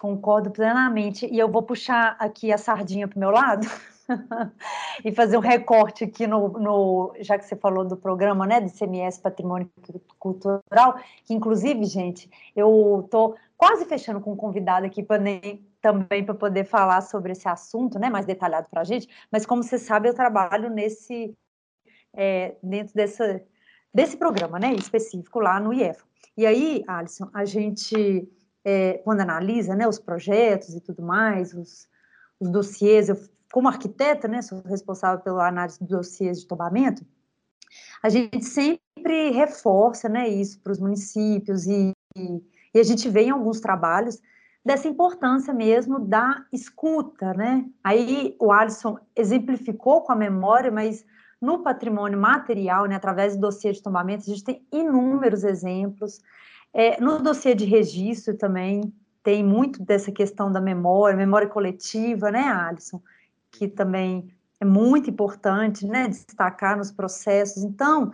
Concordo 0.00 0.50
plenamente. 0.50 1.26
E 1.26 1.38
eu 1.38 1.48
vou 1.48 1.62
puxar 1.62 2.16
aqui 2.18 2.52
a 2.52 2.58
sardinha 2.58 3.08
para 3.08 3.16
o 3.16 3.20
meu 3.20 3.30
lado 3.30 3.66
e 5.04 5.10
fazer 5.12 5.36
um 5.36 5.40
recorte 5.40 6.04
aqui 6.04 6.26
no, 6.26 6.48
no, 6.50 7.14
já 7.20 7.38
que 7.38 7.44
você 7.44 7.56
falou 7.56 7.84
do 7.84 7.96
programa, 7.96 8.46
né, 8.46 8.60
do 8.60 8.70
CMS 8.70 9.18
Patrimônio 9.18 9.70
Cultural, 10.18 11.00
que 11.24 11.34
inclusive, 11.34 11.84
gente, 11.84 12.30
eu 12.54 13.02
estou 13.04 13.36
quase 13.56 13.86
fechando 13.86 14.20
com 14.20 14.32
um 14.32 14.36
convidado 14.36 14.86
aqui 14.86 15.02
para 15.02 15.18
também 15.86 16.24
para 16.24 16.34
poder 16.34 16.64
falar 16.64 17.00
sobre 17.00 17.30
esse 17.30 17.48
assunto, 17.48 17.96
né, 17.96 18.10
mais 18.10 18.26
detalhado 18.26 18.66
para 18.68 18.80
a 18.80 18.84
gente. 18.84 19.08
Mas 19.30 19.46
como 19.46 19.62
você 19.62 19.78
sabe, 19.78 20.08
eu 20.08 20.14
trabalho 20.14 20.68
nesse 20.68 21.32
é, 22.12 22.56
dentro 22.60 22.92
dessa, 22.92 23.40
desse 23.94 24.16
programa, 24.16 24.58
né, 24.58 24.72
específico 24.74 25.38
lá 25.38 25.60
no 25.60 25.72
IEFA. 25.72 26.04
E 26.36 26.44
aí, 26.44 26.82
Alisson, 26.88 27.30
a 27.32 27.44
gente 27.44 28.28
é, 28.64 28.94
quando 29.04 29.20
analisa, 29.20 29.76
né, 29.76 29.86
os 29.86 30.00
projetos 30.00 30.74
e 30.74 30.80
tudo 30.80 31.02
mais, 31.02 31.54
os, 31.54 31.88
os 32.40 32.50
dossiês, 32.50 33.08
eu 33.08 33.16
como 33.52 33.68
arquiteta, 33.68 34.26
né, 34.26 34.42
sou 34.42 34.60
responsável 34.66 35.22
pela 35.22 35.46
análise 35.46 35.78
dos 35.78 35.88
dossiês 35.88 36.40
de 36.40 36.48
tombamento, 36.48 37.06
a 38.02 38.08
gente 38.08 38.44
sempre 38.44 39.30
reforça, 39.30 40.08
né, 40.08 40.28
isso 40.28 40.60
para 40.60 40.72
os 40.72 40.80
municípios 40.80 41.64
e, 41.66 41.92
e, 42.16 42.42
e 42.74 42.80
a 42.80 42.82
gente 42.82 43.08
vê 43.08 43.22
em 43.22 43.30
alguns 43.30 43.60
trabalhos 43.60 44.20
dessa 44.66 44.88
importância 44.88 45.54
mesmo 45.54 46.00
da 46.00 46.44
escuta, 46.52 47.32
né? 47.34 47.64
Aí 47.84 48.34
o 48.40 48.50
Alisson 48.50 48.98
exemplificou 49.14 50.00
com 50.00 50.10
a 50.10 50.16
memória, 50.16 50.72
mas 50.72 51.06
no 51.40 51.62
patrimônio 51.62 52.18
material, 52.18 52.86
né, 52.86 52.96
através 52.96 53.36
do 53.36 53.42
dossiê 53.42 53.70
de 53.70 53.80
tombamento, 53.80 54.24
a 54.24 54.26
gente 54.26 54.42
tem 54.42 54.66
inúmeros 54.72 55.44
exemplos. 55.44 56.20
É, 56.74 57.00
no 57.00 57.20
dossiê 57.20 57.54
de 57.54 57.64
registro 57.64 58.36
também 58.36 58.92
tem 59.22 59.44
muito 59.44 59.80
dessa 59.84 60.10
questão 60.10 60.50
da 60.50 60.60
memória, 60.60 61.16
memória 61.16 61.46
coletiva, 61.46 62.32
né, 62.32 62.42
Alisson? 62.42 63.00
Que 63.52 63.68
também 63.68 64.34
é 64.60 64.64
muito 64.64 65.08
importante, 65.08 65.86
né, 65.86 66.08
destacar 66.08 66.76
nos 66.76 66.90
processos. 66.90 67.62
Então, 67.62 68.10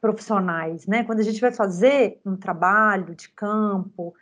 profissionais, 0.00 0.86
né, 0.86 1.02
quando 1.02 1.18
a 1.18 1.24
gente 1.24 1.40
vai 1.40 1.50
fazer 1.50 2.20
um 2.24 2.36
trabalho 2.36 3.12
de 3.16 3.28
campo, 3.30 4.14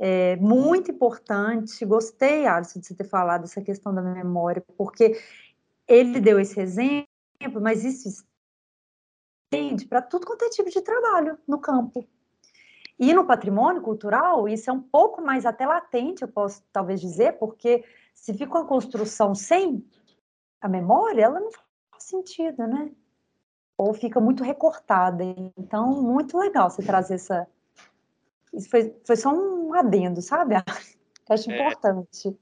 é 0.00 0.36
muito 0.36 0.90
importante. 0.90 1.84
Gostei, 1.84 2.46
Alisson, 2.46 2.80
de 2.80 2.86
você 2.86 2.94
ter 2.94 3.04
falado 3.04 3.44
essa 3.44 3.60
questão 3.60 3.94
da 3.94 4.02
memória, 4.02 4.64
porque 4.76 5.20
ele 5.86 6.20
deu 6.20 6.38
esse 6.38 6.60
exemplo, 6.60 7.06
mas 7.60 7.84
isso 7.84 8.24
estende 9.52 9.86
para 9.86 10.02
tudo 10.02 10.26
quanto 10.26 10.44
é 10.44 10.50
tipo 10.50 10.70
de 10.70 10.80
trabalho 10.80 11.38
no 11.46 11.58
campo. 11.58 12.06
E 12.98 13.14
no 13.14 13.24
patrimônio 13.24 13.80
cultural, 13.80 14.48
isso 14.48 14.68
é 14.68 14.72
um 14.72 14.82
pouco 14.82 15.22
mais 15.22 15.46
até 15.46 15.64
latente, 15.64 16.22
eu 16.22 16.28
posso 16.28 16.62
talvez 16.72 17.00
dizer, 17.00 17.38
porque 17.38 17.84
se 18.12 18.34
fica 18.34 18.58
uma 18.58 18.66
construção 18.66 19.34
sem 19.34 19.84
a 20.60 20.68
memória, 20.68 21.22
ela 21.22 21.38
não 21.38 21.50
faz 21.52 22.04
sentido, 22.04 22.66
né? 22.66 22.90
Ou 23.76 23.94
fica 23.94 24.18
muito 24.18 24.42
recortada. 24.42 25.22
Então, 25.56 26.02
muito 26.02 26.36
legal 26.36 26.68
você 26.68 26.82
trazer 26.82 27.14
essa, 27.14 27.46
isso 28.52 28.68
foi, 28.70 28.94
foi 29.04 29.16
só 29.16 29.32
um 29.32 29.72
adendo, 29.74 30.20
sabe? 30.22 30.54
Acho 31.28 31.50
é. 31.50 31.54
importante. 31.54 32.36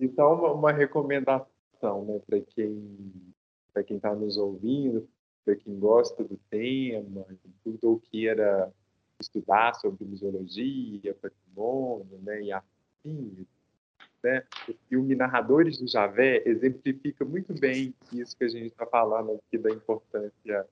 Então, 0.00 0.34
uma, 0.34 0.52
uma 0.52 0.72
recomendação 0.72 2.04
né, 2.04 2.20
para 2.26 2.40
quem 2.40 3.32
para 3.72 3.84
quem 3.84 3.96
está 3.96 4.14
nos 4.14 4.36
ouvindo, 4.36 5.08
para 5.44 5.54
quem 5.54 5.78
gosta 5.78 6.24
do 6.24 6.36
tema, 6.50 7.24
tudo 7.62 7.78
ou 7.88 8.00
queira 8.00 8.72
estudar 9.20 9.74
sobre 9.74 10.04
museologia, 10.04 11.14
patrimônio, 11.14 12.18
né, 12.22 12.42
e 12.42 12.52
afins, 12.52 13.46
né, 14.22 14.44
o 14.68 14.74
filme 14.88 15.14
Narradores 15.14 15.78
do 15.78 15.86
Javé 15.86 16.42
exemplifica 16.46 17.24
muito 17.24 17.54
bem 17.54 17.94
isso 18.12 18.36
que 18.36 18.44
a 18.44 18.48
gente 18.48 18.66
está 18.66 18.86
falando 18.86 19.32
aqui 19.32 19.56
da 19.56 19.70
importância 19.70 20.66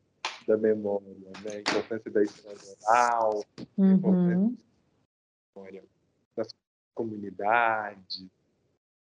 da 0.48 0.56
memória, 0.56 1.14
né? 1.44 1.56
a 1.56 1.60
importância 1.60 2.10
da 2.10 2.22
história 2.22 2.58
oral, 2.82 3.44
uhum. 3.76 3.84
a 3.84 3.94
importância 3.94 4.46
da 4.46 5.60
história 5.60 5.84
das 6.34 6.48
comunidades. 6.94 8.26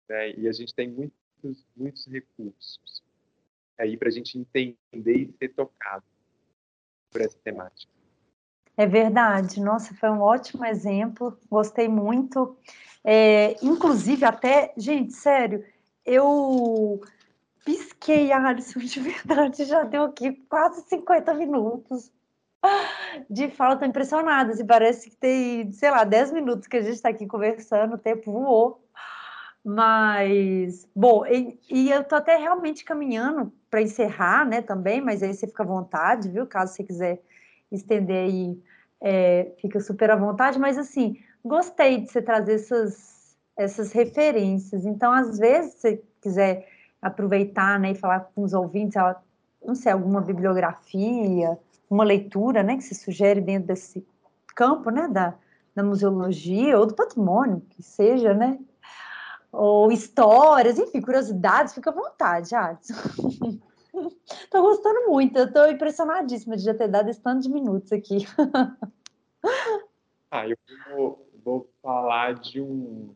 Né? 0.08 0.32
E 0.38 0.48
a 0.48 0.52
gente 0.52 0.74
tem 0.74 0.88
muitos, 0.88 1.66
muitos 1.76 2.06
recursos 2.06 3.04
aí 3.78 3.96
para 3.96 4.08
a 4.08 4.10
gente 4.10 4.38
entender 4.38 5.16
e 5.16 5.34
ser 5.38 5.50
tocado 5.50 6.04
por 7.10 7.20
essa 7.20 7.38
temática. 7.44 7.92
É 8.74 8.86
verdade, 8.86 9.60
nossa, 9.60 9.94
foi 9.94 10.08
um 10.08 10.22
ótimo 10.22 10.64
exemplo, 10.64 11.38
gostei 11.50 11.88
muito. 11.88 12.56
É, 13.04 13.52
inclusive, 13.62 14.24
até, 14.24 14.72
gente, 14.76 15.12
sério, 15.12 15.64
eu 16.06 17.00
pisquei, 17.64 18.32
Alisson, 18.32 18.80
de 18.80 19.00
verdade, 19.00 19.64
já 19.64 19.84
deu 19.84 20.04
aqui 20.04 20.32
quase 20.48 20.82
50 20.88 21.34
minutos 21.34 22.10
de 23.30 23.48
fala, 23.50 23.74
estou 23.74 23.88
impressionada, 23.88 24.54
se 24.54 24.64
parece 24.64 25.10
que 25.10 25.16
tem, 25.16 25.70
sei 25.72 25.90
lá, 25.90 26.04
10 26.04 26.32
minutos 26.32 26.66
que 26.66 26.76
a 26.76 26.82
gente 26.82 26.94
está 26.94 27.08
aqui 27.08 27.26
conversando, 27.26 27.94
o 27.94 27.98
tempo 27.98 28.32
voou. 28.32 28.84
Mas, 29.64 30.88
bom, 30.94 31.26
e, 31.26 31.58
e 31.70 31.90
eu 31.90 32.00
estou 32.00 32.18
até 32.18 32.36
realmente 32.36 32.84
caminhando 32.84 33.52
para 33.70 33.82
encerrar, 33.82 34.46
né, 34.46 34.62
também, 34.62 35.00
mas 35.00 35.22
aí 35.22 35.34
você 35.34 35.46
fica 35.46 35.62
à 35.62 35.66
vontade, 35.66 36.30
viu, 36.30 36.46
caso 36.46 36.74
você 36.74 36.84
quiser 36.84 37.20
estender 37.70 38.24
aí, 38.24 38.62
é, 39.00 39.52
fica 39.60 39.78
super 39.80 40.10
à 40.10 40.16
vontade, 40.16 40.58
mas 40.58 40.78
assim, 40.78 41.18
gostei 41.44 42.00
de 42.00 42.10
você 42.10 42.22
trazer 42.22 42.54
essas, 42.54 43.36
essas 43.56 43.92
referências, 43.92 44.86
então, 44.86 45.12
às 45.12 45.38
vezes, 45.38 45.74
se 45.74 45.80
você 45.80 46.02
quiser 46.22 46.66
aproveitar 47.00 47.78
né, 47.78 47.92
e 47.92 47.94
falar 47.94 48.20
com 48.34 48.42
os 48.42 48.52
ouvintes, 48.52 49.00
não 49.64 49.74
sei, 49.74 49.92
alguma 49.92 50.20
bibliografia, 50.20 51.58
uma 51.88 52.04
leitura 52.04 52.62
né, 52.62 52.76
que 52.76 52.82
se 52.82 52.94
sugere 52.94 53.40
dentro 53.40 53.68
desse 53.68 54.06
campo 54.54 54.90
né, 54.90 55.08
da, 55.08 55.34
da 55.74 55.82
museologia 55.82 56.78
ou 56.78 56.86
do 56.86 56.94
patrimônio, 56.94 57.62
que 57.70 57.82
seja, 57.82 58.34
né? 58.34 58.58
Ou 59.50 59.90
histórias, 59.90 60.78
enfim, 60.78 61.00
curiosidades, 61.00 61.74
fica 61.74 61.90
à 61.90 61.94
vontade, 61.94 62.54
Adson. 62.54 62.94
Estou 64.24 64.60
gostando 64.74 65.08
muito, 65.08 65.38
eu 65.38 65.46
estou 65.46 65.70
impressionadíssima 65.70 66.56
de 66.56 66.64
já 66.64 66.74
ter 66.74 66.88
dado 66.88 67.08
esse 67.08 67.20
tanto 67.20 67.42
de 67.42 67.48
minutos 67.48 67.90
aqui. 67.92 68.26
ah, 70.30 70.46
eu 70.46 70.56
vou, 70.90 71.26
vou 71.42 71.70
falar 71.80 72.34
de 72.34 72.60
um, 72.60 73.14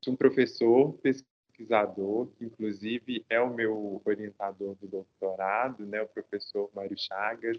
de 0.00 0.10
um 0.10 0.16
professor 0.16 0.94
pesquisador, 0.94 1.37
que 1.66 2.44
inclusive 2.44 3.24
é 3.28 3.40
o 3.40 3.52
meu 3.52 4.00
orientador 4.04 4.76
do 4.76 4.86
doutorado, 4.86 5.84
né, 5.84 6.00
o 6.00 6.08
professor 6.08 6.70
Mário 6.74 6.96
Chagas, 6.96 7.58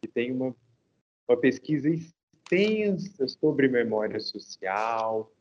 que 0.00 0.08
tem 0.08 0.32
uma, 0.32 0.54
uma 1.26 1.36
pesquisa 1.36 1.88
extensa 1.88 3.26
sobre 3.26 3.68
memória 3.68 4.20
social, 4.20 5.32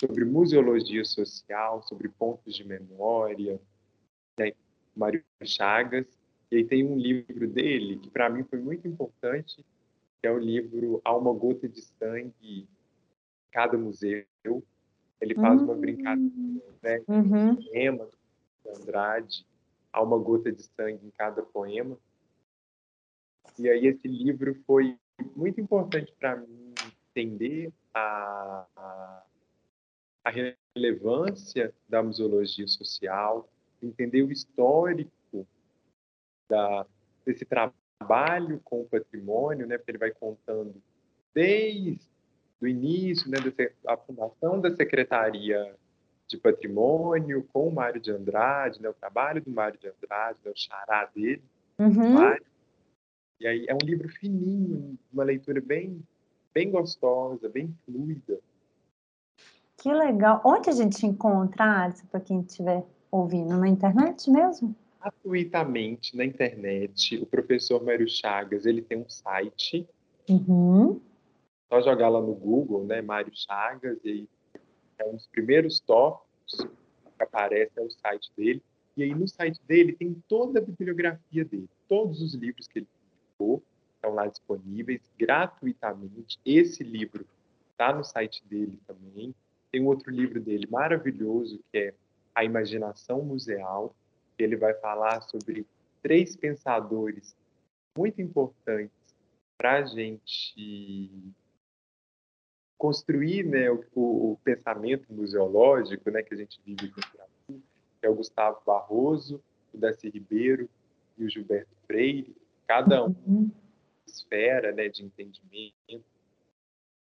sobre 0.00 0.24
museologia 0.24 1.04
social, 1.04 1.82
sobre 1.82 2.08
pontos 2.08 2.54
de 2.54 2.64
memória. 2.64 3.60
Né? 4.38 4.52
Mário 4.96 5.22
Chagas, 5.44 6.06
E 6.50 6.56
aí 6.56 6.64
tem 6.64 6.84
um 6.84 6.96
livro 6.96 7.46
dele 7.46 7.98
que 7.98 8.10
para 8.10 8.28
mim 8.30 8.42
foi 8.44 8.58
muito 8.58 8.88
importante, 8.88 9.64
que 10.20 10.26
é 10.26 10.30
o 10.30 10.38
livro 10.38 11.00
Há 11.04 11.14
uma 11.16 11.32
gota 11.32 11.68
de 11.68 11.82
sangue 11.82 12.66
cada 13.52 13.76
museu. 13.76 14.24
Ele 15.20 15.34
faz 15.34 15.60
uma 15.60 15.74
brincadeira, 15.74 16.64
né? 16.82 17.02
Uhum. 17.08 17.56
Poema 17.56 18.08
do 18.64 18.70
Andrade, 18.70 19.46
Há 19.92 20.02
uma 20.02 20.18
gota 20.18 20.52
de 20.52 20.62
sangue 20.62 21.04
em 21.04 21.10
cada 21.10 21.42
poema. 21.42 21.98
E 23.58 23.68
aí 23.68 23.86
esse 23.86 24.06
livro 24.06 24.54
foi 24.66 24.96
muito 25.34 25.60
importante 25.60 26.12
para 26.18 26.36
mim 26.36 26.72
entender 27.10 27.72
a, 27.92 28.66
a, 28.76 29.22
a 30.24 30.30
relevância 30.30 31.74
da 31.88 32.02
museologia 32.02 32.68
social, 32.68 33.48
entender 33.82 34.22
o 34.22 34.30
histórico 34.30 35.46
da, 36.48 36.86
desse 37.26 37.44
trabalho 37.44 38.60
com 38.64 38.82
o 38.82 38.88
patrimônio, 38.88 39.66
né, 39.66 39.76
porque 39.76 39.90
ele 39.90 39.98
vai 39.98 40.12
contando 40.12 40.80
desde 41.34 42.08
o 42.60 42.66
início, 42.66 43.30
né, 43.30 43.38
da 43.82 43.96
fundação 43.96 44.60
da 44.60 44.74
Secretaria 44.74 45.74
de 46.28 46.36
Patrimônio 46.36 47.44
com 47.52 47.66
o 47.66 47.72
Mário 47.74 48.00
de 48.00 48.10
Andrade, 48.10 48.80
né, 48.80 48.88
o 48.88 48.94
trabalho 48.94 49.42
do 49.42 49.50
Mário 49.50 49.78
de 49.78 49.88
Andrade, 49.88 50.38
né, 50.44 50.50
o 50.50 50.58
xará 50.58 51.06
dele, 51.14 51.42
Uhum. 51.78 52.12
Mário. 52.12 52.44
E 53.40 53.46
aí 53.46 53.64
é 53.66 53.74
um 53.74 53.78
livro 53.82 54.08
fininho, 54.08 54.98
uma 55.10 55.24
leitura 55.24 55.60
bem, 55.62 56.02
bem 56.52 56.70
gostosa, 56.70 57.48
bem 57.48 57.74
fluida. 57.86 58.38
Que 59.78 59.90
legal. 59.90 60.42
Onde 60.44 60.68
a 60.68 60.74
gente 60.74 61.06
encontra, 61.06 61.84
Alisson, 61.84 62.06
para 62.10 62.20
quem 62.20 62.40
estiver 62.42 62.84
ouvindo? 63.10 63.56
Na 63.58 63.66
internet 63.66 64.30
mesmo? 64.30 64.76
gratuitamente 65.00 66.14
na 66.14 66.26
internet. 66.26 67.16
O 67.22 67.24
professor 67.24 67.82
Mário 67.82 68.06
Chagas, 68.06 68.66
ele 68.66 68.82
tem 68.82 68.98
um 68.98 69.08
site, 69.08 69.88
Uhum. 70.28 71.00
Só 71.70 71.80
jogar 71.80 72.08
lá 72.08 72.20
no 72.20 72.34
Google, 72.34 72.84
né, 72.84 73.00
Mário 73.00 73.32
Chagas, 73.32 73.96
e 74.04 74.28
é 74.98 75.06
um 75.06 75.12
dos 75.12 75.28
primeiros 75.28 75.78
tópicos 75.78 76.66
que 77.16 77.22
aparece 77.22 77.70
é 77.76 77.80
o 77.80 77.90
site 77.90 78.30
dele. 78.36 78.62
E 78.96 79.04
aí 79.04 79.14
no 79.14 79.28
site 79.28 79.60
dele 79.68 79.92
tem 79.92 80.12
toda 80.28 80.58
a 80.58 80.62
bibliografia 80.62 81.44
dele, 81.44 81.70
todos 81.88 82.20
os 82.20 82.34
livros 82.34 82.66
que 82.66 82.80
ele 82.80 82.88
publicou 83.38 83.62
estão 83.94 84.12
lá 84.12 84.26
disponíveis 84.26 85.00
gratuitamente. 85.16 86.40
Esse 86.44 86.82
livro 86.82 87.24
está 87.70 87.94
no 87.94 88.02
site 88.02 88.42
dele 88.46 88.76
também. 88.86 89.32
Tem 89.70 89.86
outro 89.86 90.10
livro 90.10 90.40
dele 90.40 90.66
maravilhoso 90.68 91.60
que 91.70 91.78
é 91.78 91.94
A 92.34 92.44
Imaginação 92.44 93.22
Museal, 93.22 93.94
ele 94.36 94.56
vai 94.56 94.74
falar 94.74 95.20
sobre 95.22 95.64
três 96.02 96.34
pensadores 96.34 97.36
muito 97.96 98.20
importantes 98.20 98.90
para 99.56 99.78
a 99.78 99.84
gente 99.84 101.32
construir 102.80 103.44
né, 103.44 103.70
o, 103.70 103.84
o, 103.94 104.38
pensamento 104.42 105.12
museológico 105.12 106.10
né, 106.10 106.22
que 106.22 106.32
a 106.32 106.36
gente 106.38 106.58
vive 106.64 106.86
aqui 106.86 106.96
no 106.96 107.12
Brasil, 107.12 107.62
que 108.00 108.06
é 108.06 108.08
o 108.08 108.14
Gustavo 108.14 108.58
Barroso, 108.66 109.38
o 109.74 109.76
Darcy 109.76 110.08
Ribeiro 110.08 110.66
e 111.18 111.26
o 111.26 111.28
Gilberto 111.28 111.76
Freire, 111.86 112.34
cada 112.66 113.04
um 113.04 113.14
Uhum. 113.26 113.50
esfera 114.06 114.72
né, 114.72 114.88
de 114.88 115.04
entendimento 115.04 116.02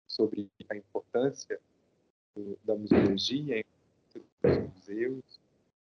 sobre 0.08 0.50
a 0.70 0.78
importância 0.78 1.60
do, 2.34 2.58
da 2.64 2.74
museologia, 2.74 3.66
dos 4.14 4.24
museus, 4.76 5.42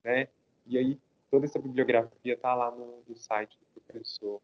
né? 0.04 0.28
E 0.68 0.78
aí 0.78 1.00
toda 1.32 1.48
essa 1.48 1.58
bibliografia 1.58 2.36
está 2.36 2.54
lá 2.54 2.70
no, 2.70 3.02
no, 3.08 3.16
site 3.16 3.58
do 3.58 3.82
professor 3.82 4.40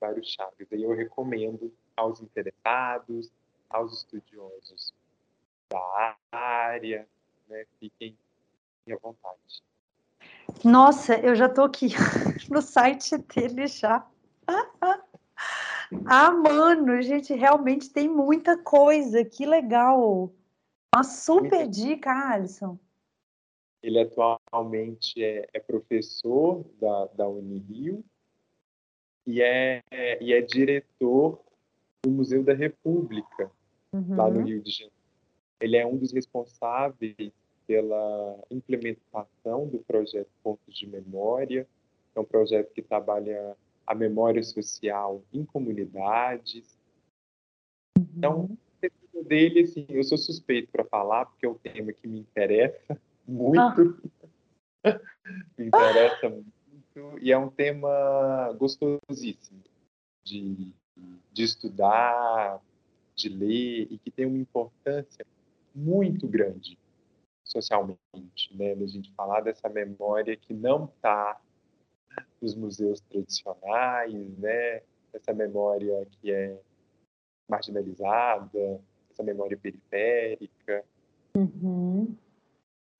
Mário 0.00 0.24
Chaves. 0.24 0.66
E 0.72 0.82
eu 0.82 0.92
recomendo 0.92 1.72
aos 1.96 2.20
interessados, 2.20 3.30
aos 3.72 3.98
estudiosos 3.98 4.94
da 5.70 6.16
área, 6.30 7.08
né? 7.48 7.64
Fiquem 7.78 8.16
à 8.90 8.96
vontade. 8.96 9.62
Nossa, 10.64 11.18
eu 11.18 11.34
já 11.34 11.46
estou 11.46 11.64
aqui 11.64 11.88
no 12.50 12.62
site 12.62 13.16
dele 13.18 13.66
já. 13.66 14.06
Ah, 16.06 16.30
mano, 16.30 17.02
gente, 17.02 17.34
realmente 17.34 17.90
tem 17.90 18.08
muita 18.08 18.56
coisa. 18.56 19.22
Que 19.26 19.44
legal. 19.44 20.32
Uma 20.94 21.04
super 21.04 21.68
dica, 21.68 22.10
Alisson. 22.10 22.78
Ele 23.82 24.00
atualmente 24.00 25.22
é, 25.22 25.46
é 25.52 25.60
professor 25.60 26.64
da, 26.80 27.06
da 27.08 27.28
Unirio 27.28 28.02
e 29.26 29.42
é, 29.42 29.82
é, 29.90 30.22
e 30.22 30.32
é 30.32 30.40
diretor 30.40 31.40
do 32.02 32.10
Museu 32.10 32.42
da 32.42 32.54
República, 32.54 33.50
uhum. 33.92 34.16
lá 34.16 34.30
no 34.30 34.42
Rio 34.42 34.62
de 34.62 34.70
Janeiro. 34.70 34.94
Ele 35.60 35.76
é 35.76 35.86
um 35.86 35.96
dos 35.96 36.12
responsáveis 36.12 37.32
pela 37.66 38.38
implementação 38.50 39.68
do 39.68 39.78
projeto 39.78 40.28
Pontos 40.42 40.76
de 40.76 40.86
Memória, 40.86 41.66
é 42.14 42.20
um 42.20 42.24
projeto 42.24 42.72
que 42.72 42.82
trabalha 42.82 43.56
a 43.86 43.94
memória 43.94 44.42
social 44.42 45.22
em 45.32 45.44
comunidades. 45.44 46.78
Uhum. 47.96 48.06
Então, 48.16 48.58
dele, 49.22 49.60
assim, 49.60 49.86
eu 49.88 50.02
sou 50.04 50.18
suspeito 50.18 50.70
para 50.70 50.84
falar, 50.84 51.26
porque 51.26 51.46
é 51.46 51.48
um 51.48 51.54
tema 51.54 51.92
que 51.92 52.06
me 52.06 52.20
interessa 52.20 53.00
muito. 53.26 53.98
Ah. 54.84 55.00
me 55.56 55.66
interessa 55.66 56.28
muito. 56.28 56.52
E 57.20 57.32
é 57.32 57.38
um 57.38 57.48
tema 57.48 58.52
gostosíssimo 58.58 59.62
de, 60.22 60.72
de 61.32 61.42
estudar, 61.42 62.60
de 63.14 63.28
ler, 63.28 63.88
e 63.90 63.98
que 63.98 64.10
tem 64.10 64.26
uma 64.26 64.38
importância 64.38 65.24
muito 65.74 66.26
grande 66.26 66.78
socialmente, 67.44 67.98
né? 68.52 68.72
A 68.72 68.86
gente 68.86 69.12
falar 69.14 69.40
dessa 69.40 69.68
memória 69.68 70.36
que 70.36 70.54
não 70.54 70.86
está 70.86 71.40
nos 72.40 72.54
museus 72.54 73.00
tradicionais, 73.00 74.38
né? 74.38 74.82
Essa 75.12 75.32
memória 75.32 76.06
que 76.10 76.32
é 76.32 76.58
marginalizada, 77.48 78.80
essa 79.10 79.22
memória 79.22 79.58
periférica. 79.58 80.84
Uhum. 81.36 82.16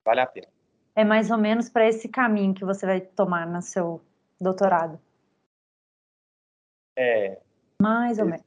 Vale 0.05 0.21
a 0.21 0.27
pena. 0.27 0.47
É 0.95 1.03
mais 1.03 1.31
ou 1.31 1.37
menos 1.37 1.69
para 1.69 1.87
esse 1.87 2.07
caminho 2.07 2.53
que 2.53 2.63
você 2.63 2.85
vai 2.85 3.01
tomar 3.01 3.47
no 3.47 3.61
seu 3.61 3.99
doutorado. 4.39 4.99
É. 6.95 7.41
Mais 7.81 8.19
ou 8.19 8.25
menos. 8.25 8.45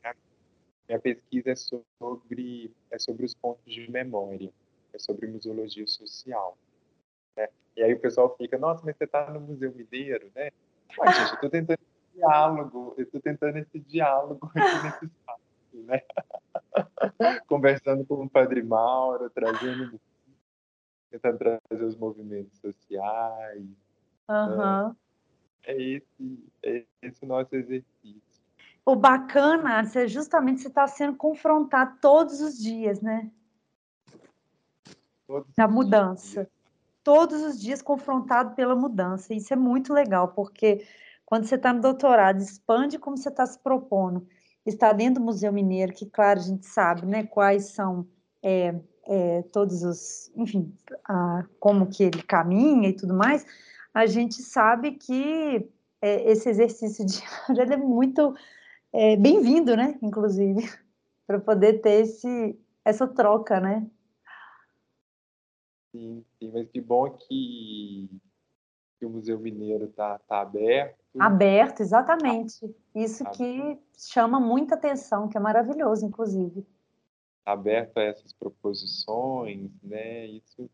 Minha 0.88 1.00
pesquisa 1.00 1.50
é 1.50 1.56
sobre, 1.56 2.72
é 2.90 2.98
sobre 2.98 3.26
os 3.26 3.34
pontos 3.34 3.72
de 3.72 3.90
memória, 3.90 4.52
é 4.92 4.98
sobre 4.98 5.26
museologia 5.26 5.86
social. 5.86 6.56
Né? 7.36 7.48
E 7.76 7.82
aí 7.82 7.92
o 7.92 8.00
pessoal 8.00 8.34
fica, 8.36 8.56
nossa, 8.56 8.84
mas 8.84 8.96
você 8.96 9.04
está 9.04 9.30
no 9.30 9.40
Museu 9.40 9.74
Mineiro, 9.74 10.30
né? 10.34 10.50
Ué, 10.98 11.12
gente, 11.12 11.28
eu 11.28 11.34
estou 11.34 11.50
tentando 11.50 11.78
esse 11.80 12.16
diálogo, 12.16 12.94
eu 12.96 13.04
estou 13.04 13.20
tentando 13.20 13.58
esse 13.58 13.78
diálogo 13.80 14.50
aqui 14.54 14.84
nesse 14.84 15.06
espaço, 15.06 15.42
né? 15.74 16.02
Conversando 17.48 18.06
com 18.06 18.24
o 18.24 18.30
Padre 18.30 18.62
Mauro, 18.62 19.28
trazendo, 19.30 20.00
tentando 21.10 21.38
trazer 21.38 21.84
os 21.84 21.96
movimentos 21.96 22.56
sociais. 22.60 23.66
Uhum. 24.28 24.56
Né? 24.56 24.96
É, 25.64 25.82
esse, 25.82 26.50
é 26.62 26.84
esse 27.02 27.24
o 27.24 27.26
nosso 27.26 27.54
exercício. 27.56 28.35
O 28.86 28.94
bacana 28.94 29.80
é 29.80 30.06
justamente 30.06 30.62
você 30.62 30.68
está 30.68 30.86
sendo 30.86 31.16
confrontado 31.16 31.96
todos 32.00 32.40
os 32.40 32.56
dias, 32.56 33.00
né? 33.00 33.28
Todos 35.26 35.52
Na 35.58 35.66
mudança. 35.66 36.44
Dias. 36.44 36.48
Todos 37.02 37.42
os 37.42 37.60
dias 37.60 37.82
confrontado 37.82 38.54
pela 38.54 38.76
mudança. 38.76 39.34
Isso 39.34 39.52
é 39.52 39.56
muito 39.56 39.92
legal, 39.92 40.28
porque 40.28 40.86
quando 41.24 41.46
você 41.46 41.56
está 41.56 41.72
no 41.72 41.80
doutorado, 41.80 42.40
expande 42.40 42.96
como 42.96 43.16
você 43.16 43.28
está 43.28 43.44
se 43.44 43.58
propondo. 43.58 44.24
Está 44.64 44.92
dentro 44.92 45.20
do 45.20 45.26
Museu 45.26 45.52
Mineiro, 45.52 45.92
que, 45.92 46.06
claro, 46.06 46.38
a 46.38 46.42
gente 46.42 46.66
sabe 46.66 47.06
né, 47.06 47.24
quais 47.24 47.70
são 47.70 48.06
é, 48.40 48.72
é, 49.04 49.42
todos 49.52 49.82
os. 49.82 50.30
Enfim, 50.36 50.72
a, 51.04 51.44
como 51.58 51.88
que 51.88 52.04
ele 52.04 52.22
caminha 52.22 52.88
e 52.88 52.92
tudo 52.92 53.14
mais. 53.14 53.44
A 53.92 54.06
gente 54.06 54.42
sabe 54.42 54.92
que 54.92 55.68
é, 56.00 56.30
esse 56.30 56.48
exercício 56.48 57.04
diário 57.04 57.72
é 57.74 57.76
muito 57.76 58.32
é, 58.96 59.14
bem-vindo, 59.14 59.76
né? 59.76 59.98
Inclusive, 60.00 60.62
para 61.26 61.38
poder 61.38 61.82
ter 61.82 62.00
esse, 62.00 62.58
essa 62.82 63.06
troca, 63.06 63.60
né? 63.60 63.86
Sim, 65.92 66.24
sim, 66.38 66.50
mas 66.50 66.66
que 66.70 66.80
bom 66.80 67.10
que, 67.10 68.08
que 68.98 69.04
o 69.04 69.10
Museu 69.10 69.38
Mineiro 69.38 69.84
está 69.84 70.18
tá 70.20 70.40
aberto. 70.40 70.96
Aberto, 71.18 71.80
exatamente. 71.80 72.74
Isso 72.94 73.22
tá 73.22 73.30
que 73.32 73.78
chama 73.98 74.40
muita 74.40 74.74
atenção, 74.76 75.28
que 75.28 75.36
é 75.36 75.40
maravilhoso, 75.40 76.06
inclusive. 76.06 76.66
Tá 77.44 77.52
aberto 77.52 77.98
a 77.98 78.02
essas 78.02 78.32
proposições, 78.32 79.70
né? 79.82 80.26
Isso 80.26 80.70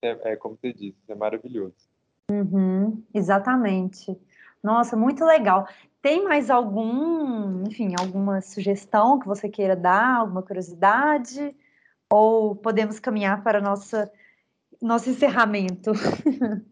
é, 0.00 0.32
é 0.32 0.36
como 0.36 0.56
você 0.56 0.72
disse, 0.72 0.98
é 1.08 1.14
maravilhoso. 1.14 1.90
Uhum, 2.30 3.02
exatamente. 3.12 4.16
Nossa, 4.62 4.96
muito 4.96 5.24
legal. 5.24 5.66
Tem 6.02 6.24
mais 6.24 6.50
algum, 6.50 7.62
enfim, 7.66 7.94
alguma 7.98 8.40
sugestão 8.40 9.18
que 9.18 9.26
você 9.26 9.48
queira 9.48 9.76
dar, 9.76 10.16
alguma 10.16 10.42
curiosidade? 10.42 11.54
Ou 12.10 12.56
podemos 12.56 12.98
caminhar 12.98 13.42
para 13.42 13.60
nossa 13.60 14.10
nosso 14.80 15.10
encerramento? 15.10 15.92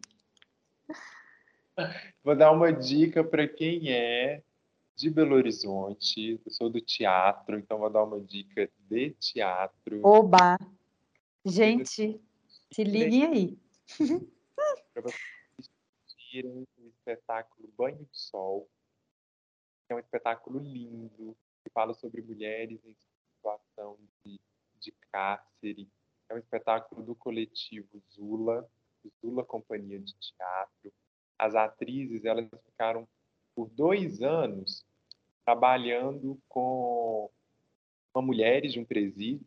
Vou 2.24 2.34
dar 2.34 2.50
uma 2.50 2.72
dica 2.72 3.22
para 3.22 3.46
quem 3.46 3.92
é 3.92 4.42
de 4.96 5.08
Belo 5.08 5.36
Horizonte. 5.36 6.40
Eu 6.44 6.50
sou 6.50 6.68
do 6.68 6.80
teatro, 6.80 7.56
então 7.56 7.78
vou 7.78 7.88
dar 7.88 8.02
uma 8.02 8.20
dica 8.20 8.68
de 8.90 9.10
teatro. 9.10 10.00
Oba! 10.02 10.58
Gente, 11.44 12.20
se 12.72 12.84
liguem 12.84 13.24
aí. 13.24 13.58
Para 14.92 15.02
vocês 15.02 15.24
espetáculo 17.08 17.72
Banho 17.76 18.04
de 18.04 18.18
Sol. 18.18 18.68
É 19.88 19.94
um 19.94 19.98
espetáculo 19.98 20.58
lindo, 20.58 21.34
que 21.64 21.70
fala 21.70 21.94
sobre 21.94 22.20
mulheres 22.20 22.84
em 22.84 22.94
situação 23.34 23.98
de, 24.22 24.38
de 24.78 24.92
cárcere. 25.10 25.88
É 26.28 26.34
um 26.34 26.38
espetáculo 26.38 27.02
do 27.02 27.14
coletivo 27.14 28.02
Zula, 28.12 28.68
Zula 29.22 29.42
Companhia 29.42 29.98
de 29.98 30.14
Teatro. 30.14 30.92
As 31.38 31.54
atrizes, 31.54 32.24
elas 32.26 32.46
ficaram 32.66 33.08
por 33.54 33.70
dois 33.70 34.20
anos 34.20 34.84
trabalhando 35.44 36.38
com, 36.46 37.30
com 38.12 38.20
mulheres 38.20 38.72
de 38.72 38.80
um 38.80 38.84
presídio 38.84 39.46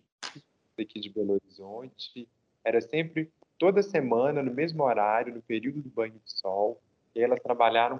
aqui 0.79 0.99
de 0.99 1.11
Belo 1.11 1.33
Horizonte. 1.33 2.27
Era 2.63 2.81
sempre 2.81 3.31
toda 3.59 3.83
semana, 3.83 4.41
no 4.41 4.51
mesmo 4.51 4.81
horário, 4.81 5.35
no 5.35 5.41
período 5.43 5.83
do 5.83 5.89
banho 5.89 6.19
de 6.25 6.31
sol. 6.31 6.81
Elas 7.15 7.41
trabalharam 7.41 7.99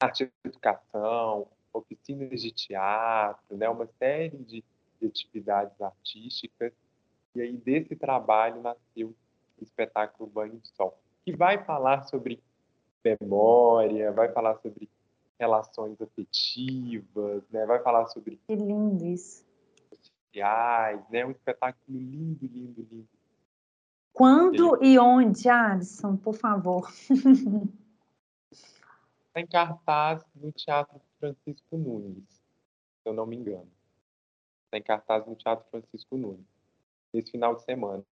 arte 0.00 0.24
de 0.24 0.32
educação, 0.44 1.46
oficinas 1.72 2.40
de 2.40 2.50
teatro, 2.50 3.56
né, 3.56 3.68
uma 3.68 3.86
série 3.98 4.38
de, 4.38 4.64
de 5.00 5.06
atividades 5.06 5.80
artísticas. 5.80 6.72
E 7.34 7.40
aí, 7.42 7.56
desse 7.56 7.94
trabalho, 7.94 8.60
nasceu 8.62 9.14
o 9.58 9.62
espetáculo 9.62 10.28
Banho 10.28 10.58
de 10.58 10.68
Sol, 10.68 10.98
que 11.24 11.36
vai 11.36 11.62
falar 11.64 12.02
sobre 12.04 12.42
memória, 13.04 14.10
vai 14.10 14.32
falar 14.32 14.56
sobre 14.58 14.88
relações 15.38 16.00
afetivas, 16.00 17.42
né? 17.50 17.64
vai 17.66 17.82
falar 17.82 18.06
sobre. 18.06 18.38
Que 18.46 18.54
lindo 18.54 19.04
isso. 19.06 19.46
Sociais, 19.88 21.00
né? 21.10 21.24
Um 21.24 21.30
espetáculo 21.30 21.98
lindo, 21.98 22.46
lindo, 22.46 22.86
lindo. 22.90 23.08
Quando 24.12 24.84
e 24.84 24.98
onde, 24.98 25.48
Alisson, 25.48 26.16
por 26.16 26.34
favor? 26.34 26.92
Está 29.30 29.40
em 29.40 29.46
cartaz 29.46 30.24
no 30.34 30.50
Teatro 30.50 31.00
Francisco 31.20 31.76
Nunes, 31.76 32.28
se 32.28 33.08
eu 33.08 33.12
não 33.12 33.26
me 33.26 33.36
engano. 33.36 33.70
Está 34.64 34.78
em 34.78 34.82
cartaz 34.82 35.24
no 35.24 35.36
Teatro 35.36 35.64
Francisco 35.70 36.16
Nunes, 36.16 36.46
nesse 37.12 37.30
final 37.30 37.54
de 37.54 37.62
semana. 37.62 38.04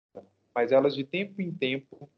Mas 0.54 0.70
elas, 0.70 0.94
de 0.94 1.02
tempo 1.02 1.42
em 1.42 1.52
tempo, 1.52 2.08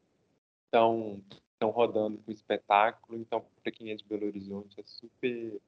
estão 0.65 1.21
estão 1.61 1.69
rodando 1.69 2.17
com 2.25 2.31
espetáculo, 2.31 3.19
então 3.19 3.43
para 3.61 3.71
quem 3.71 3.91
é 3.91 3.95
de 3.95 4.03
Belo 4.03 4.25
Horizonte 4.25 4.79
é 4.79 4.83
super, 4.83 5.61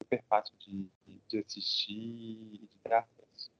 super 0.00 0.22
fácil 0.28 0.54
de, 0.60 0.88
de 1.28 1.38
assistir 1.38 1.92
e 1.92 2.68
de 2.70 2.78
ter 2.82 2.92
acesso. 2.92 3.50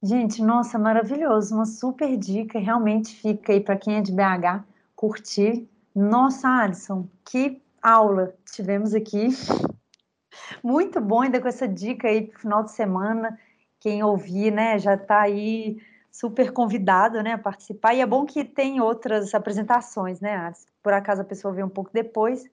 Gente, 0.00 0.42
nossa, 0.42 0.78
maravilhoso, 0.78 1.54
uma 1.54 1.66
super 1.66 2.16
dica, 2.16 2.58
realmente 2.58 3.14
fica 3.14 3.52
aí 3.52 3.60
para 3.60 3.76
quem 3.76 3.96
é 3.96 4.00
de 4.00 4.12
BH 4.12 4.64
curtir. 4.94 5.68
Nossa, 5.94 6.48
Alisson, 6.48 7.08
que 7.24 7.61
aula 7.82 8.34
tivemos 8.52 8.94
aqui. 8.94 9.28
Muito 10.62 11.00
bom 11.00 11.22
ainda 11.22 11.40
com 11.40 11.48
essa 11.48 11.66
dica 11.66 12.08
aí 12.08 12.28
para 12.28 12.38
final 12.38 12.62
de 12.62 12.70
semana. 12.70 13.38
Quem 13.80 14.02
ouvir, 14.02 14.50
né, 14.52 14.78
já 14.78 14.94
está 14.94 15.22
aí 15.22 15.82
super 16.10 16.52
convidado 16.52 17.22
né, 17.22 17.32
a 17.32 17.38
participar. 17.38 17.94
E 17.94 18.00
é 18.00 18.06
bom 18.06 18.24
que 18.24 18.44
tem 18.44 18.80
outras 18.80 19.34
apresentações, 19.34 20.20
né, 20.20 20.52
Por 20.82 20.92
acaso 20.92 21.22
a 21.22 21.24
pessoa 21.24 21.52
vê 21.52 21.64
um 21.64 21.68
pouco 21.68 21.90
depois, 21.92 22.44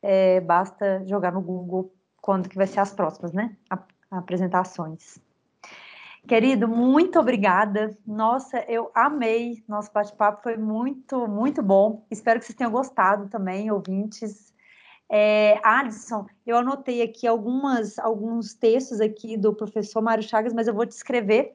é, 0.00 0.40
basta 0.40 1.04
jogar 1.04 1.32
no 1.32 1.40
Google 1.40 1.92
quando 2.20 2.48
que 2.48 2.56
vai 2.56 2.66
ser 2.66 2.80
as 2.80 2.92
próximas, 2.92 3.32
né? 3.32 3.54
apresentações. 4.10 5.18
Querido, 6.26 6.66
muito 6.66 7.18
obrigada. 7.18 7.94
Nossa, 8.06 8.64
eu 8.66 8.90
amei. 8.94 9.62
Nosso 9.68 9.92
bate-papo 9.92 10.42
foi 10.42 10.56
muito, 10.56 11.28
muito 11.28 11.62
bom. 11.62 12.06
Espero 12.10 12.40
que 12.40 12.46
vocês 12.46 12.56
tenham 12.56 12.72
gostado 12.72 13.28
também, 13.28 13.70
ouvintes. 13.70 14.53
É, 15.10 15.60
Alisson, 15.62 16.26
eu 16.46 16.56
anotei 16.56 17.02
aqui 17.02 17.26
algumas, 17.26 17.98
alguns 17.98 18.54
textos 18.54 19.00
aqui 19.00 19.36
do 19.36 19.54
professor 19.54 20.00
Mário 20.02 20.24
Chagas, 20.24 20.52
mas 20.52 20.66
eu 20.66 20.74
vou 20.74 20.86
te 20.86 20.92
escrever 20.92 21.54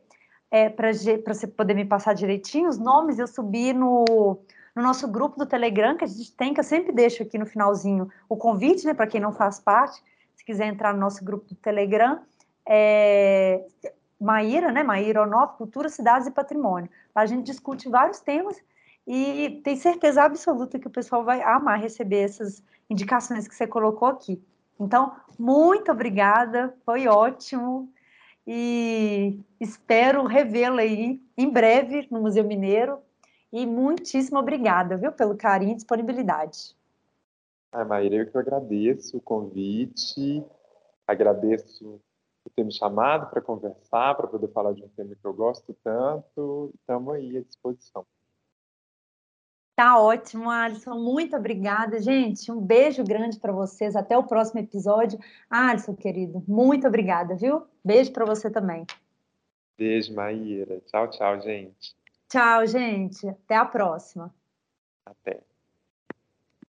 é, 0.51 0.69
para 0.69 0.91
você 0.91 1.47
poder 1.47 1.73
me 1.73 1.85
passar 1.85 2.13
direitinho 2.13 2.69
os 2.69 2.77
nomes, 2.77 3.19
eu 3.19 3.27
subi 3.27 3.73
no, 3.73 4.39
no 4.75 4.81
nosso 4.81 5.07
grupo 5.07 5.37
do 5.37 5.45
Telegram, 5.45 5.95
que 5.95 6.03
a 6.03 6.07
gente 6.07 6.31
tem, 6.33 6.53
que 6.53 6.59
eu 6.59 6.63
sempre 6.63 6.91
deixo 6.91 7.23
aqui 7.23 7.37
no 7.37 7.45
finalzinho 7.45 8.09
o 8.27 8.35
convite, 8.35 8.85
né, 8.85 8.93
para 8.93 9.07
quem 9.07 9.21
não 9.21 9.31
faz 9.31 9.59
parte, 9.59 10.01
se 10.35 10.43
quiser 10.43 10.67
entrar 10.67 10.93
no 10.93 10.99
nosso 10.99 11.23
grupo 11.23 11.45
do 11.47 11.55
Telegram, 11.55 12.19
é, 12.67 13.63
Maíra, 14.19 14.71
né, 14.71 14.83
Maíra 14.83 15.23
Onov, 15.23 15.55
Cultura, 15.57 15.89
Cidades 15.89 16.27
e 16.27 16.31
Patrimônio. 16.31 16.89
Lá 17.15 17.21
a 17.21 17.25
gente 17.25 17.45
discute 17.45 17.89
vários 17.89 18.19
temas 18.19 18.57
e 19.07 19.61
tem 19.63 19.75
certeza 19.75 20.23
absoluta 20.23 20.77
que 20.77 20.87
o 20.87 20.91
pessoal 20.91 21.23
vai 21.23 21.41
amar 21.41 21.79
receber 21.79 22.21
essas 22.21 22.61
indicações 22.89 23.47
que 23.47 23.55
você 23.55 23.67
colocou 23.67 24.07
aqui. 24.07 24.41
Então, 24.79 25.15
muito 25.37 25.91
obrigada, 25.91 26.73
foi 26.85 27.07
ótimo 27.07 27.91
e 28.47 29.39
espero 29.59 30.23
revê-la 30.25 30.81
aí 30.81 31.21
em 31.37 31.49
breve 31.49 32.07
no 32.09 32.21
Museu 32.21 32.43
Mineiro. 32.43 32.99
E 33.51 33.65
muitíssimo 33.65 34.39
obrigada, 34.39 34.95
viu, 34.95 35.11
pelo 35.11 35.35
carinho 35.35 35.73
e 35.73 35.75
disponibilidade. 35.75 36.75
Ah, 37.71 37.85
Maíra, 37.85 38.15
eu 38.15 38.31
que 38.31 38.37
agradeço 38.37 39.17
o 39.17 39.21
convite, 39.21 40.43
agradeço 41.05 41.99
por 42.43 42.51
ter 42.55 42.63
me 42.63 42.71
chamado 42.71 43.29
para 43.29 43.41
conversar, 43.41 44.15
para 44.15 44.27
poder 44.27 44.47
falar 44.49 44.73
de 44.73 44.83
um 44.83 44.89
tema 44.89 45.15
que 45.15 45.25
eu 45.25 45.33
gosto 45.33 45.75
tanto. 45.83 46.71
Estamos 46.75 47.13
aí 47.13 47.37
à 47.37 47.41
disposição. 47.41 48.05
Tá 49.79 49.97
ótimo, 49.97 50.49
Alisson. 50.49 50.95
Muito 50.95 51.37
obrigada, 51.37 52.01
gente. 52.01 52.51
Um 52.51 52.59
beijo 52.59 53.01
grande 53.01 53.39
para 53.39 53.53
vocês. 53.53 53.95
Até 53.95 54.17
o 54.17 54.25
próximo 54.25 54.59
episódio. 54.59 55.17
Alisson, 55.49 55.95
querido, 55.95 56.43
muito 56.45 56.85
obrigada, 56.85 57.33
viu? 57.33 57.65
Beijo 57.81 58.11
para 58.11 58.25
você 58.25 58.51
também. 58.51 58.85
Beijo, 59.77 60.13
Maíra. 60.13 60.81
Tchau, 60.81 61.09
tchau, 61.09 61.39
gente. 61.39 61.95
Tchau, 62.27 62.67
gente. 62.67 63.25
Até 63.25 63.55
a 63.55 63.63
próxima. 63.63 64.35
Até. 65.05 65.48